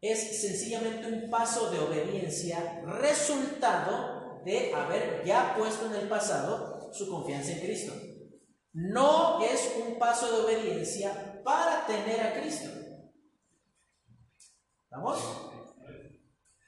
es 0.00 0.40
sencillamente 0.40 1.06
un 1.06 1.30
paso 1.30 1.70
de 1.70 1.78
obediencia 1.78 2.82
resultado 2.86 4.11
de 4.44 4.74
haber 4.74 5.24
ya 5.24 5.54
puesto 5.56 5.86
en 5.86 5.94
el 5.94 6.08
pasado 6.08 6.90
su 6.92 7.08
confianza 7.08 7.52
en 7.52 7.60
Cristo. 7.60 7.92
No 8.72 9.42
es 9.44 9.72
un 9.84 9.98
paso 9.98 10.30
de 10.30 10.44
obediencia 10.44 11.40
para 11.44 11.86
tener 11.86 12.20
a 12.20 12.40
Cristo. 12.40 12.70
¿Vamos? 14.90 15.18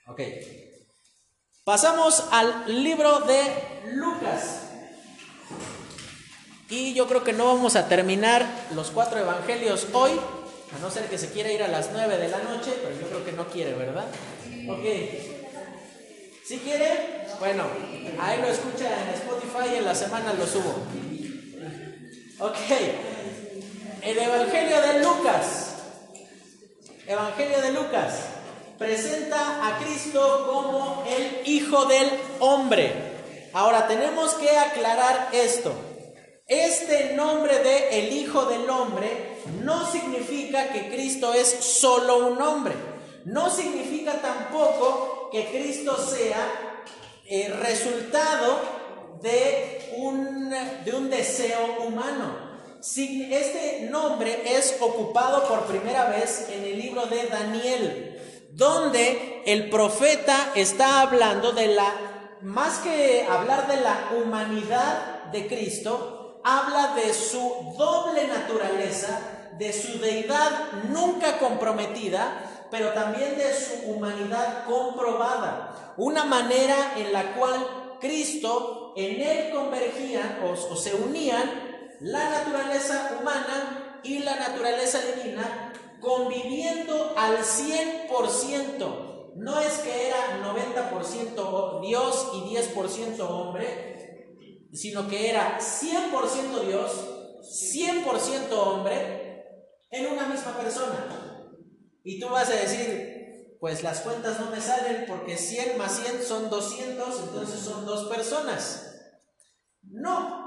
Ok. 0.07 0.21
Pasamos 1.65 2.25
al 2.31 2.83
libro 2.83 3.21
de 3.21 3.41
Lucas. 3.95 4.61
Y 6.69 6.95
yo 6.95 7.07
creo 7.07 7.23
que 7.23 7.33
no 7.33 7.47
vamos 7.47 7.77
a 7.77 7.89
terminar 7.89 8.47
los 8.75 8.91
cuatro 8.91 9.19
evangelios 9.19 9.87
hoy, 9.93 10.13
a 10.75 10.79
no 10.81 10.91
ser 10.91 11.09
que 11.09 11.19
se 11.19 11.31
quiera 11.31 11.53
ir 11.53 11.63
a 11.63 11.69
las 11.69 11.91
nueve 11.93 12.17
de 12.19 12.29
la 12.29 12.39
noche, 12.39 12.73
pero 12.83 12.99
yo 12.99 13.07
creo 13.09 13.25
que 13.25 13.33
no 13.33 13.47
quiere, 13.49 13.75
¿verdad? 13.75 14.07
Ok. 14.69 14.85
Si 16.45 16.59
quiere, 16.59 17.24
bueno, 17.39 17.65
ahí 18.19 18.41
lo 18.41 18.47
escucha 18.49 18.89
en 19.03 19.15
Spotify 19.15 19.75
y 19.75 19.79
en 19.79 19.85
la 19.85 19.95
semana 19.95 20.33
lo 20.35 20.47
subo. 20.47 20.75
Ok, 22.39 22.57
el 24.03 24.19
Evangelio 24.19 24.81
de 24.81 25.01
Lucas, 25.01 25.75
Evangelio 27.07 27.61
de 27.63 27.73
Lucas, 27.73 28.15
presenta 28.79 29.67
a 29.67 29.79
Cristo 29.79 30.47
como 30.51 31.05
el 31.09 31.49
Hijo 31.49 31.87
del 31.87 32.11
Hombre. 32.41 32.93
Ahora 33.53 33.87
tenemos 33.87 34.35
que 34.35 34.51
aclarar 34.57 35.29
esto. 35.33 35.73
Este 36.47 37.15
nombre 37.15 37.61
de 37.61 38.01
el 38.01 38.13
Hijo 38.13 38.47
del 38.47 38.69
Hombre 38.69 39.39
no 39.63 39.91
significa 39.91 40.69
que 40.69 40.89
Cristo 40.89 41.33
es 41.33 41.49
solo 41.49 42.27
un 42.27 42.43
hombre. 42.43 42.75
No 43.25 43.49
significa 43.49 44.21
tampoco 44.21 45.31
que 45.31 45.47
Cristo 45.47 45.97
sea 45.97 46.64
eh, 47.27 47.53
resultado 47.61 48.61
de 49.23 49.95
un, 49.97 50.51
de 50.85 50.93
un 50.93 51.11
deseo 51.11 51.87
humano. 51.87 52.45
Este 52.97 53.89
nombre 53.91 54.43
es 54.45 54.77
ocupado 54.79 55.49
por 55.49 55.65
primera 55.65 56.05
vez 56.11 56.51
en 56.51 56.65
el 56.65 56.79
libro 56.79 57.07
de 57.07 57.27
Daniel, 57.29 58.51
donde 58.53 59.43
el 59.47 59.71
profeta 59.71 60.53
está 60.55 61.01
hablando 61.01 61.53
de 61.53 61.69
la, 61.69 61.95
más 62.43 62.81
que 62.81 63.27
hablar 63.27 63.69
de 63.69 63.81
la 63.81 64.11
humanidad 64.15 65.25
de 65.33 65.47
Cristo, 65.47 66.43
habla 66.45 66.95
de 66.95 67.15
su 67.15 67.75
doble 67.79 68.27
naturaleza, 68.27 69.19
de 69.59 69.73
su 69.73 69.99
deidad 69.99 70.51
nunca 70.91 71.39
comprometida, 71.39 72.54
pero 72.75 72.93
también 72.93 73.39
de 73.39 73.55
su 73.55 73.89
humanidad 73.89 74.65
comprobada. 74.65 75.95
Una 75.97 76.25
manera 76.25 76.95
en 76.97 77.13
la 77.13 77.37
cual 77.37 77.99
Cristo, 78.01 78.95
en 78.97 79.21
él 79.21 79.53
convergían 79.53 80.41
o, 80.43 80.75
se 80.75 80.93
unían 80.97 81.95
la 82.01 82.31
naturaleza 82.31 83.17
humana 83.21 84.01
y 84.03 84.19
la 84.25 84.35
naturaleza 84.35 84.99
divina, 85.03 85.73
conviviendo 86.01 87.15
al 87.17 87.39
100%. 87.39 89.37
No 89.37 89.61
es 89.61 89.79
que 89.79 90.09
era 90.09 90.43
90% 90.43 91.81
Dios 91.81 92.33
y 92.35 92.57
10% 92.57 93.21
hombre, 93.21 94.67
sino 94.73 95.07
que 95.07 95.31
era 95.31 95.61
100% 95.61 96.67
Dios, 96.67 96.91
100% 97.41 98.51
hombre 98.51 99.45
en 99.93 100.13
una 100.13 100.27
misma 100.27 100.59
persona. 100.59 101.24
Y 102.05 102.21
tú 102.21 102.29
vas 102.29 102.51
a 102.51 102.55
decir, 102.55 103.57
pues 103.59 103.83
las 103.83 104.01
cuentas 104.03 104.39
no 104.39 104.51
me 104.51 104.61
salen 104.61 105.07
porque 105.09 105.39
100 105.39 105.79
más 105.79 105.99
100 105.99 106.23
son 106.23 106.51
200, 106.51 107.21
entonces 107.21 107.61
son 107.61 107.87
dos 107.87 108.09
personas. 108.09 108.91
No, 109.83 110.45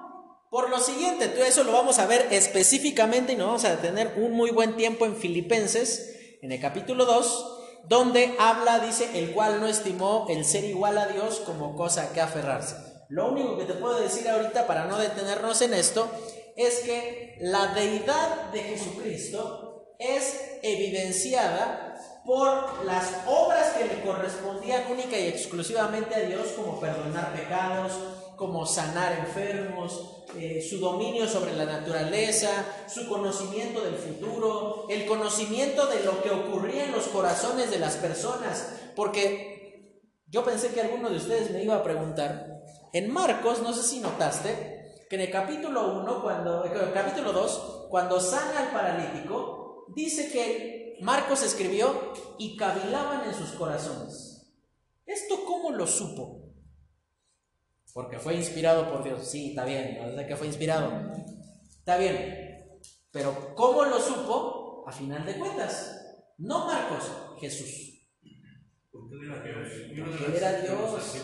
por 0.52 0.70
lo 0.70 0.80
siguiente, 0.80 1.28
tú 1.28 1.42
eso 1.42 1.64
lo 1.64 1.72
vamos 1.72 1.98
a 1.98 2.06
ver 2.06 2.28
específicamente 2.32 3.34
y 3.34 3.36
nos 3.36 3.48
vamos 3.48 3.66
a 3.66 3.82
tener 3.82 4.14
un 4.18 4.34
muy 4.34 4.52
buen 4.52 4.78
tiempo 4.78 5.06
en 5.06 5.16
Filipenses, 5.16 6.38
en 6.42 6.52
el 6.52 6.62
capítulo 6.62 7.06
2, 7.06 7.58
donde 7.90 8.36
habla, 8.38 8.80
dice, 8.80 9.10
el 9.18 9.32
cual 9.32 9.60
no 9.60 9.68
estimó 9.68 10.28
el 10.30 10.46
ser 10.46 10.64
igual 10.64 10.98
a 11.00 11.08
Dios 11.08 11.42
como 11.46 11.76
cosa 11.76 12.14
que 12.14 12.22
aferrarse. 12.22 12.76
Lo 13.10 13.32
único 13.32 13.58
que 13.58 13.66
te 13.66 13.74
puedo 13.74 14.00
decir 14.00 14.30
ahorita 14.30 14.68
para 14.68 14.86
no 14.86 15.00
detenernos 15.00 15.62
en 15.62 15.74
esto 15.74 16.08
es 16.56 16.82
que 16.82 17.38
la 17.42 17.74
deidad 17.74 18.52
de 18.52 18.60
Jesucristo 18.60 19.67
es 20.00 20.60
evidenciada 20.62 21.88
por 22.26 22.86
las 22.86 23.10
obras 23.26 23.70
que 23.70 23.86
le 23.86 24.02
correspondían 24.02 24.92
única 24.92 25.18
y 25.18 25.28
exclusivamente 25.28 26.14
a 26.14 26.20
Dios, 26.20 26.48
como 26.58 26.80
perdonar 26.80 27.34
pecados, 27.34 27.94
como 28.36 28.66
sanar 28.66 29.14
enfermos, 29.14 30.26
eh, 30.36 30.62
su 30.62 30.80
dominio 30.80 31.28
sobre 31.28 31.56
la 31.56 31.66
naturaleza, 31.66 32.50
su 32.88 33.08
conocimiento 33.08 33.82
del 33.82 33.96
futuro, 33.96 34.86
el 34.90 35.06
conocimiento 35.06 35.88
de 35.88 36.04
lo 36.04 36.22
que 36.22 36.32
ocurría 36.32 36.84
en 36.84 36.92
los 36.92 37.08
corazones 37.08 37.72
de 37.72 37.80
las 37.80 37.96
personas, 37.96 38.74
porque 38.96 40.02
yo 40.28 40.44
pensé 40.44 40.70
que 40.74 40.82
alguno 40.82 41.10
de 41.10 41.18
ustedes 41.18 41.52
me 41.52 41.64
iba 41.64 41.76
a 41.76 41.84
preguntar, 41.84 42.62
en 42.92 43.12
Marcos, 43.12 43.62
no 43.62 43.74
sé 43.74 43.84
si 43.84 44.00
notaste, 44.02 45.06
que 45.10 45.16
en 45.16 45.22
el 45.22 45.32
capítulo 45.32 45.94
1, 46.02 46.22
cuando, 46.22 46.64
2, 46.64 47.88
cuando 47.90 48.20
sana 48.20 48.60
al 48.60 48.72
paralítico, 48.72 49.57
dice 49.96 50.32
que 50.32 50.98
Marcos 51.02 51.44
escribió 51.44 52.14
y 52.38 52.58
cavilaban 52.58 53.28
en 53.28 53.34
sus 53.34 53.52
corazones. 53.52 54.52
¿Esto 55.06 55.46
cómo 55.46 55.72
lo 55.72 55.88
supo? 55.88 56.54
Porque 57.94 58.20
fue 58.20 58.36
inspirado 58.36 58.92
por 58.92 59.04
Dios. 59.04 59.28
Sí, 59.28 59.50
está 59.50 59.66
bien, 59.66 60.16
no 60.16 60.28
que 60.28 60.36
fue 60.36 60.48
inspirado. 60.48 61.12
Está 61.80 61.98
bien. 61.98 62.80
Pero 63.12 63.56
¿cómo 63.56 63.86
lo 63.86 64.00
supo? 64.00 64.84
A 64.88 64.92
final 64.92 65.26
de 65.26 65.38
cuentas. 65.38 65.98
No 66.38 66.66
Marcos, 66.66 67.12
Jesús. 67.40 68.08
Porque 68.92 69.16
él 69.16 70.36
era 70.36 70.62
Dios. 70.62 71.16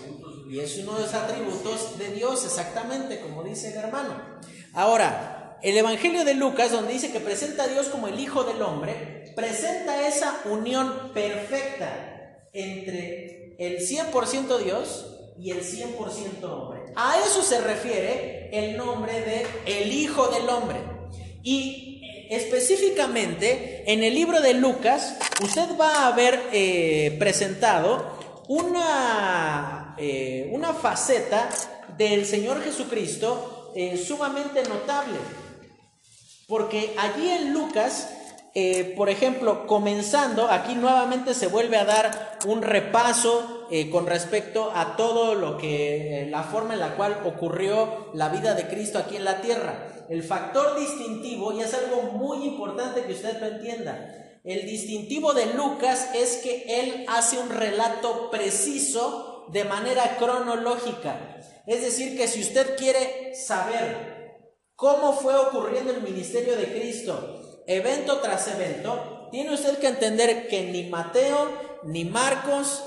Y 0.50 0.60
es 0.60 0.78
uno 0.80 0.96
de 0.96 1.02
los 1.02 1.14
atributos 1.14 1.98
de 1.98 2.14
Dios, 2.14 2.46
exactamente, 2.46 3.20
como 3.22 3.44
dice 3.44 3.72
el 3.72 3.78
hermano. 3.78 4.40
Ahora, 4.74 5.43
el 5.64 5.78
Evangelio 5.78 6.26
de 6.26 6.34
Lucas, 6.34 6.72
donde 6.72 6.94
dice 6.94 7.12
que 7.12 7.22
presenta 7.22 7.64
a 7.64 7.68
Dios 7.68 7.88
como 7.88 8.10
el 8.10 8.20
Hijo 8.20 8.44
del 8.44 8.62
Hombre, 8.62 9.32
presenta 9.34 10.06
esa 10.08 10.42
unión 10.46 11.12
perfecta 11.14 12.48
entre 12.52 13.56
el 13.58 13.80
100% 13.80 14.58
Dios 14.60 15.06
y 15.40 15.52
el 15.52 15.62
100% 15.62 16.44
hombre. 16.44 16.82
A 16.96 17.18
eso 17.26 17.42
se 17.42 17.62
refiere 17.62 18.50
el 18.52 18.78
nombre 18.78 19.14
de 19.22 19.48
el 19.66 19.92
Hijo 19.92 20.28
del 20.28 20.48
Hombre. 20.50 20.80
Y 21.42 22.28
específicamente 22.30 23.84
en 23.88 24.04
el 24.04 24.14
libro 24.14 24.42
de 24.42 24.54
Lucas, 24.54 25.18
usted 25.42 25.78
va 25.80 26.08
a 26.08 26.12
ver 26.12 26.42
eh, 26.52 27.16
presentado 27.20 28.44
una, 28.48 29.96
eh, 29.98 30.50
una 30.52 30.74
faceta 30.74 31.50
del 31.98 32.26
Señor 32.26 32.62
Jesucristo 32.62 33.72
eh, 33.76 33.98
sumamente 33.98 34.62
notable. 34.64 35.18
Porque 36.54 36.94
allí 37.00 37.32
en 37.32 37.52
Lucas, 37.52 38.10
eh, 38.54 38.94
por 38.96 39.10
ejemplo, 39.10 39.66
comenzando, 39.66 40.52
aquí 40.52 40.76
nuevamente 40.76 41.34
se 41.34 41.48
vuelve 41.48 41.78
a 41.78 41.84
dar 41.84 42.38
un 42.46 42.62
repaso 42.62 43.66
eh, 43.72 43.90
con 43.90 44.06
respecto 44.06 44.72
a 44.72 44.96
todo 44.96 45.34
lo 45.34 45.58
que, 45.58 46.28
la 46.30 46.44
forma 46.44 46.76
en 46.76 46.80
la 46.80 46.96
cual 46.96 47.24
ocurrió 47.26 48.12
la 48.14 48.30
vida 48.30 48.54
de 48.54 48.68
Cristo 48.68 49.00
aquí 49.00 49.16
en 49.16 49.26
la 49.26 49.42
tierra. 49.42 50.06
El 50.10 50.22
factor 50.22 50.80
distintivo, 50.80 51.54
y 51.54 51.62
es 51.62 51.74
algo 51.74 52.04
muy 52.12 52.46
importante 52.46 53.02
que 53.02 53.14
usted 53.14 53.40
lo 53.40 53.48
entienda, 53.48 54.40
el 54.44 54.68
distintivo 54.68 55.34
de 55.34 55.56
Lucas 55.56 56.12
es 56.14 56.36
que 56.44 56.66
él 56.68 57.08
hace 57.10 57.40
un 57.40 57.50
relato 57.50 58.30
preciso 58.30 59.48
de 59.52 59.64
manera 59.64 60.18
cronológica. 60.18 61.36
Es 61.66 61.82
decir, 61.82 62.16
que 62.16 62.28
si 62.28 62.42
usted 62.42 62.78
quiere 62.78 63.34
saber 63.34 64.13
cómo 64.84 65.14
fue 65.14 65.34
ocurriendo 65.38 65.94
el 65.94 66.02
ministerio 66.02 66.58
de 66.58 66.66
Cristo, 66.66 67.64
evento 67.68 68.18
tras 68.18 68.50
evento, 68.50 69.30
tiene 69.32 69.54
usted 69.54 69.78
que 69.78 69.88
entender 69.88 70.50
que 70.50 70.64
ni 70.64 70.90
Mateo, 70.90 71.80
ni 71.84 72.04
Marcos, 72.04 72.84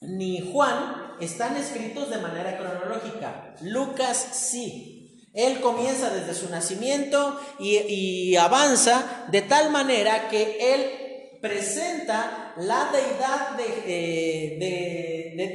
ni 0.00 0.50
Juan 0.50 1.12
están 1.20 1.58
escritos 1.58 2.08
de 2.08 2.16
manera 2.16 2.56
cronológica. 2.56 3.54
Lucas 3.60 4.16
sí. 4.32 5.28
Él 5.34 5.60
comienza 5.60 6.08
desde 6.08 6.32
su 6.32 6.48
nacimiento 6.48 7.38
y, 7.58 8.34
avanza 8.36 9.26
de 9.30 9.42
tal 9.42 9.70
manera 9.70 10.30
que 10.30 10.72
él 10.72 11.38
presenta 11.42 12.54
la 12.56 12.90
deidad 12.90 13.58
de, 13.58 14.56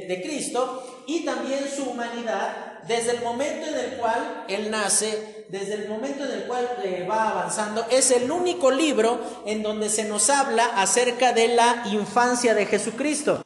de, 0.06 0.22
Cristo 0.22 1.04
y 1.08 1.24
también 1.24 1.68
su 1.68 1.90
humanidad 1.90 2.73
desde 2.86 3.12
el 3.12 3.22
momento 3.22 3.66
en 3.66 3.74
el 3.74 3.96
cual 3.98 4.44
él 4.48 4.70
nace, 4.70 5.46
desde 5.48 5.74
el 5.74 5.88
momento 5.88 6.24
en 6.24 6.32
el 6.32 6.44
cual 6.44 6.68
eh, 6.82 7.06
va 7.08 7.30
avanzando. 7.30 7.86
Es 7.90 8.10
el 8.10 8.30
único 8.30 8.70
libro 8.70 9.20
en 9.46 9.62
donde 9.62 9.88
se 9.88 10.04
nos 10.04 10.30
habla 10.30 10.64
acerca 10.76 11.32
de 11.32 11.48
la 11.48 11.84
infancia 11.86 12.54
de 12.54 12.66
Jesucristo. 12.66 13.42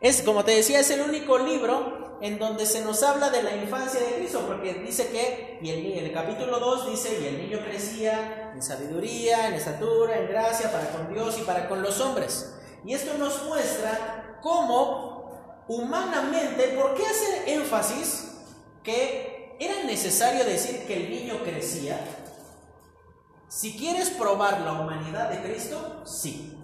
Es, 0.00 0.22
como 0.22 0.44
te 0.44 0.52
decía, 0.52 0.80
es 0.80 0.90
el 0.90 1.02
único 1.02 1.38
libro 1.38 2.18
en 2.22 2.38
donde 2.38 2.66
se 2.66 2.82
nos 2.82 3.02
habla 3.02 3.30
de 3.30 3.42
la 3.42 3.56
infancia 3.56 4.00
de 4.00 4.14
Cristo, 4.16 4.44
porque 4.46 4.74
dice 4.74 5.08
que, 5.08 5.58
y 5.62 5.70
el, 5.70 6.06
el 6.06 6.12
capítulo 6.12 6.58
2 6.58 6.90
dice, 6.90 7.18
y 7.20 7.26
el 7.26 7.38
niño 7.38 7.60
crecía 7.64 8.52
en 8.54 8.62
sabiduría, 8.62 9.48
en 9.48 9.54
estatura, 9.54 10.18
en 10.18 10.28
gracia, 10.28 10.70
para 10.70 10.90
con 10.90 11.12
Dios 11.12 11.38
y 11.38 11.42
para 11.42 11.68
con 11.68 11.82
los 11.82 12.00
hombres. 12.00 12.54
Y 12.84 12.94
esto 12.94 13.16
nos 13.18 13.44
muestra 13.44 14.38
cómo 14.42 15.09
humanamente, 15.70 16.68
¿por 16.76 16.94
qué 16.94 17.06
hacer 17.06 17.48
énfasis 17.48 18.32
que 18.82 19.56
era 19.60 19.84
necesario 19.84 20.44
decir 20.44 20.84
que 20.84 20.96
el 20.96 21.10
niño 21.10 21.44
crecía? 21.44 22.00
Si 23.48 23.76
quieres 23.76 24.10
probar 24.10 24.62
la 24.62 24.72
humanidad 24.72 25.30
de 25.30 25.42
Cristo, 25.42 26.02
sí. 26.04 26.56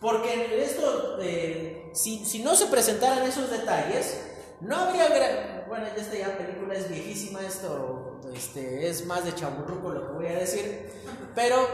Porque 0.00 0.62
esto, 0.62 1.18
eh, 1.20 1.90
si, 1.92 2.24
si, 2.24 2.42
no 2.42 2.54
se 2.54 2.66
presentaran 2.66 3.24
esos 3.24 3.50
detalles, 3.50 4.20
no 4.60 4.76
habría. 4.76 5.64
Bueno, 5.66 5.86
esta 5.86 6.16
ya 6.16 6.38
película 6.38 6.74
es 6.74 6.88
viejísima, 6.88 7.40
esto 7.40 8.20
este, 8.32 8.88
es 8.88 9.06
más 9.06 9.24
de 9.24 9.34
chaburruco 9.34 9.90
lo 9.90 10.06
que 10.06 10.12
voy 10.12 10.26
a 10.26 10.38
decir, 10.38 10.88
pero 11.34 11.66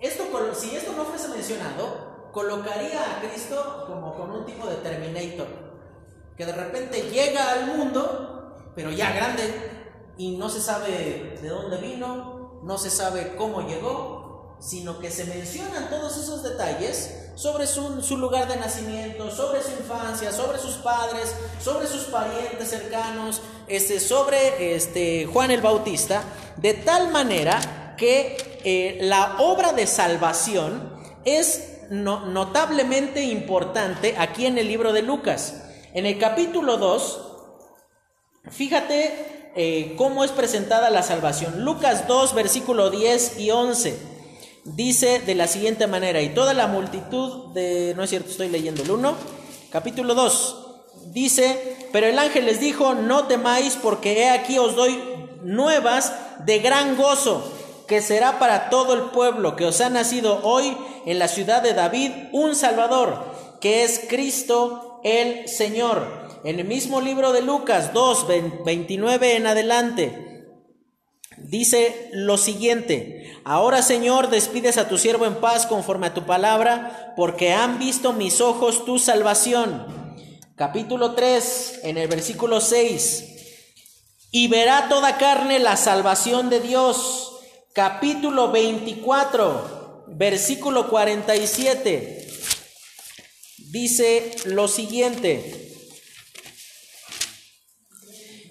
esto, 0.00 0.24
si 0.54 0.76
esto 0.76 0.92
no 0.92 1.04
fuese 1.04 1.28
mencionado, 1.28 2.15
colocaría 2.36 3.00
a 3.00 3.20
Cristo 3.22 3.84
como 3.86 4.14
con 4.14 4.30
un 4.30 4.44
tipo 4.44 4.66
de 4.66 4.76
Terminator, 4.76 5.46
que 6.36 6.44
de 6.44 6.52
repente 6.52 7.08
llega 7.10 7.50
al 7.50 7.66
mundo, 7.66 8.72
pero 8.74 8.90
ya 8.90 9.10
grande, 9.10 10.12
y 10.18 10.36
no 10.36 10.50
se 10.50 10.60
sabe 10.60 11.38
de 11.40 11.48
dónde 11.48 11.78
vino, 11.78 12.60
no 12.62 12.76
se 12.76 12.90
sabe 12.90 13.36
cómo 13.38 13.62
llegó, 13.66 14.58
sino 14.60 14.98
que 14.98 15.10
se 15.10 15.24
mencionan 15.24 15.88
todos 15.88 16.18
esos 16.18 16.42
detalles 16.42 17.30
sobre 17.36 17.66
su, 17.66 18.18
lugar 18.18 18.48
de 18.48 18.56
nacimiento, 18.56 19.30
sobre 19.30 19.62
su 19.62 19.70
infancia, 19.70 20.30
sobre 20.30 20.58
sus 20.58 20.74
padres, 20.74 21.34
sobre 21.58 21.86
sus 21.86 22.04
parientes 22.04 22.68
cercanos, 22.68 23.40
este, 23.66 23.98
sobre 23.98 24.74
este, 24.76 25.24
Juan 25.24 25.52
el 25.52 25.62
Bautista, 25.62 26.22
de 26.58 26.74
tal 26.74 27.10
manera 27.10 27.94
que 27.96 28.60
eh, 28.62 28.98
la 29.00 29.36
obra 29.38 29.72
de 29.72 29.86
salvación 29.86 30.94
es 31.24 31.75
notablemente 31.90 33.24
importante 33.24 34.14
aquí 34.18 34.46
en 34.46 34.58
el 34.58 34.68
libro 34.68 34.92
de 34.92 35.02
Lucas. 35.02 35.62
En 35.94 36.06
el 36.06 36.18
capítulo 36.18 36.76
2, 36.76 37.20
fíjate 38.50 39.52
eh, 39.56 39.94
cómo 39.96 40.24
es 40.24 40.32
presentada 40.32 40.90
la 40.90 41.02
salvación. 41.02 41.64
Lucas 41.64 42.06
2, 42.06 42.34
versículo 42.34 42.90
10 42.90 43.38
y 43.40 43.50
11 43.50 44.16
dice 44.74 45.20
de 45.20 45.34
la 45.34 45.46
siguiente 45.46 45.86
manera, 45.86 46.20
y 46.20 46.30
toda 46.30 46.52
la 46.54 46.66
multitud 46.66 47.52
de, 47.52 47.94
no 47.96 48.02
es 48.02 48.10
cierto, 48.10 48.30
estoy 48.30 48.48
leyendo 48.48 48.82
el 48.82 48.90
1, 48.90 49.14
capítulo 49.70 50.14
2, 50.14 50.66
dice, 51.12 51.88
pero 51.92 52.06
el 52.06 52.18
ángel 52.18 52.46
les 52.46 52.60
dijo, 52.60 52.94
no 52.94 53.26
temáis 53.26 53.78
porque 53.80 54.22
he 54.22 54.30
aquí 54.30 54.58
os 54.58 54.74
doy 54.74 55.00
nuevas 55.42 56.12
de 56.44 56.58
gran 56.58 56.96
gozo, 56.96 57.52
que 57.86 58.02
será 58.02 58.40
para 58.40 58.68
todo 58.68 58.94
el 58.94 59.02
pueblo, 59.10 59.54
que 59.54 59.66
os 59.66 59.80
ha 59.80 59.90
nacido 59.90 60.40
hoy 60.42 60.76
en 61.06 61.18
la 61.18 61.28
ciudad 61.28 61.62
de 61.62 61.72
David 61.72 62.10
un 62.32 62.54
Salvador, 62.54 63.24
que 63.60 63.84
es 63.84 64.04
Cristo 64.08 65.00
el 65.04 65.48
Señor. 65.48 66.26
En 66.44 66.60
el 66.60 66.66
mismo 66.66 67.00
libro 67.00 67.32
de 67.32 67.42
Lucas 67.42 67.92
2, 67.94 68.26
29 68.64 69.36
en 69.36 69.46
adelante, 69.46 70.46
dice 71.38 72.10
lo 72.12 72.36
siguiente, 72.36 73.40
ahora 73.44 73.82
Señor, 73.82 74.30
despides 74.30 74.78
a 74.78 74.88
tu 74.88 74.98
siervo 74.98 75.26
en 75.26 75.36
paz 75.36 75.66
conforme 75.66 76.08
a 76.08 76.14
tu 76.14 76.26
palabra, 76.26 77.14
porque 77.16 77.52
han 77.52 77.78
visto 77.78 78.12
mis 78.12 78.40
ojos 78.40 78.84
tu 78.84 78.98
salvación. 78.98 79.86
Capítulo 80.56 81.14
3, 81.14 81.80
en 81.84 81.98
el 81.98 82.08
versículo 82.08 82.60
6, 82.60 83.24
y 84.32 84.48
verá 84.48 84.88
toda 84.88 85.18
carne 85.18 85.58
la 85.58 85.76
salvación 85.76 86.50
de 86.50 86.60
Dios. 86.60 87.32
Capítulo 87.72 88.50
24, 88.50 89.75
versículo 90.08 90.88
47, 90.88 92.28
dice 93.70 94.36
lo 94.44 94.68
siguiente, 94.68 95.72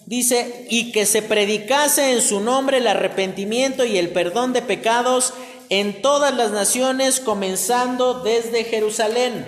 dice, 0.05 0.67
y 0.69 0.91
que 0.91 1.05
se 1.05 1.21
predicase 1.21 2.13
en 2.13 2.21
su 2.21 2.41
nombre 2.41 2.77
el 2.77 2.87
arrepentimiento 2.87 3.85
y 3.85 3.97
el 3.97 4.09
perdón 4.09 4.53
de 4.53 4.61
pecados 4.61 5.33
en 5.69 6.01
todas 6.01 6.35
las 6.35 6.51
naciones, 6.51 7.19
comenzando 7.19 8.21
desde 8.21 8.63
Jerusalén. 8.65 9.47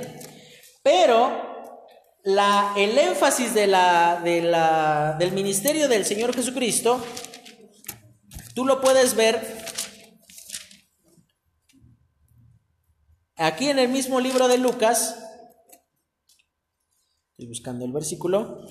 Pero 0.84 1.48
la, 2.24 2.74
el 2.76 2.98
énfasis 2.98 3.54
de 3.54 3.68
la, 3.68 4.20
de 4.24 4.42
la, 4.42 5.16
del 5.20 5.32
ministerio 5.32 5.88
del 5.88 6.06
Señor 6.06 6.36
Jesucristo, 6.36 7.06
tú 8.54 8.66
lo 8.66 8.82
puedes 8.82 9.16
ver 9.16 9.67
aquí 13.38 13.70
en 13.70 13.80
el 13.80 13.90
mismo 13.90 14.20
libro 14.20 14.48
de 14.48 14.58
Lucas. 14.58 15.16
Estoy 17.32 17.48
buscando 17.48 17.86
el 17.86 17.92
versículo. 17.92 18.62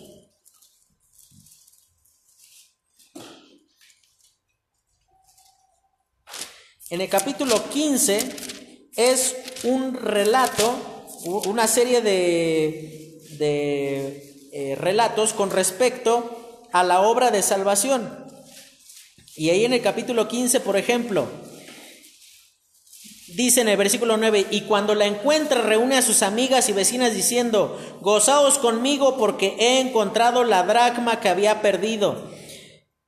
En 6.91 7.01
el 7.01 7.09
capítulo 7.09 7.69
15 7.69 8.91
es 8.97 9.37
un 9.64 9.95
relato, 9.95 11.19
una 11.47 11.67
serie 11.67 12.01
de, 12.01 13.29
eh, 14.53 14.75
relatos 14.77 15.33
con 15.33 15.51
respecto 15.51 16.69
a 16.73 16.85
la 16.85 17.01
obra 17.01 17.31
de 17.31 17.43
salvación. 17.43 18.27
Y 19.35 19.51
ahí 19.51 19.64
en 19.64 19.73
el 19.73 19.83
capítulo 19.83 20.29
15, 20.29 20.61
por 20.61 20.77
ejemplo, 20.77 21.29
dice 23.29 23.61
en 23.61 23.68
el 23.68 23.77
versículo 23.77 24.16
9, 24.16 24.47
y 24.51 24.62
cuando 24.62 24.95
la 24.95 25.07
encuentra 25.07 25.62
reúne 25.62 25.97
a 25.97 26.03
sus 26.03 26.22
amigas 26.22 26.68
y 26.68 26.72
vecinas 26.72 27.14
diciendo, 27.14 27.79
gozaos 28.01 28.59
conmigo 28.59 29.16
porque 29.16 29.57
he 29.59 29.81
encontrado 29.81 30.45
la 30.45 30.62
dracma 30.62 31.20
que 31.20 31.29
había 31.29 31.62
perdido. 31.62 32.31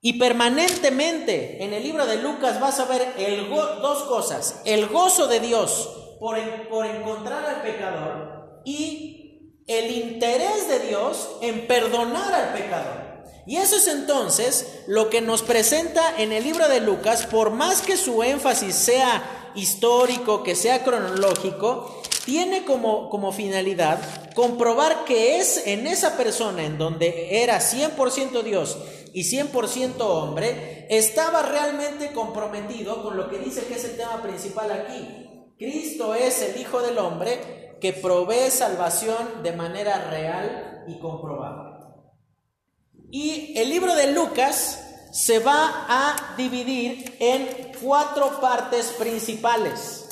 Y 0.01 0.15
permanentemente 0.15 1.65
en 1.65 1.73
el 1.73 1.83
libro 1.83 2.07
de 2.07 2.23
Lucas 2.23 2.61
vas 2.61 2.79
a 2.79 2.85
ver 2.85 3.15
dos 3.49 4.05
cosas, 4.05 4.63
el 4.65 4.87
gozo 4.87 5.27
de 5.27 5.41
Dios 5.41 5.89
por, 6.21 6.39
por 6.69 6.87
encontrar 6.87 7.45
al 7.45 7.63
pecador 7.63 8.63
y 8.65 9.55
el 9.67 9.91
interés 9.91 10.69
de 10.69 10.81
Dios 10.89 11.29
en 11.43 11.67
perdonar 11.67 12.33
al 12.33 12.53
pecador. 12.53 13.09
Y 13.47 13.57
eso 13.57 13.77
es 13.77 13.89
entonces 13.89 14.83
lo 14.87 15.09
que 15.09 15.21
nos 15.21 15.43
presenta 15.43 16.15
en 16.19 16.33
el 16.33 16.45
libro 16.45 16.69
de 16.69 16.81
Lucas, 16.81 17.27
por 17.27 17.51
más 17.51 17.81
que 17.81 17.97
su 17.97 18.23
énfasis 18.23 18.75
sea 18.75 19.38
histórico, 19.55 20.43
que 20.43 20.55
sea 20.55 20.85
cronológico, 20.85 22.03
tiene 22.25 22.65
como, 22.65 23.09
como 23.09 23.33
finalidad 23.33 24.33
comprobar 24.35 25.05
que 25.05 25.39
es 25.39 25.67
en 25.67 25.87
esa 25.87 26.17
persona 26.17 26.65
en 26.65 26.79
donde 26.79 27.43
era 27.43 27.59
100% 27.59 28.43
Dios 28.43 28.79
y 29.13 29.23
100% 29.23 30.01
hombre, 30.01 30.87
estaba 30.91 31.43
realmente 31.43 32.13
comprometido 32.13 33.03
con 33.03 33.17
lo 33.17 33.29
que 33.31 33.39
dice 33.39 33.65
que 33.67 33.75
es 33.75 33.85
el 33.85 33.97
tema 33.97 34.23
principal 34.23 34.71
aquí. 34.71 35.53
Cristo 35.59 36.15
es 36.15 36.41
el 36.43 36.61
Hijo 36.61 36.83
del 36.83 36.99
Hombre 36.99 37.77
que 37.81 37.93
provee 37.93 38.51
salvación 38.51 39.43
de 39.43 39.53
manera 39.53 40.09
real 40.11 40.85
y 40.87 40.99
comprobada. 40.99 42.05
Y 43.11 43.59
el 43.59 43.71
libro 43.71 43.95
de 43.95 44.13
Lucas 44.13 44.88
se 45.13 45.39
va 45.39 45.87
a 45.89 46.35
dividir 46.37 47.17
en 47.19 47.73
cuatro 47.81 48.41
partes 48.41 48.95
principales. 48.99 50.09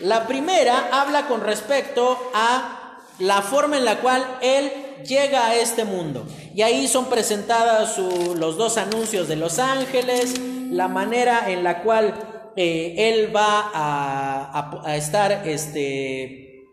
La 0.00 0.26
primera 0.26 0.88
habla 0.92 1.28
con 1.28 1.42
respecto 1.42 2.18
a 2.34 2.98
la 3.18 3.42
forma 3.42 3.76
en 3.76 3.84
la 3.84 4.00
cual 4.00 4.38
Él 4.40 4.72
llega 5.06 5.46
a 5.46 5.56
este 5.56 5.84
mundo. 5.84 6.26
Y 6.54 6.62
ahí 6.62 6.88
son 6.88 7.06
presentados 7.06 7.98
los 8.36 8.56
dos 8.56 8.78
anuncios 8.78 9.28
de 9.28 9.36
los 9.36 9.58
ángeles, 9.58 10.40
la 10.70 10.88
manera 10.88 11.50
en 11.50 11.62
la 11.62 11.82
cual 11.82 12.52
eh, 12.56 12.94
Él 12.98 13.34
va 13.34 13.70
a, 13.72 14.96
estar 14.96 15.46
este, 15.46 16.64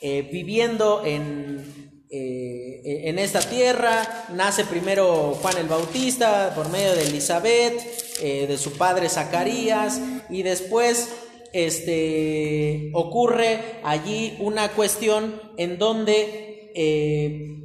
eh, 0.00 0.22
viviendo 0.32 1.02
en, 1.04 1.87
eh, 2.10 3.02
en 3.04 3.18
esta 3.18 3.40
tierra. 3.40 4.26
Nace 4.34 4.64
primero 4.64 5.34
Juan 5.40 5.56
el 5.58 5.68
Bautista 5.68 6.52
por 6.54 6.68
medio 6.70 6.94
de 6.94 7.04
Elizabeth, 7.04 8.20
de 8.20 8.58
su 8.58 8.72
padre 8.72 9.08
Zacarías, 9.08 10.00
y 10.28 10.42
después 10.42 11.08
este, 11.52 12.90
ocurre 12.94 13.60
allí 13.82 14.36
una 14.40 14.70
cuestión 14.70 15.40
en 15.56 15.78
donde 15.78 16.70
eh, 16.74 17.58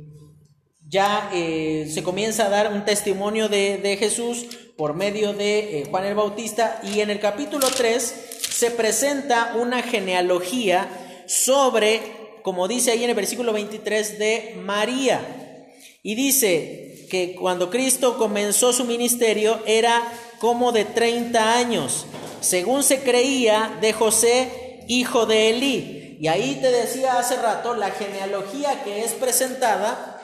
ya 0.87 1.29
eh, 1.33 1.89
se 1.91 2.03
comienza 2.03 2.45
a 2.45 2.49
dar 2.49 2.71
un 2.71 2.85
testimonio 2.85 3.49
de, 3.49 3.97
Jesús 3.99 4.45
por 4.77 4.93
medio 4.93 5.33
de 5.33 5.79
eh, 5.79 5.87
Juan 5.89 6.05
el 6.05 6.15
Bautista 6.15 6.79
y 6.83 6.99
en 7.01 7.09
el 7.09 7.19
capítulo 7.19 7.67
3 7.67 8.39
se 8.49 8.71
presenta 8.71 9.55
una 9.59 9.81
genealogía 9.81 10.87
sobre, 11.27 12.01
como 12.43 12.67
dice 12.67 12.91
ahí 12.91 13.03
en 13.03 13.09
el 13.09 13.15
versículo 13.15 13.53
23, 13.53 14.19
de 14.19 14.55
María. 14.61 15.65
Y 16.03 16.15
dice 16.15 17.07
que 17.09 17.35
cuando 17.35 17.69
Cristo 17.69 18.17
comenzó 18.17 18.73
su 18.73 18.85
ministerio 18.85 19.61
era 19.65 20.03
como 20.39 20.71
de 20.71 20.85
30 20.85 21.55
años 21.55 22.05
según 22.43 22.83
se 22.83 23.01
creía, 23.01 23.77
de 23.79 23.93
José, 23.93 24.83
hijo 24.87 25.25
de 25.25 25.49
Elí. 25.49 26.17
Y 26.19 26.27
ahí 26.27 26.59
te 26.61 26.71
decía 26.71 27.17
hace 27.17 27.37
rato, 27.37 27.73
la 27.73 27.89
genealogía 27.91 28.83
que 28.83 29.03
es 29.03 29.13
presentada 29.13 30.19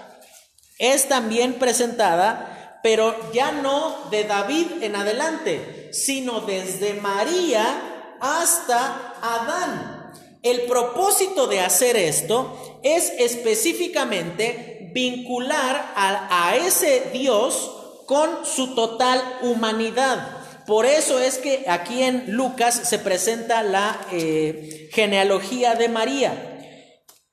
es 0.77 1.07
también 1.07 1.53
presentada, 1.55 2.79
pero 2.83 3.15
ya 3.33 3.51
no 3.51 4.09
de 4.11 4.25
David 4.25 4.83
en 4.83 4.95
adelante, 4.95 5.89
sino 5.93 6.41
desde 6.41 6.93
María 6.95 8.17
hasta 8.19 9.13
Adán. 9.21 9.98
El 10.41 10.61
propósito 10.61 11.47
de 11.47 11.59
hacer 11.59 11.97
esto 11.97 12.79
es 12.83 13.11
específicamente 13.17 14.89
vincular 14.93 15.93
a, 15.95 16.55
ese 16.55 17.09
Dios 17.11 17.71
con 18.05 18.45
su 18.45 18.73
total 18.73 19.21
humanidad. 19.41 20.37
Por 20.65 20.85
eso 20.85 21.19
es 21.19 21.39
que 21.39 21.65
aquí 21.67 22.03
en 22.03 22.31
Lucas 22.31 22.81
se 22.85 22.99
presenta 22.99 23.63
la 23.63 23.99
eh, 24.11 24.89
genealogía 24.93 25.75
de 25.75 25.89
María. 25.89 26.61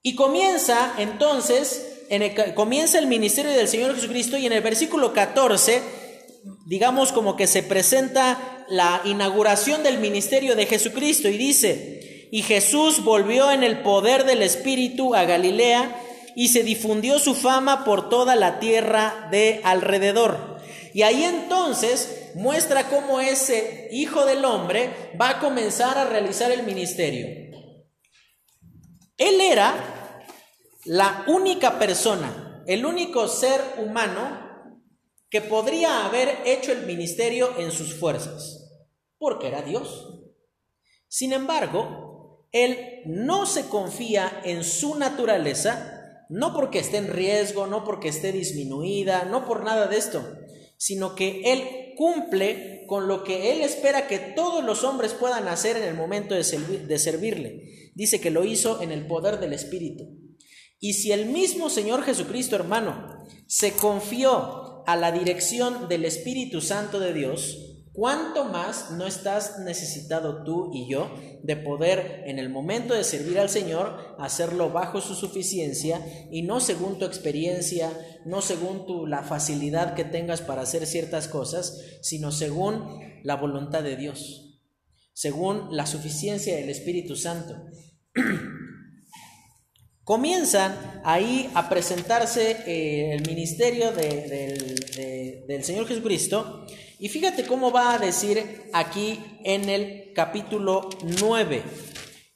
Y 0.03 0.17
comienza 0.17 0.95
entonces, 0.99 2.07
en 2.09 2.55
comienza 2.55 2.99
el 2.99 3.07
ministerio 3.07 3.53
del 3.53 3.69
Señor 3.69 3.95
Jesucristo 3.95 4.37
y 4.37 4.47
en 4.47 4.53
el 4.53 4.63
versículo 4.63 5.13
14, 5.13 5.81
digamos 6.67 7.13
como 7.13 7.37
que 7.37 7.47
se 7.47 7.63
presenta 7.63 8.65
la 8.69 9.01
inauguración 9.05 9.83
del 9.83 9.99
ministerio 9.99 10.57
de 10.57 10.67
Jesucristo 10.67 11.29
y 11.29 11.37
dice, 11.37 11.97
y 12.31 12.43
Jesús 12.43 13.05
volvió 13.05 13.51
en 13.51 13.63
el 13.63 13.83
poder 13.83 14.25
del 14.25 14.43
Espíritu 14.43 15.15
a 15.15 15.25
Galilea 15.25 16.03
y 16.35 16.49
se 16.49 16.63
difundió 16.63 17.19
su 17.19 17.35
fama 17.35 17.85
por 17.85 18.09
toda 18.09 18.37
la 18.37 18.59
tierra 18.59 19.29
de 19.31 19.61
alrededor. 19.65 20.59
Y 20.93 21.03
ahí 21.03 21.25
entonces 21.25 22.31
muestra 22.35 22.89
cómo 22.89 23.21
ese 23.21 23.89
Hijo 23.93 24.25
del 24.25 24.45
Hombre 24.45 25.13
va 25.21 25.31
a 25.31 25.41
comenzar 25.41 25.99
a 25.99 26.05
realizar 26.05 26.51
el 26.51 26.63
ministerio. 26.65 27.27
Él 29.17 29.41
era 29.41 30.23
la 30.85 31.25
única 31.27 31.79
persona, 31.79 32.63
el 32.67 32.85
único 32.85 33.29
ser 33.29 33.61
humano 33.79 34.45
que 35.31 35.41
podría 35.41 36.05
haber 36.05 36.43
hecho 36.45 36.73
el 36.73 36.87
ministerio 36.87 37.59
en 37.59 37.73
sus 37.73 37.95
fuerzas, 37.95 38.71
porque 39.19 39.49
era 39.49 39.63
Dios. 39.63 40.13
Sin 41.09 41.33
embargo, 41.33 42.06
Él 42.65 43.03
no 43.05 43.47
se 43.47 43.67
confía 43.67 44.41
en 44.45 44.65
su 44.65 44.97
naturaleza, 44.97 46.25
no 46.29 46.55
porque 46.55 46.79
esté 46.79 46.97
en 46.97 47.09
riesgo, 47.09 47.67
no 47.67 47.85
porque 47.85 48.09
esté 48.09 48.33
disminuida, 48.33 49.25
no 49.25 49.47
por 49.47 49.65
nada 49.65 49.87
de 49.87 49.97
esto, 49.97 50.25
sino 50.77 51.15
que 51.15 51.43
Él 51.53 51.95
cumple 51.97 52.85
con 52.87 53.09
lo 53.09 53.25
que 53.25 53.53
Él 53.53 53.63
espera 53.63 54.07
que 54.07 54.19
todos 54.19 54.65
los 54.65 54.85
hombres 54.85 55.13
puedan 55.13 55.49
hacer 55.49 55.77
en 55.77 55.85
el 55.85 55.95
momento 55.95 56.35
de, 56.35 56.43
de 56.43 56.99
servirle. 56.99 57.93
Dice 57.95 58.21
que 58.21 58.31
lo 58.31 58.45
hizo 58.45 58.83
en 58.83 58.93
el 58.93 59.07
poder 59.07 59.41
del 59.41 59.53
Espíritu. 59.53 60.05
Y 60.79 60.95
si 60.95 61.13
el 61.13 61.27
mismo 61.27 61.71
Señor 61.71 62.03
Jesucristo, 62.03 62.57
hermano, 62.57 63.25
se 63.47 63.73
confió 63.73 64.85
a 64.87 64.97
la 64.97 65.11
dirección 65.11 65.89
del 65.89 66.05
Espíritu 66.05 66.61
Santo 66.61 67.01
de 67.01 67.13
Dios, 67.13 67.76
¿Cuánto 67.97 68.45
más 68.45 68.91
no 68.91 69.07
estás 69.07 69.61
necesitado 69.61 70.45
tú 70.45 70.71
y 70.75 70.87
yo 70.87 71.15
de 71.43 71.57
poder 71.57 72.25
en 72.27 72.39
el 72.39 72.51
momento 72.51 72.93
de 72.93 73.03
servir 73.05 73.39
al 73.39 73.49
Señor 73.49 74.15
hacerlo 74.19 74.71
bajo 74.71 75.01
su 75.01 75.15
suficiencia 75.15 76.07
y 76.31 76.43
no 76.43 76.61
según 76.61 76.99
tu 76.99 77.07
experiencia, 77.07 77.91
no 78.27 78.43
según 78.43 78.85
tu, 78.85 79.07
la 79.07 79.23
facilidad 79.23 79.95
que 79.95 80.05
tengas 80.05 80.43
para 80.43 80.61
hacer 80.61 80.87
ciertas 80.87 81.27
cosas, 81.27 81.81
sino 82.03 82.33
según 82.33 83.01
la 83.23 83.37
voluntad 83.37 83.83
de 83.83 83.97
Dios, 83.97 84.61
según 85.15 85.75
la 85.75 85.87
suficiencia 85.87 86.55
del 86.55 86.69
Espíritu 86.69 87.17
Santo? 87.17 87.65
Comienzan 90.05 91.01
ahí 91.03 91.51
a 91.55 91.71
presentarse 91.71 92.59
eh, 92.67 93.15
el 93.15 93.27
ministerio 93.27 93.91
del 93.93 95.65
Señor 95.65 95.89
Jesucristo 95.89 96.67
y 96.99 97.09
fíjate 97.09 97.47
cómo 97.47 97.71
va 97.71 97.95
a 97.95 97.99
decir 97.99 98.71
aquí 98.73 99.23
en 99.45 99.69
el 99.69 100.13
capítulo 100.15 100.89
9, 101.03 101.63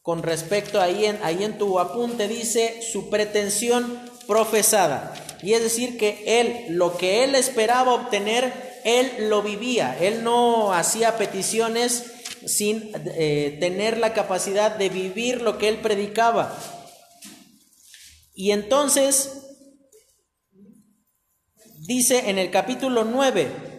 con 0.03 0.23
respecto 0.23 0.81
ahí 0.81 1.07
en, 1.07 1.19
ahí 1.23 1.45
en 1.45 1.57
tu 1.57 1.79
apunte 1.79 2.29
dice 2.29 2.83
su 2.83 3.09
pretensión 3.09 4.01
profesada. 4.27 5.15
Y 5.43 5.55
es 5.55 5.63
decir, 5.63 5.97
que 5.97 6.41
él, 6.41 6.77
lo 6.77 6.99
que 6.99 7.25
él 7.25 7.35
esperaba 7.35 7.95
obtener, 7.95 8.53
él 8.85 9.29
lo 9.31 9.43
vivía. 9.43 9.97
Él 9.99 10.23
no 10.23 10.75
hacía 10.75 11.17
peticiones 11.17 12.05
sin 12.47 12.93
eh, 12.95 13.57
tener 13.61 13.97
la 13.97 14.13
capacidad 14.13 14.77
de 14.77 14.91
vivir 14.91 15.41
lo 15.41 15.57
que 15.57 15.69
él 15.69 15.79
predicaba. 15.79 16.55
Y 18.35 18.51
entonces, 18.51 19.33
dice 21.87 22.29
en 22.31 22.39
el 22.39 22.51
capítulo 22.51 23.05
9, 23.05 23.70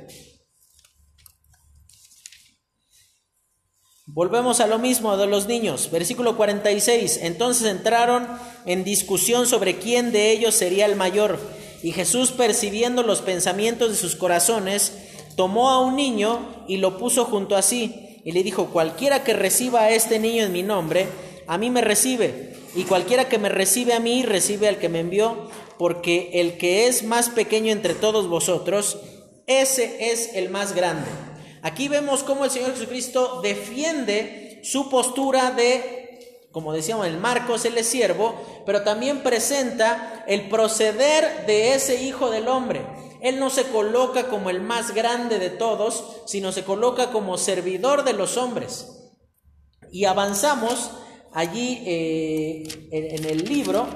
Volvemos 4.13 4.59
a 4.59 4.67
lo 4.67 4.77
mismo 4.77 5.15
de 5.15 5.25
los 5.25 5.47
niños. 5.47 5.89
Versículo 5.89 6.35
46. 6.35 7.19
Entonces 7.21 7.65
entraron 7.67 8.27
en 8.65 8.83
discusión 8.83 9.47
sobre 9.47 9.77
quién 9.77 10.11
de 10.11 10.31
ellos 10.31 10.53
sería 10.53 10.85
el 10.85 10.97
mayor. 10.97 11.39
Y 11.81 11.93
Jesús, 11.93 12.31
percibiendo 12.31 13.03
los 13.03 13.21
pensamientos 13.21 13.89
de 13.89 13.95
sus 13.95 14.17
corazones, 14.17 14.91
tomó 15.37 15.69
a 15.69 15.79
un 15.79 15.95
niño 15.95 16.65
y 16.67 16.75
lo 16.77 16.97
puso 16.97 17.23
junto 17.23 17.55
a 17.55 17.61
sí. 17.61 18.19
Y 18.25 18.33
le 18.33 18.43
dijo, 18.43 18.65
cualquiera 18.65 19.23
que 19.23 19.31
reciba 19.31 19.83
a 19.83 19.91
este 19.91 20.19
niño 20.19 20.43
en 20.43 20.51
mi 20.51 20.61
nombre, 20.61 21.07
a 21.47 21.57
mí 21.57 21.69
me 21.69 21.79
recibe. 21.79 22.57
Y 22.75 22.83
cualquiera 22.83 23.29
que 23.29 23.37
me 23.37 23.47
recibe 23.47 23.93
a 23.93 24.01
mí, 24.01 24.23
recibe 24.23 24.67
al 24.67 24.77
que 24.77 24.89
me 24.89 24.99
envió. 24.99 25.49
Porque 25.77 26.31
el 26.33 26.57
que 26.57 26.87
es 26.89 27.03
más 27.03 27.29
pequeño 27.29 27.71
entre 27.71 27.93
todos 27.93 28.27
vosotros, 28.27 28.97
ese 29.47 30.11
es 30.11 30.35
el 30.35 30.49
más 30.49 30.75
grande. 30.75 31.07
Aquí 31.61 31.87
vemos 31.87 32.23
cómo 32.23 32.45
el 32.45 32.51
Señor 32.51 32.73
Jesucristo 32.73 33.41
defiende 33.41 34.61
su 34.63 34.89
postura 34.89 35.51
de 35.51 36.01
como 36.51 36.73
decíamos 36.73 37.07
en 37.07 37.21
Marcos, 37.21 37.63
es 37.63 37.87
siervo, 37.87 38.35
pero 38.65 38.83
también 38.83 39.23
presenta 39.23 40.25
el 40.27 40.49
proceder 40.49 41.45
de 41.45 41.73
ese 41.73 42.03
Hijo 42.03 42.29
del 42.29 42.49
Hombre. 42.49 42.85
Él 43.21 43.39
no 43.39 43.49
se 43.49 43.63
coloca 43.65 44.27
como 44.27 44.49
el 44.49 44.61
más 44.61 44.93
grande 44.93 45.39
de 45.39 45.49
todos, 45.49 46.23
sino 46.25 46.51
se 46.51 46.63
coloca 46.63 47.11
como 47.11 47.37
servidor 47.37 48.03
de 48.03 48.13
los 48.13 48.35
hombres. 48.35 49.13
Y 49.91 50.05
avanzamos 50.05 50.91
allí 51.33 51.83
eh, 51.85 52.63
en 52.91 53.25
el 53.25 53.45
libro 53.45 53.87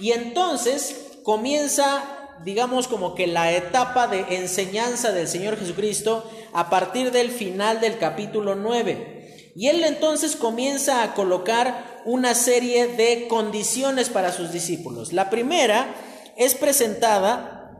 y 0.00 0.12
entonces 0.12 1.18
comienza, 1.24 2.38
digamos, 2.44 2.88
como 2.88 3.14
que 3.14 3.26
la 3.26 3.52
etapa 3.52 4.06
de 4.06 4.36
enseñanza 4.36 5.12
del 5.12 5.28
Señor 5.28 5.58
Jesucristo 5.58 6.24
a 6.52 6.70
partir 6.70 7.10
del 7.12 7.30
final 7.30 7.80
del 7.80 7.98
capítulo 7.98 8.54
9. 8.54 9.52
Y 9.56 9.68
él 9.68 9.82
entonces 9.84 10.36
comienza 10.36 11.02
a 11.02 11.14
colocar 11.14 12.02
una 12.04 12.34
serie 12.34 12.86
de 12.86 13.26
condiciones 13.28 14.08
para 14.08 14.32
sus 14.32 14.52
discípulos. 14.52 15.12
La 15.12 15.30
primera 15.30 15.94
es 16.36 16.54
presentada 16.54 17.72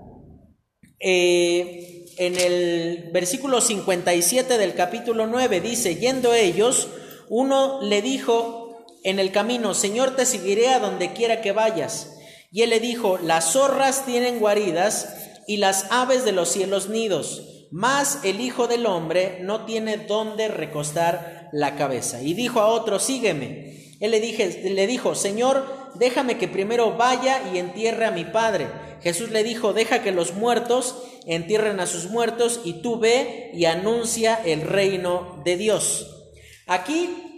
eh, 1.00 2.04
en 2.18 2.36
el 2.36 3.10
versículo 3.12 3.60
57 3.60 4.58
del 4.58 4.74
capítulo 4.74 5.26
9. 5.26 5.60
Dice, 5.60 5.96
yendo 5.96 6.34
ellos, 6.34 6.88
uno 7.28 7.80
le 7.82 8.02
dijo 8.02 8.86
en 9.04 9.18
el 9.18 9.30
camino, 9.30 9.74
Señor, 9.74 10.16
te 10.16 10.26
seguiré 10.26 10.68
a 10.68 10.80
donde 10.80 11.12
quiera 11.12 11.40
que 11.40 11.52
vayas. 11.52 12.16
Y 12.50 12.62
él 12.62 12.70
le 12.70 12.80
dijo, 12.80 13.18
las 13.18 13.52
zorras 13.52 14.04
tienen 14.04 14.40
guaridas 14.40 15.14
y 15.46 15.58
las 15.58 15.86
aves 15.90 16.24
de 16.24 16.32
los 16.32 16.48
cielos 16.48 16.88
nidos, 16.88 17.57
mas 17.70 18.20
el 18.24 18.40
Hijo 18.40 18.66
del 18.66 18.86
Hombre 18.86 19.38
no 19.42 19.64
tiene 19.64 19.96
dónde 19.96 20.48
recostar 20.48 21.48
la 21.52 21.76
cabeza. 21.76 22.22
Y 22.22 22.34
dijo 22.34 22.60
a 22.60 22.66
otro, 22.66 22.98
sígueme. 22.98 23.96
Él 24.00 24.12
le, 24.12 24.20
dije, 24.20 24.70
le 24.70 24.86
dijo, 24.86 25.14
Señor, 25.14 25.66
déjame 25.96 26.38
que 26.38 26.48
primero 26.48 26.96
vaya 26.96 27.42
y 27.52 27.58
entierre 27.58 28.06
a 28.06 28.10
mi 28.10 28.24
padre. 28.24 28.68
Jesús 29.02 29.30
le 29.30 29.42
dijo, 29.42 29.72
deja 29.72 30.02
que 30.02 30.12
los 30.12 30.34
muertos 30.34 31.02
entierren 31.26 31.80
a 31.80 31.86
sus 31.86 32.08
muertos 32.10 32.60
y 32.64 32.80
tú 32.80 32.98
ve 32.98 33.50
y 33.54 33.64
anuncia 33.64 34.40
el 34.44 34.62
reino 34.62 35.42
de 35.44 35.56
Dios. 35.56 36.32
Aquí 36.66 37.28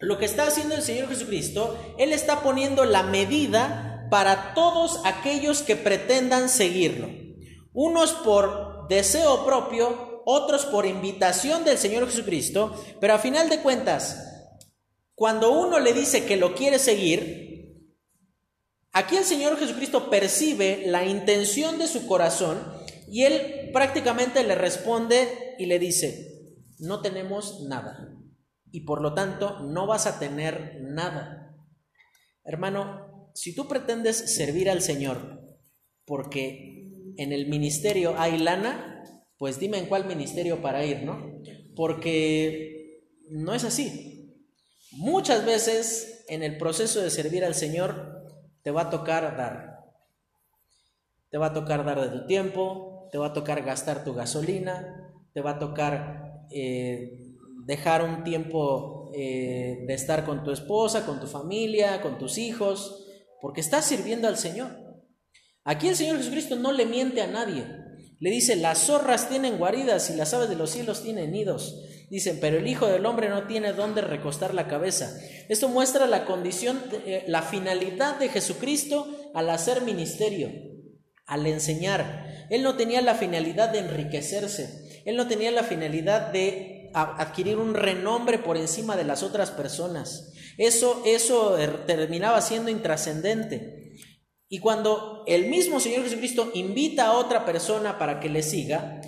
lo 0.00 0.18
que 0.18 0.24
está 0.24 0.46
haciendo 0.46 0.74
el 0.74 0.82
Señor 0.82 1.08
Jesucristo, 1.08 1.76
Él 1.98 2.12
está 2.12 2.42
poniendo 2.42 2.84
la 2.84 3.02
medida 3.02 4.06
para 4.10 4.54
todos 4.54 5.00
aquellos 5.04 5.62
que 5.62 5.76
pretendan 5.76 6.48
seguirlo. 6.48 7.08
Unos 7.72 8.12
por 8.12 8.67
deseo 8.88 9.44
propio, 9.44 10.22
otros 10.24 10.66
por 10.66 10.86
invitación 10.86 11.64
del 11.64 11.78
Señor 11.78 12.06
Jesucristo, 12.06 12.74
pero 13.00 13.14
a 13.14 13.18
final 13.18 13.48
de 13.48 13.60
cuentas, 13.60 14.24
cuando 15.14 15.50
uno 15.52 15.80
le 15.80 15.92
dice 15.92 16.24
que 16.26 16.36
lo 16.36 16.54
quiere 16.54 16.78
seguir, 16.78 17.88
aquí 18.92 19.16
el 19.16 19.24
Señor 19.24 19.58
Jesucristo 19.58 20.10
percibe 20.10 20.84
la 20.86 21.04
intención 21.04 21.78
de 21.78 21.88
su 21.88 22.06
corazón 22.06 22.58
y 23.10 23.24
él 23.24 23.70
prácticamente 23.72 24.44
le 24.44 24.54
responde 24.54 25.56
y 25.58 25.66
le 25.66 25.78
dice, 25.78 26.54
no 26.78 27.00
tenemos 27.00 27.62
nada 27.62 28.14
y 28.70 28.80
por 28.80 29.00
lo 29.00 29.14
tanto 29.14 29.60
no 29.60 29.86
vas 29.86 30.06
a 30.06 30.18
tener 30.18 30.80
nada. 30.82 31.56
Hermano, 32.44 33.30
si 33.34 33.54
tú 33.54 33.66
pretendes 33.66 34.34
servir 34.36 34.70
al 34.70 34.82
Señor 34.82 35.40
porque 36.04 36.77
en 37.18 37.32
el 37.32 37.48
ministerio 37.48 38.14
hay 38.16 38.38
lana, 38.38 39.02
pues 39.36 39.58
dime 39.58 39.78
en 39.78 39.86
cuál 39.86 40.06
ministerio 40.06 40.62
para 40.62 40.84
ir, 40.84 41.02
¿no? 41.02 41.42
Porque 41.76 43.02
no 43.30 43.54
es 43.54 43.64
así. 43.64 44.34
Muchas 44.92 45.44
veces 45.44 46.24
en 46.28 46.42
el 46.42 46.56
proceso 46.56 47.02
de 47.02 47.10
servir 47.10 47.44
al 47.44 47.54
Señor 47.54 48.22
te 48.62 48.70
va 48.70 48.82
a 48.82 48.90
tocar 48.90 49.36
dar. 49.36 49.78
Te 51.30 51.38
va 51.38 51.46
a 51.46 51.52
tocar 51.52 51.84
dar 51.84 52.00
de 52.00 52.18
tu 52.18 52.26
tiempo, 52.26 53.08
te 53.12 53.18
va 53.18 53.28
a 53.28 53.32
tocar 53.32 53.62
gastar 53.64 54.04
tu 54.04 54.14
gasolina, 54.14 55.12
te 55.34 55.40
va 55.40 55.52
a 55.52 55.58
tocar 55.58 56.46
eh, 56.50 57.34
dejar 57.66 58.02
un 58.02 58.24
tiempo 58.24 59.10
eh, 59.14 59.84
de 59.86 59.94
estar 59.94 60.24
con 60.24 60.44
tu 60.44 60.52
esposa, 60.52 61.04
con 61.04 61.20
tu 61.20 61.26
familia, 61.26 62.00
con 62.00 62.18
tus 62.18 62.38
hijos, 62.38 63.06
porque 63.40 63.60
estás 63.60 63.84
sirviendo 63.84 64.28
al 64.28 64.36
Señor. 64.36 64.87
Aquí 65.64 65.88
el 65.88 65.96
Señor 65.96 66.18
Jesucristo 66.18 66.56
no 66.56 66.72
le 66.72 66.86
miente 66.86 67.20
a 67.20 67.26
nadie. 67.26 67.66
Le 68.20 68.30
dice, 68.30 68.56
las 68.56 68.86
zorras 68.86 69.28
tienen 69.28 69.58
guaridas 69.58 70.10
y 70.10 70.16
las 70.16 70.34
aves 70.34 70.48
de 70.48 70.56
los 70.56 70.70
cielos 70.70 71.02
tienen 71.02 71.30
nidos. 71.30 71.80
Dicen, 72.10 72.38
pero 72.40 72.58
el 72.58 72.66
Hijo 72.66 72.86
del 72.86 73.06
Hombre 73.06 73.28
no 73.28 73.46
tiene 73.46 73.72
dónde 73.72 74.00
recostar 74.00 74.54
la 74.54 74.66
cabeza. 74.66 75.14
Esto 75.48 75.68
muestra 75.68 76.06
la 76.06 76.24
condición, 76.24 76.82
eh, 77.06 77.24
la 77.28 77.42
finalidad 77.42 78.18
de 78.18 78.28
Jesucristo 78.28 79.06
al 79.34 79.50
hacer 79.50 79.82
ministerio, 79.82 80.50
al 81.26 81.46
enseñar. 81.46 82.46
Él 82.50 82.62
no 82.62 82.76
tenía 82.76 83.02
la 83.02 83.14
finalidad 83.14 83.68
de 83.68 83.80
enriquecerse. 83.80 85.02
Él 85.04 85.16
no 85.16 85.28
tenía 85.28 85.50
la 85.50 85.62
finalidad 85.62 86.32
de 86.32 86.90
adquirir 86.94 87.58
un 87.58 87.74
renombre 87.74 88.38
por 88.38 88.56
encima 88.56 88.96
de 88.96 89.04
las 89.04 89.22
otras 89.22 89.50
personas. 89.50 90.32
Eso, 90.56 91.02
eso 91.04 91.58
er, 91.58 91.86
terminaba 91.86 92.40
siendo 92.40 92.70
intrascendente. 92.70 93.94
Y 94.48 94.60
cuando 94.60 95.24
el 95.26 95.46
mismo 95.48 95.78
Señor 95.78 96.04
Jesucristo 96.04 96.50
invita 96.54 97.06
a 97.06 97.16
otra 97.18 97.44
persona 97.44 97.98
para 97.98 98.18
que 98.18 98.30
le 98.30 98.42
siga, 98.42 99.00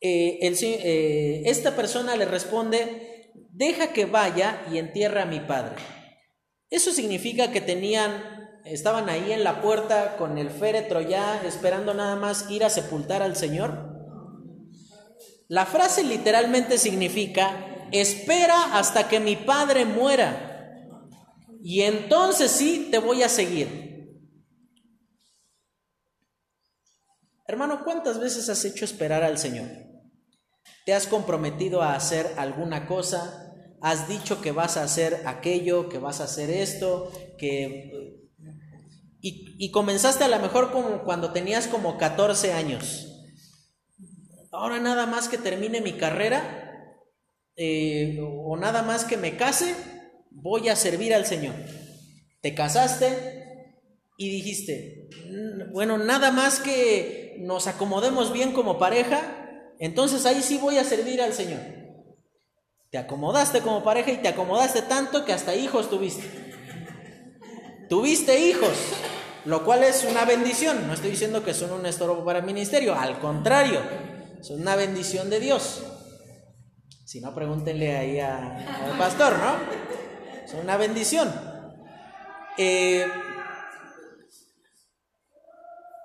eh, 0.00 0.38
eh, 0.42 1.42
esta 1.46 1.74
persona 1.74 2.16
le 2.16 2.26
responde, 2.26 3.32
deja 3.50 3.92
que 3.92 4.04
vaya 4.04 4.62
y 4.70 4.78
entierre 4.78 5.22
a 5.22 5.26
mi 5.26 5.40
padre. 5.40 5.76
Eso 6.68 6.92
significa 6.92 7.50
que 7.50 7.62
tenían, 7.62 8.60
estaban 8.66 9.08
ahí 9.08 9.32
en 9.32 9.42
la 9.42 9.62
puerta 9.62 10.16
con 10.18 10.36
el 10.36 10.50
féretro 10.50 11.00
ya 11.00 11.42
esperando 11.46 11.94
nada 11.94 12.16
más 12.16 12.50
ir 12.50 12.64
a 12.64 12.70
sepultar 12.70 13.22
al 13.22 13.36
Señor. 13.36 13.94
La 15.48 15.64
frase 15.64 16.02
literalmente 16.02 16.76
significa, 16.76 17.88
espera 17.92 18.76
hasta 18.76 19.08
que 19.08 19.20
mi 19.20 19.36
padre 19.36 19.84
muera 19.86 20.52
y 21.62 21.82
entonces 21.82 22.50
sí 22.50 22.88
te 22.90 22.98
voy 22.98 23.22
a 23.22 23.28
seguir. 23.28 23.85
Hermano, 27.48 27.84
¿cuántas 27.84 28.18
veces 28.18 28.48
has 28.48 28.64
hecho 28.64 28.84
esperar 28.84 29.22
al 29.22 29.38
Señor? 29.38 29.68
¿Te 30.84 30.94
has 30.94 31.06
comprometido 31.06 31.80
a 31.82 31.94
hacer 31.94 32.26
alguna 32.36 32.86
cosa? 32.86 33.52
¿Has 33.80 34.08
dicho 34.08 34.40
que 34.40 34.50
vas 34.50 34.76
a 34.76 34.82
hacer 34.82 35.22
aquello, 35.26 35.88
que 35.88 35.98
vas 35.98 36.20
a 36.20 36.24
hacer 36.24 36.50
esto, 36.50 37.10
que... 37.38 37.92
Y, 39.20 39.72
comenzaste 39.72 40.22
a 40.22 40.28
lo 40.28 40.38
mejor 40.38 40.70
como 40.70 41.02
cuando 41.02 41.32
tenías 41.32 41.66
como 41.66 41.98
14 41.98 42.52
años. 42.52 43.24
Ahora 44.52 44.78
nada 44.78 45.06
más 45.06 45.28
que 45.28 45.36
termine 45.36 45.80
mi 45.80 45.94
carrera 45.94 47.00
eh, 47.56 48.20
o 48.22 48.56
nada 48.56 48.82
más 48.82 49.04
que 49.04 49.16
me 49.16 49.36
case, 49.36 49.74
voy 50.30 50.68
a 50.68 50.76
servir 50.76 51.12
al 51.12 51.26
Señor. 51.26 51.56
Te 52.40 52.54
casaste 52.54 53.74
y 54.16 54.30
dijiste, 54.30 55.08
bueno, 55.72 55.98
nada 55.98 56.30
más 56.30 56.60
que 56.60 57.25
nos 57.40 57.66
acomodemos 57.66 58.32
bien 58.32 58.52
como 58.52 58.78
pareja, 58.78 59.72
entonces 59.78 60.26
ahí 60.26 60.42
sí 60.42 60.58
voy 60.58 60.78
a 60.78 60.84
servir 60.84 61.20
al 61.20 61.32
Señor. 61.32 61.60
Te 62.90 62.98
acomodaste 62.98 63.60
como 63.60 63.82
pareja 63.82 64.10
y 64.12 64.18
te 64.18 64.28
acomodaste 64.28 64.82
tanto 64.82 65.24
que 65.24 65.32
hasta 65.32 65.54
hijos 65.54 65.90
tuviste. 65.90 66.24
Tuviste 67.88 68.40
hijos, 68.40 68.72
lo 69.44 69.64
cual 69.64 69.84
es 69.84 70.06
una 70.10 70.24
bendición. 70.24 70.86
No 70.86 70.94
estoy 70.94 71.10
diciendo 71.10 71.44
que 71.44 71.54
son 71.54 71.72
un 71.72 71.86
estorbo 71.86 72.24
para 72.24 72.40
el 72.40 72.44
ministerio, 72.44 72.94
al 72.94 73.18
contrario, 73.18 73.80
son 74.40 74.60
una 74.60 74.76
bendición 74.76 75.30
de 75.30 75.40
Dios. 75.40 75.84
Si 77.04 77.20
no, 77.20 77.34
pregúntenle 77.34 77.96
ahí 77.96 78.18
al 78.18 78.96
pastor, 78.98 79.38
¿no? 79.38 79.56
Son 80.50 80.60
una 80.60 80.76
bendición. 80.76 81.32
Eh, 82.58 83.06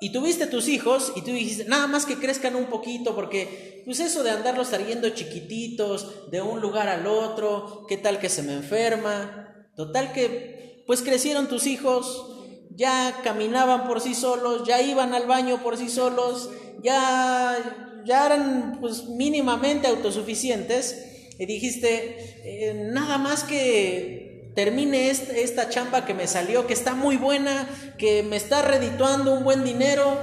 y 0.01 0.11
tuviste 0.11 0.47
tus 0.47 0.67
hijos 0.67 1.13
y 1.15 1.21
tú 1.21 1.31
dijiste, 1.31 1.65
nada 1.65 1.85
más 1.85 2.07
que 2.07 2.17
crezcan 2.17 2.55
un 2.55 2.65
poquito, 2.65 3.13
porque 3.13 3.83
pues 3.85 3.99
eso 3.99 4.23
de 4.23 4.31
andarlos 4.31 4.71
trayendo 4.71 5.07
chiquititos 5.09 6.31
de 6.31 6.41
un 6.41 6.59
lugar 6.59 6.89
al 6.89 7.05
otro, 7.05 7.85
qué 7.87 7.97
tal 7.97 8.19
que 8.19 8.27
se 8.27 8.41
me 8.41 8.53
enferma, 8.53 9.69
total 9.75 10.11
que 10.11 10.83
pues 10.87 11.03
crecieron 11.03 11.47
tus 11.47 11.67
hijos, 11.67 12.33
ya 12.71 13.21
caminaban 13.23 13.87
por 13.87 14.01
sí 14.01 14.15
solos, 14.15 14.67
ya 14.67 14.81
iban 14.81 15.13
al 15.13 15.27
baño 15.27 15.61
por 15.61 15.77
sí 15.77 15.87
solos, 15.87 16.49
ya, 16.83 18.01
ya 18.03 18.25
eran 18.25 18.79
pues 18.81 19.05
mínimamente 19.05 19.85
autosuficientes 19.85 21.29
y 21.37 21.45
dijiste, 21.45 22.41
eh, 22.43 22.89
nada 22.91 23.19
más 23.19 23.43
que 23.43 24.30
termine 24.55 25.09
esta, 25.09 25.69
chamba 25.69 26.05
que 26.05 26.13
me 26.13 26.27
salió, 26.27 26.67
que 26.67 26.73
está 26.73 26.93
muy 26.93 27.17
buena, 27.17 27.67
que 27.97 28.23
me 28.23 28.35
está 28.35 28.61
redituando 28.61 29.33
un 29.33 29.43
buen 29.43 29.63
dinero 29.63 30.17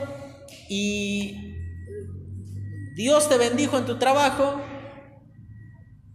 y 0.69 1.55
Dios 2.95 3.29
te 3.29 3.39
bendijo 3.39 3.79
en 3.79 3.87
tu 3.87 3.99
trabajo 3.99 4.61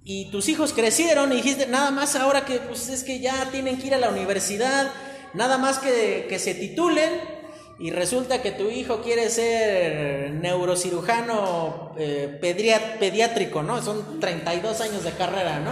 y 0.03 0.29
tus 0.31 0.49
hijos 0.49 0.73
crecieron 0.73 1.31
y 1.31 1.37
dijiste, 1.37 1.67
nada 1.67 1.91
más 1.91 2.15
ahora 2.15 2.45
que 2.45 2.59
pues 2.59 2.89
es 2.89 3.03
que 3.03 3.19
ya 3.19 3.49
tienen 3.51 3.77
que 3.77 3.87
ir 3.87 3.95
a 3.95 3.99
la 3.99 4.09
universidad, 4.09 4.91
nada 5.33 5.57
más 5.57 5.79
que, 5.79 6.25
que 6.27 6.39
se 6.39 6.53
titulen 6.53 7.33
y 7.79 7.89
resulta 7.89 8.41
que 8.41 8.51
tu 8.51 8.69
hijo 8.69 9.01
quiere 9.01 9.29
ser 9.29 10.31
neurocirujano 10.31 11.93
eh, 11.97 12.37
pediátrico, 12.39 13.63
¿no? 13.63 13.81
Son 13.81 14.19
32 14.19 14.81
años 14.81 15.03
de 15.03 15.11
carrera, 15.11 15.59
¿no? 15.59 15.71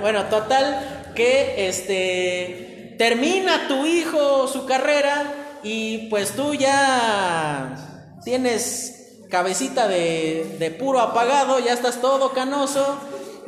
Bueno, 0.00 0.24
total 0.26 0.95
que 1.16 1.68
este 1.68 2.94
termina 2.98 3.66
tu 3.66 3.84
hijo 3.84 4.46
su 4.46 4.66
carrera 4.66 5.60
y 5.64 6.08
pues 6.08 6.36
tú 6.36 6.54
ya 6.54 8.14
tienes 8.24 9.24
cabecita 9.28 9.88
de, 9.88 10.56
de 10.60 10.70
puro 10.70 11.00
apagado, 11.00 11.58
ya 11.58 11.72
estás 11.72 12.00
todo 12.00 12.32
canoso 12.32 13.00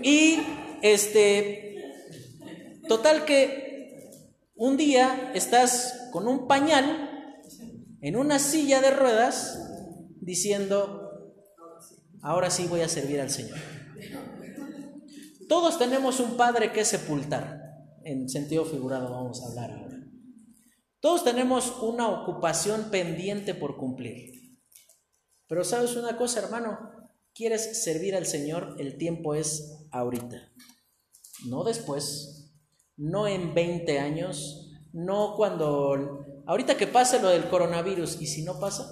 y 0.02 0.40
este 0.82 1.76
total 2.88 3.24
que 3.24 3.68
un 4.56 4.76
día 4.76 5.30
estás 5.34 6.08
con 6.10 6.26
un 6.26 6.48
pañal 6.48 7.36
en 8.00 8.16
una 8.16 8.38
silla 8.38 8.80
de 8.80 8.90
ruedas 8.90 9.58
diciendo, 10.20 11.32
ahora 12.22 12.50
sí 12.50 12.66
voy 12.66 12.80
a 12.80 12.88
servir 12.88 13.20
al 13.20 13.30
Señor. 13.30 13.58
Todos 15.48 15.78
tenemos 15.78 16.20
un 16.20 16.36
padre 16.36 16.72
que 16.72 16.84
sepultar, 16.84 17.57
en 18.04 18.28
sentido 18.28 18.64
figurado 18.64 19.12
vamos 19.12 19.42
a 19.42 19.46
hablar 19.48 19.70
ahora. 19.72 19.98
Todos 21.00 21.24
tenemos 21.24 21.80
una 21.82 22.08
ocupación 22.08 22.90
pendiente 22.90 23.54
por 23.54 23.76
cumplir. 23.76 24.58
Pero 25.46 25.64
sabes 25.64 25.96
una 25.96 26.16
cosa, 26.16 26.40
hermano, 26.40 26.78
quieres 27.34 27.82
servir 27.82 28.14
al 28.14 28.26
Señor, 28.26 28.76
el 28.78 28.98
tiempo 28.98 29.34
es 29.34 29.86
ahorita, 29.90 30.52
no 31.46 31.64
después, 31.64 32.52
no 32.96 33.28
en 33.28 33.54
20 33.54 33.98
años, 33.98 34.72
no 34.92 35.34
cuando 35.36 36.26
Ahorita 36.48 36.78
que 36.78 36.86
pase 36.86 37.20
lo 37.20 37.28
del 37.28 37.46
coronavirus, 37.50 38.22
¿y 38.22 38.26
si 38.26 38.42
no 38.42 38.58
pasa? 38.58 38.88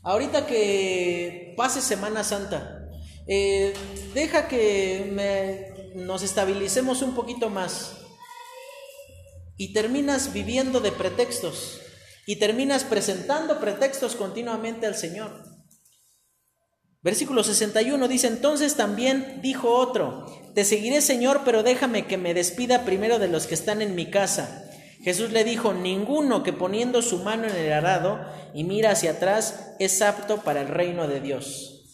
Ahorita 0.00 0.46
que 0.46 1.54
pase 1.56 1.80
Semana 1.80 2.22
Santa, 2.22 2.88
eh, 3.26 3.74
deja 4.14 4.46
que 4.46 5.10
nos 5.96 6.22
estabilicemos 6.22 7.00
un 7.00 7.14
poquito 7.14 7.48
más 7.48 7.96
y 9.56 9.72
terminas 9.72 10.34
viviendo 10.34 10.80
de 10.80 10.92
pretextos 10.92 11.80
y 12.26 12.36
terminas 12.36 12.84
presentando 12.84 13.58
pretextos 13.60 14.14
continuamente 14.14 14.86
al 14.86 14.94
Señor. 14.94 15.42
Versículo 17.02 17.42
61 17.42 18.08
dice, 18.08 18.26
entonces 18.26 18.74
también 18.74 19.40
dijo 19.40 19.70
otro, 19.70 20.26
te 20.54 20.64
seguiré 20.64 21.00
Señor, 21.00 21.42
pero 21.44 21.62
déjame 21.62 22.06
que 22.06 22.18
me 22.18 22.34
despida 22.34 22.84
primero 22.84 23.18
de 23.18 23.28
los 23.28 23.46
que 23.46 23.54
están 23.54 23.80
en 23.80 23.94
mi 23.94 24.10
casa. 24.10 24.68
Jesús 25.02 25.30
le 25.30 25.44
dijo, 25.44 25.72
ninguno 25.72 26.42
que 26.42 26.52
poniendo 26.52 27.00
su 27.00 27.20
mano 27.20 27.46
en 27.46 27.56
el 27.56 27.72
arado 27.72 28.20
y 28.52 28.64
mira 28.64 28.90
hacia 28.90 29.12
atrás 29.12 29.72
es 29.78 30.02
apto 30.02 30.42
para 30.42 30.60
el 30.60 30.68
reino 30.68 31.08
de 31.08 31.20
Dios. 31.20 31.84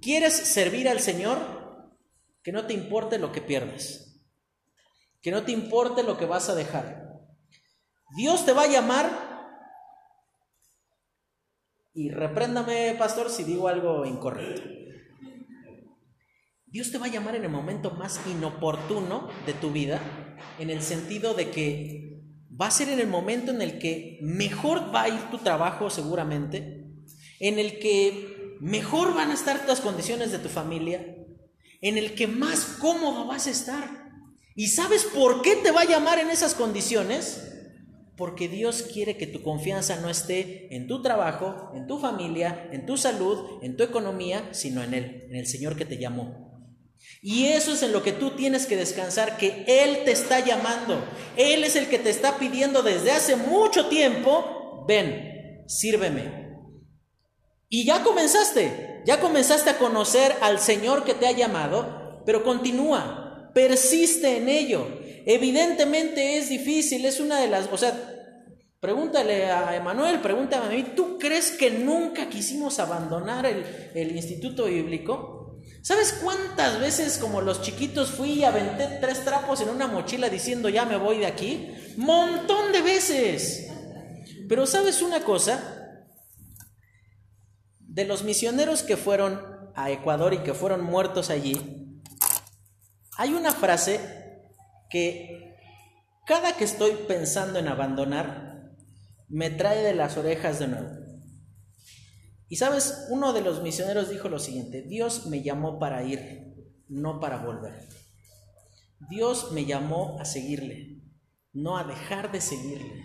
¿Quieres 0.00 0.34
servir 0.34 0.88
al 0.88 1.00
Señor? 1.00 1.55
Que 2.46 2.52
no 2.52 2.64
te 2.64 2.74
importe 2.74 3.18
lo 3.18 3.32
que 3.32 3.40
pierdas. 3.40 4.22
Que 5.20 5.32
no 5.32 5.42
te 5.42 5.50
importe 5.50 6.04
lo 6.04 6.16
que 6.16 6.26
vas 6.26 6.48
a 6.48 6.54
dejar. 6.54 7.18
Dios 8.16 8.46
te 8.46 8.52
va 8.52 8.62
a 8.62 8.68
llamar 8.68 9.10
y 11.92 12.08
repréndame, 12.10 12.94
pastor, 12.96 13.30
si 13.30 13.42
digo 13.42 13.66
algo 13.66 14.06
incorrecto. 14.06 14.62
Dios 16.66 16.92
te 16.92 16.98
va 16.98 17.06
a 17.06 17.10
llamar 17.10 17.34
en 17.34 17.42
el 17.42 17.50
momento 17.50 17.90
más 17.90 18.20
inoportuno 18.28 19.28
de 19.44 19.52
tu 19.52 19.72
vida, 19.72 20.00
en 20.60 20.70
el 20.70 20.82
sentido 20.82 21.34
de 21.34 21.50
que 21.50 22.22
va 22.48 22.68
a 22.68 22.70
ser 22.70 22.90
en 22.90 23.00
el 23.00 23.08
momento 23.08 23.50
en 23.50 23.60
el 23.60 23.80
que 23.80 24.20
mejor 24.22 24.94
va 24.94 25.02
a 25.02 25.08
ir 25.08 25.30
tu 25.32 25.38
trabajo 25.38 25.90
seguramente, 25.90 26.86
en 27.40 27.58
el 27.58 27.80
que 27.80 28.56
mejor 28.60 29.16
van 29.16 29.32
a 29.32 29.34
estar 29.34 29.64
las 29.66 29.80
condiciones 29.80 30.30
de 30.30 30.38
tu 30.38 30.48
familia, 30.48 31.15
en 31.80 31.98
el 31.98 32.14
que 32.14 32.26
más 32.26 32.64
cómodo 32.80 33.26
vas 33.26 33.46
a 33.46 33.50
estar. 33.50 34.06
¿Y 34.54 34.68
sabes 34.68 35.04
por 35.04 35.42
qué 35.42 35.56
te 35.56 35.70
va 35.70 35.82
a 35.82 35.88
llamar 35.88 36.18
en 36.18 36.30
esas 36.30 36.54
condiciones? 36.54 37.42
Porque 38.16 38.48
Dios 38.48 38.82
quiere 38.82 39.18
que 39.18 39.26
tu 39.26 39.42
confianza 39.42 40.00
no 40.00 40.08
esté 40.08 40.74
en 40.74 40.86
tu 40.86 41.02
trabajo, 41.02 41.70
en 41.74 41.86
tu 41.86 41.98
familia, 41.98 42.68
en 42.72 42.86
tu 42.86 42.96
salud, 42.96 43.62
en 43.62 43.76
tu 43.76 43.84
economía, 43.84 44.48
sino 44.52 44.82
en 44.82 44.94
Él, 44.94 45.26
en 45.28 45.36
el 45.36 45.46
Señor 45.46 45.76
que 45.76 45.84
te 45.84 45.98
llamó. 45.98 46.46
Y 47.20 47.46
eso 47.46 47.72
es 47.72 47.82
en 47.82 47.92
lo 47.92 48.02
que 48.02 48.12
tú 48.12 48.30
tienes 48.30 48.66
que 48.66 48.76
descansar, 48.76 49.36
que 49.36 49.64
Él 49.66 50.04
te 50.04 50.12
está 50.12 50.44
llamando. 50.44 51.04
Él 51.36 51.64
es 51.64 51.76
el 51.76 51.88
que 51.88 51.98
te 51.98 52.08
está 52.08 52.38
pidiendo 52.38 52.82
desde 52.82 53.10
hace 53.10 53.36
mucho 53.36 53.88
tiempo, 53.88 54.84
ven, 54.88 55.64
sírveme. 55.66 56.45
Y 57.68 57.84
ya 57.84 58.02
comenzaste, 58.04 59.02
ya 59.04 59.20
comenzaste 59.20 59.70
a 59.70 59.78
conocer 59.78 60.36
al 60.40 60.60
Señor 60.60 61.04
que 61.04 61.14
te 61.14 61.26
ha 61.26 61.32
llamado, 61.32 62.22
pero 62.24 62.44
continúa, 62.44 63.50
persiste 63.54 64.36
en 64.36 64.48
ello. 64.48 64.86
Evidentemente 65.26 66.38
es 66.38 66.48
difícil, 66.48 67.04
es 67.04 67.18
una 67.18 67.40
de 67.40 67.48
las, 67.48 67.68
o 67.72 67.76
sea, 67.76 67.92
pregúntale 68.78 69.46
a 69.46 69.74
Emanuel, 69.74 70.20
pregúntame 70.20 70.66
a 70.66 70.68
mí, 70.68 70.92
¿tú 70.94 71.18
crees 71.18 71.50
que 71.50 71.70
nunca 71.70 72.28
quisimos 72.28 72.78
abandonar 72.78 73.46
el, 73.46 73.64
el 73.94 74.14
instituto 74.14 74.66
bíblico? 74.66 75.36
¿Sabes 75.82 76.18
cuántas 76.22 76.80
veces 76.80 77.18
como 77.18 77.40
los 77.40 77.62
chiquitos 77.62 78.10
fui 78.10 78.32
y 78.32 78.44
aventé 78.44 78.98
tres 79.00 79.24
trapos 79.24 79.60
en 79.60 79.68
una 79.68 79.86
mochila 79.86 80.28
diciendo 80.28 80.68
ya 80.68 80.84
me 80.84 80.96
voy 80.96 81.18
de 81.18 81.26
aquí? 81.26 81.70
Montón 81.96 82.72
de 82.72 82.82
veces. 82.82 83.68
Pero 84.48 84.66
¿sabes 84.66 85.02
una 85.02 85.20
cosa? 85.20 85.85
De 87.96 88.04
los 88.04 88.24
misioneros 88.24 88.82
que 88.82 88.98
fueron 88.98 89.40
a 89.74 89.90
Ecuador 89.90 90.34
y 90.34 90.42
que 90.42 90.52
fueron 90.52 90.84
muertos 90.84 91.30
allí, 91.30 92.02
hay 93.16 93.32
una 93.32 93.52
frase 93.52 94.42
que 94.90 95.56
cada 96.26 96.58
que 96.58 96.64
estoy 96.64 96.90
pensando 97.08 97.58
en 97.58 97.68
abandonar, 97.68 98.74
me 99.28 99.48
trae 99.48 99.82
de 99.82 99.94
las 99.94 100.18
orejas 100.18 100.58
de 100.58 100.68
nuevo. 100.68 100.90
Y 102.50 102.56
sabes, 102.56 103.06
uno 103.08 103.32
de 103.32 103.40
los 103.40 103.62
misioneros 103.62 104.10
dijo 104.10 104.28
lo 104.28 104.40
siguiente, 104.40 104.82
Dios 104.82 105.24
me 105.28 105.42
llamó 105.42 105.78
para 105.78 106.02
ir, 106.02 106.54
no 106.88 107.18
para 107.18 107.38
volver. 107.38 107.88
Dios 109.08 109.52
me 109.52 109.64
llamó 109.64 110.18
a 110.20 110.26
seguirle, 110.26 111.00
no 111.54 111.78
a 111.78 111.84
dejar 111.84 112.30
de 112.30 112.42
seguirle. 112.42 113.02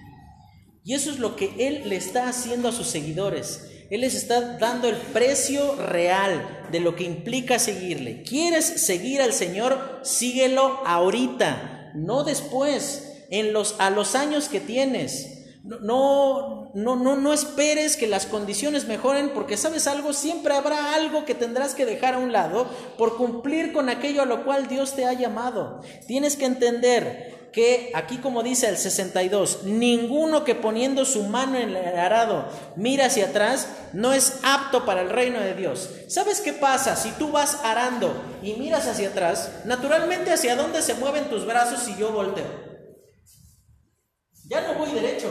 Y 0.84 0.96
eso 0.96 1.12
es 1.12 1.20
lo 1.20 1.38
que 1.38 1.66
Él 1.66 1.88
le 1.88 1.96
está 1.96 2.28
haciendo 2.28 2.68
a 2.68 2.74
sus 2.74 2.88
seguidores. 2.88 3.70
Él 3.92 4.02
les 4.02 4.16
está 4.16 4.58
dando 4.58 4.88
el 4.88 4.96
precio 4.96 5.76
real 5.76 6.62
de 6.72 6.80
lo 6.80 6.96
que 6.96 7.04
implica 7.04 7.60
seguirle. 7.60 8.24
¿Quieres 8.24 8.66
seguir 8.66 9.22
al 9.22 9.34
Señor? 9.34 10.00
Síguelo 10.04 10.80
ahorita, 10.86 11.92
no 11.94 12.24
después, 12.24 13.26
en 13.30 13.52
los, 13.52 13.76
a 13.80 13.90
los 13.90 14.16
años 14.16 14.48
que 14.48 14.62
tienes. 14.62 15.40
No, 15.66 16.72
no, 16.74 16.96
no, 16.96 17.18
no 17.18 17.34
esperes 17.34 17.98
que 17.98 18.08
las 18.08 18.26
condiciones 18.26 18.88
mejoren 18.88 19.32
porque 19.34 19.58
sabes 19.58 19.88
algo, 19.88 20.14
siempre 20.14 20.54
habrá 20.54 20.96
algo 20.96 21.26
que 21.26 21.36
tendrás 21.36 21.76
que 21.76 21.86
dejar 21.86 22.14
a 22.14 22.20
un 22.20 22.32
lado 22.32 22.70
por 22.98 23.18
cumplir 23.18 23.74
con 23.74 23.90
aquello 23.90 24.22
a 24.22 24.26
lo 24.26 24.46
cual 24.46 24.70
Dios 24.70 24.96
te 24.96 25.06
ha 25.06 25.12
llamado. 25.12 25.82
Tienes 26.08 26.38
que 26.38 26.46
entender 26.46 27.41
que 27.52 27.91
aquí 27.95 28.18
como 28.18 28.44
dice 28.44 28.69
el 28.69 28.78
62, 28.78 29.64
ninguno 29.64 30.44
que 30.44 30.56
poniendo 30.56 31.03
su 31.03 31.23
mano 31.23 31.57
en 31.57 31.76
el 31.76 31.99
arado 31.99 32.48
mira 32.78 33.07
hacia 33.07 33.28
atrás 33.28 33.68
no 33.94 34.14
es 34.14 34.40
apto 34.44 34.86
para 34.86 35.02
el 35.02 35.10
reino 35.10 35.40
de 35.40 35.53
Dios. 35.53 35.90
¿Sabes 36.07 36.40
qué 36.40 36.53
pasa 36.53 36.95
si 36.95 37.11
tú 37.11 37.32
vas 37.32 37.60
arando 37.64 38.14
y 38.41 38.53
miras 38.53 38.88
hacia 38.88 39.10
atrás? 39.10 39.52
Naturalmente 39.65 40.32
hacia 40.32 40.56
dónde 40.56 40.82
se 40.82 40.94
mueven 40.94 41.30
tus 41.30 41.45
brazos 41.45 41.82
si 41.82 41.95
yo 41.98 42.11
volteo. 42.11 42.72
Ya 44.48 44.61
no 44.61 44.76
voy 44.76 44.91
derecho, 44.91 45.30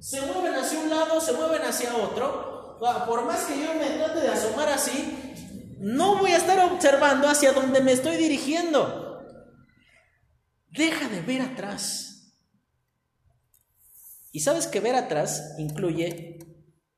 se 0.00 0.20
mueven 0.22 0.54
hacia 0.54 0.80
un 0.80 0.90
lado, 0.90 1.20
se 1.20 1.32
mueven 1.32 1.62
hacia 1.62 1.96
otro. 1.96 2.78
Por 3.06 3.24
más 3.24 3.40
que 3.44 3.58
yo 3.60 3.74
me 3.74 3.86
trate 3.86 4.20
de 4.20 4.28
asomar 4.28 4.68
así, 4.68 5.76
no 5.80 6.16
voy 6.16 6.32
a 6.32 6.36
estar 6.36 6.58
observando 6.60 7.28
hacia 7.28 7.52
donde 7.52 7.80
me 7.80 7.92
estoy 7.92 8.16
dirigiendo. 8.16 9.07
Deja 10.70 11.08
de 11.08 11.20
ver 11.22 11.42
atrás. 11.42 12.34
Y 14.32 14.40
sabes 14.40 14.66
que 14.66 14.80
ver 14.80 14.94
atrás 14.94 15.54
incluye 15.58 16.38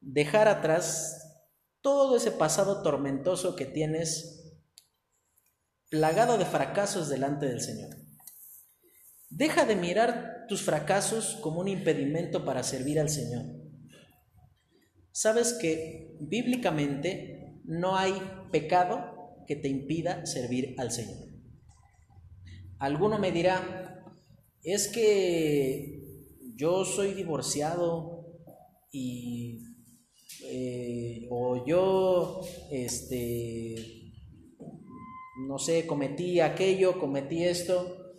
dejar 0.01 0.49
atrás 0.49 1.21
todo 1.81 2.17
ese 2.17 2.33
pasado 2.33 2.83
tormentoso 2.83 3.57
que 3.57 3.67
tienes 3.67 4.41
plagado 5.89 6.39
de 6.39 6.45
fracasos 6.45 7.09
delante 7.09 7.47
del 7.47 7.61
Señor. 7.61 7.97
Deja 9.29 9.65
de 9.65 9.77
mirar 9.77 10.47
tus 10.49 10.63
fracasos 10.63 11.39
como 11.41 11.61
un 11.61 11.69
impedimento 11.69 12.45
para 12.45 12.63
servir 12.63 12.99
al 12.99 13.09
Señor. 13.09 13.45
Sabes 15.13 15.53
que 15.55 16.17
bíblicamente 16.21 17.61
no 17.65 17.97
hay 17.97 18.15
pecado 18.51 19.45
que 19.47 19.57
te 19.57 19.69
impida 19.69 20.27
servir 20.27 20.75
al 20.79 20.91
Señor. 20.91 21.30
Alguno 22.81 23.19
me 23.19 23.31
dirá, 23.31 24.05
es 24.63 24.89
que 24.89 26.01
yo 26.57 26.85
soy 26.87 27.13
divorciado 27.13 28.27
y 28.91 29.61
eh, 30.45 31.27
o 31.31 31.65
yo 31.67 32.41
este 32.71 34.01
no 35.47 35.59
sé, 35.59 35.87
cometí 35.87 36.41
aquello, 36.41 36.99
cometí 36.99 37.45
esto. 37.45 38.15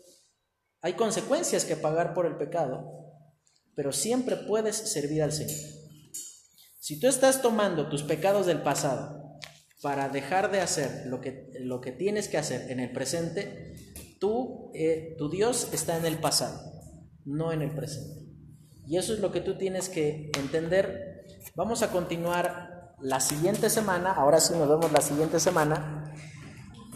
Hay 0.82 0.94
consecuencias 0.94 1.66
que 1.66 1.76
pagar 1.76 2.14
por 2.14 2.28
el 2.28 2.38
pecado, 2.38 2.86
pero 3.76 3.92
siempre 3.92 4.36
puedes 4.36 4.76
servir 4.76 5.24
al 5.24 5.32
Señor. 5.32 5.58
Si 6.80 7.00
tú 7.00 7.08
estás 7.08 7.42
tomando 7.42 7.90
tus 7.90 8.04
pecados 8.04 8.46
del 8.46 8.62
pasado 8.62 9.40
para 9.82 10.10
dejar 10.10 10.52
de 10.52 10.62
hacer 10.62 11.08
lo 11.08 11.20
que, 11.20 11.50
lo 11.62 11.82
que 11.82 11.92
tienes 11.92 12.28
que 12.28 12.38
hacer 12.38 12.70
en 12.70 12.80
el 12.80 12.92
presente, 12.92 13.91
tú, 14.22 14.72
eh, 14.74 15.16
tu 15.18 15.30
Dios 15.30 15.68
está 15.74 15.98
en 15.98 16.06
el 16.06 16.20
pasado, 16.20 16.62
no 17.26 17.52
en 17.52 17.62
el 17.62 17.76
presente. 17.76 18.22
Y 18.88 18.98
eso 18.98 19.14
es 19.14 19.20
lo 19.20 19.34
que 19.34 19.42
tú 19.42 19.58
tienes 19.58 19.90
que 19.90 20.32
entender. 20.38 21.26
Vamos 21.56 21.82
a 21.82 21.90
continuar 21.92 22.96
la 23.02 23.20
siguiente 23.20 23.70
semana, 23.70 24.14
ahora 24.14 24.40
sí 24.40 24.54
nos 24.54 24.70
vemos 24.70 24.92
la 24.92 25.02
siguiente 25.02 25.40
semana, 25.40 26.14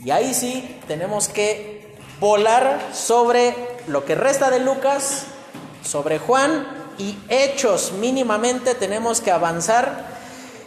y 0.04 0.12
ahí 0.12 0.34
sí 0.36 0.80
tenemos 0.88 1.28
que 1.28 1.96
volar 2.20 2.94
sobre 2.94 3.56
lo 3.88 4.06
que 4.06 4.14
resta 4.14 4.52
de 4.52 4.60
Lucas, 4.60 5.26
sobre 5.84 6.20
Juan 6.20 6.68
y 6.98 7.18
hechos 7.28 7.92
mínimamente 8.00 8.74
tenemos 8.76 9.20
que 9.20 9.32
avanzar 9.32 10.16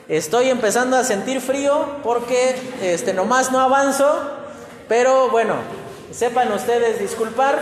Estoy 0.08 0.48
empezando 0.48 0.96
a 0.96 1.04
sentir 1.04 1.42
frío 1.42 1.98
porque 2.02 2.56
este, 2.80 3.12
nomás 3.12 3.52
no 3.52 3.60
avanzo, 3.60 4.08
pero 4.88 5.28
bueno, 5.28 5.56
sepan 6.12 6.52
ustedes 6.52 6.98
disculpar. 6.98 7.60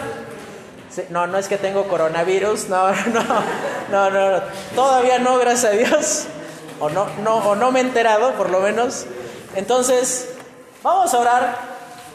No, 1.11 1.27
no 1.27 1.37
es 1.37 1.49
que 1.49 1.59
tengo 1.59 1.89
coronavirus, 1.89 2.69
no, 2.69 2.91
no, 2.91 3.45
no, 3.91 4.11
no, 4.11 4.43
todavía 4.75 5.19
no, 5.19 5.37
gracias 5.39 5.73
a 5.73 5.77
Dios, 5.77 6.25
o 6.81 6.89
no, 6.89 7.07
no, 7.23 7.37
o 7.37 7.55
no 7.55 7.71
me 7.71 7.81
he 7.81 7.83
enterado, 7.83 8.33
por 8.33 8.49
lo 8.49 8.61
menos. 8.61 9.05
Entonces, 9.55 10.31
vamos 10.83 11.13
a 11.13 11.19
orar 11.19 11.57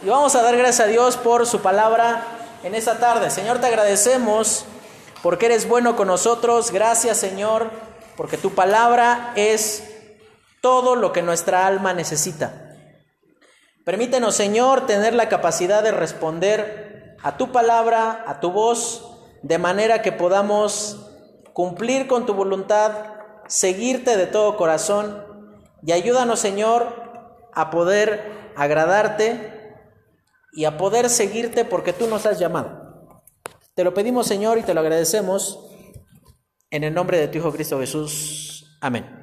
y 0.04 0.10
vamos 0.10 0.36
a 0.36 0.42
dar 0.42 0.58
gracias 0.58 0.88
a 0.88 0.90
Dios 0.90 1.18
por 1.18 1.46
su 1.46 1.62
palabra 1.62 2.24
en 2.64 2.74
esta 2.74 2.98
tarde. 2.98 3.30
Señor, 3.30 3.60
te 3.60 3.68
agradecemos 3.68 4.66
porque 5.22 5.46
eres 5.46 5.68
bueno 5.68 5.96
con 5.96 6.08
nosotros. 6.08 6.72
Gracias, 6.72 7.18
Señor, 7.18 7.70
porque 8.18 8.38
tu 8.38 8.56
palabra 8.56 9.32
es 9.36 9.84
todo 10.62 10.96
lo 10.96 11.12
que 11.12 11.22
nuestra 11.22 11.68
alma 11.68 11.94
necesita. 11.94 12.71
Permítenos, 13.86 14.36
Señor, 14.36 14.86
tener 14.86 15.14
la 15.16 15.30
capacidad 15.30 15.82
de 15.82 15.92
responder 15.92 17.18
a 17.24 17.38
tu 17.38 17.52
palabra, 17.52 18.24
a 18.28 18.40
tu 18.40 18.52
voz, 18.52 19.18
de 19.42 19.58
manera 19.58 20.02
que 20.02 20.12
podamos 20.12 21.10
cumplir 21.54 22.08
con 22.08 22.26
tu 22.26 22.34
voluntad, 22.34 22.92
seguirte 23.48 24.18
de 24.18 24.28
todo 24.28 24.56
corazón 24.56 25.26
y 25.84 25.92
ayúdanos, 25.94 26.40
Señor, 26.40 27.50
a 27.54 27.72
poder 27.72 28.52
agradarte 28.56 29.76
y 30.54 30.66
a 30.66 30.78
poder 30.78 31.10
seguirte 31.10 31.66
porque 31.66 31.94
tú 31.94 32.08
nos 32.08 32.26
has 32.26 32.40
llamado. 32.40 33.14
Te 33.74 33.84
lo 33.84 33.94
pedimos, 33.94 34.28
Señor, 34.28 34.58
y 34.58 34.64
te 34.64 34.74
lo 34.74 34.82
agradecemos 34.82 35.68
en 36.70 36.84
el 36.84 36.94
nombre 36.94 37.18
de 37.18 37.28
tu 37.28 37.40
Hijo 37.40 37.52
Cristo 37.52 37.80
Jesús. 37.80 38.78
Amén. 38.80 39.21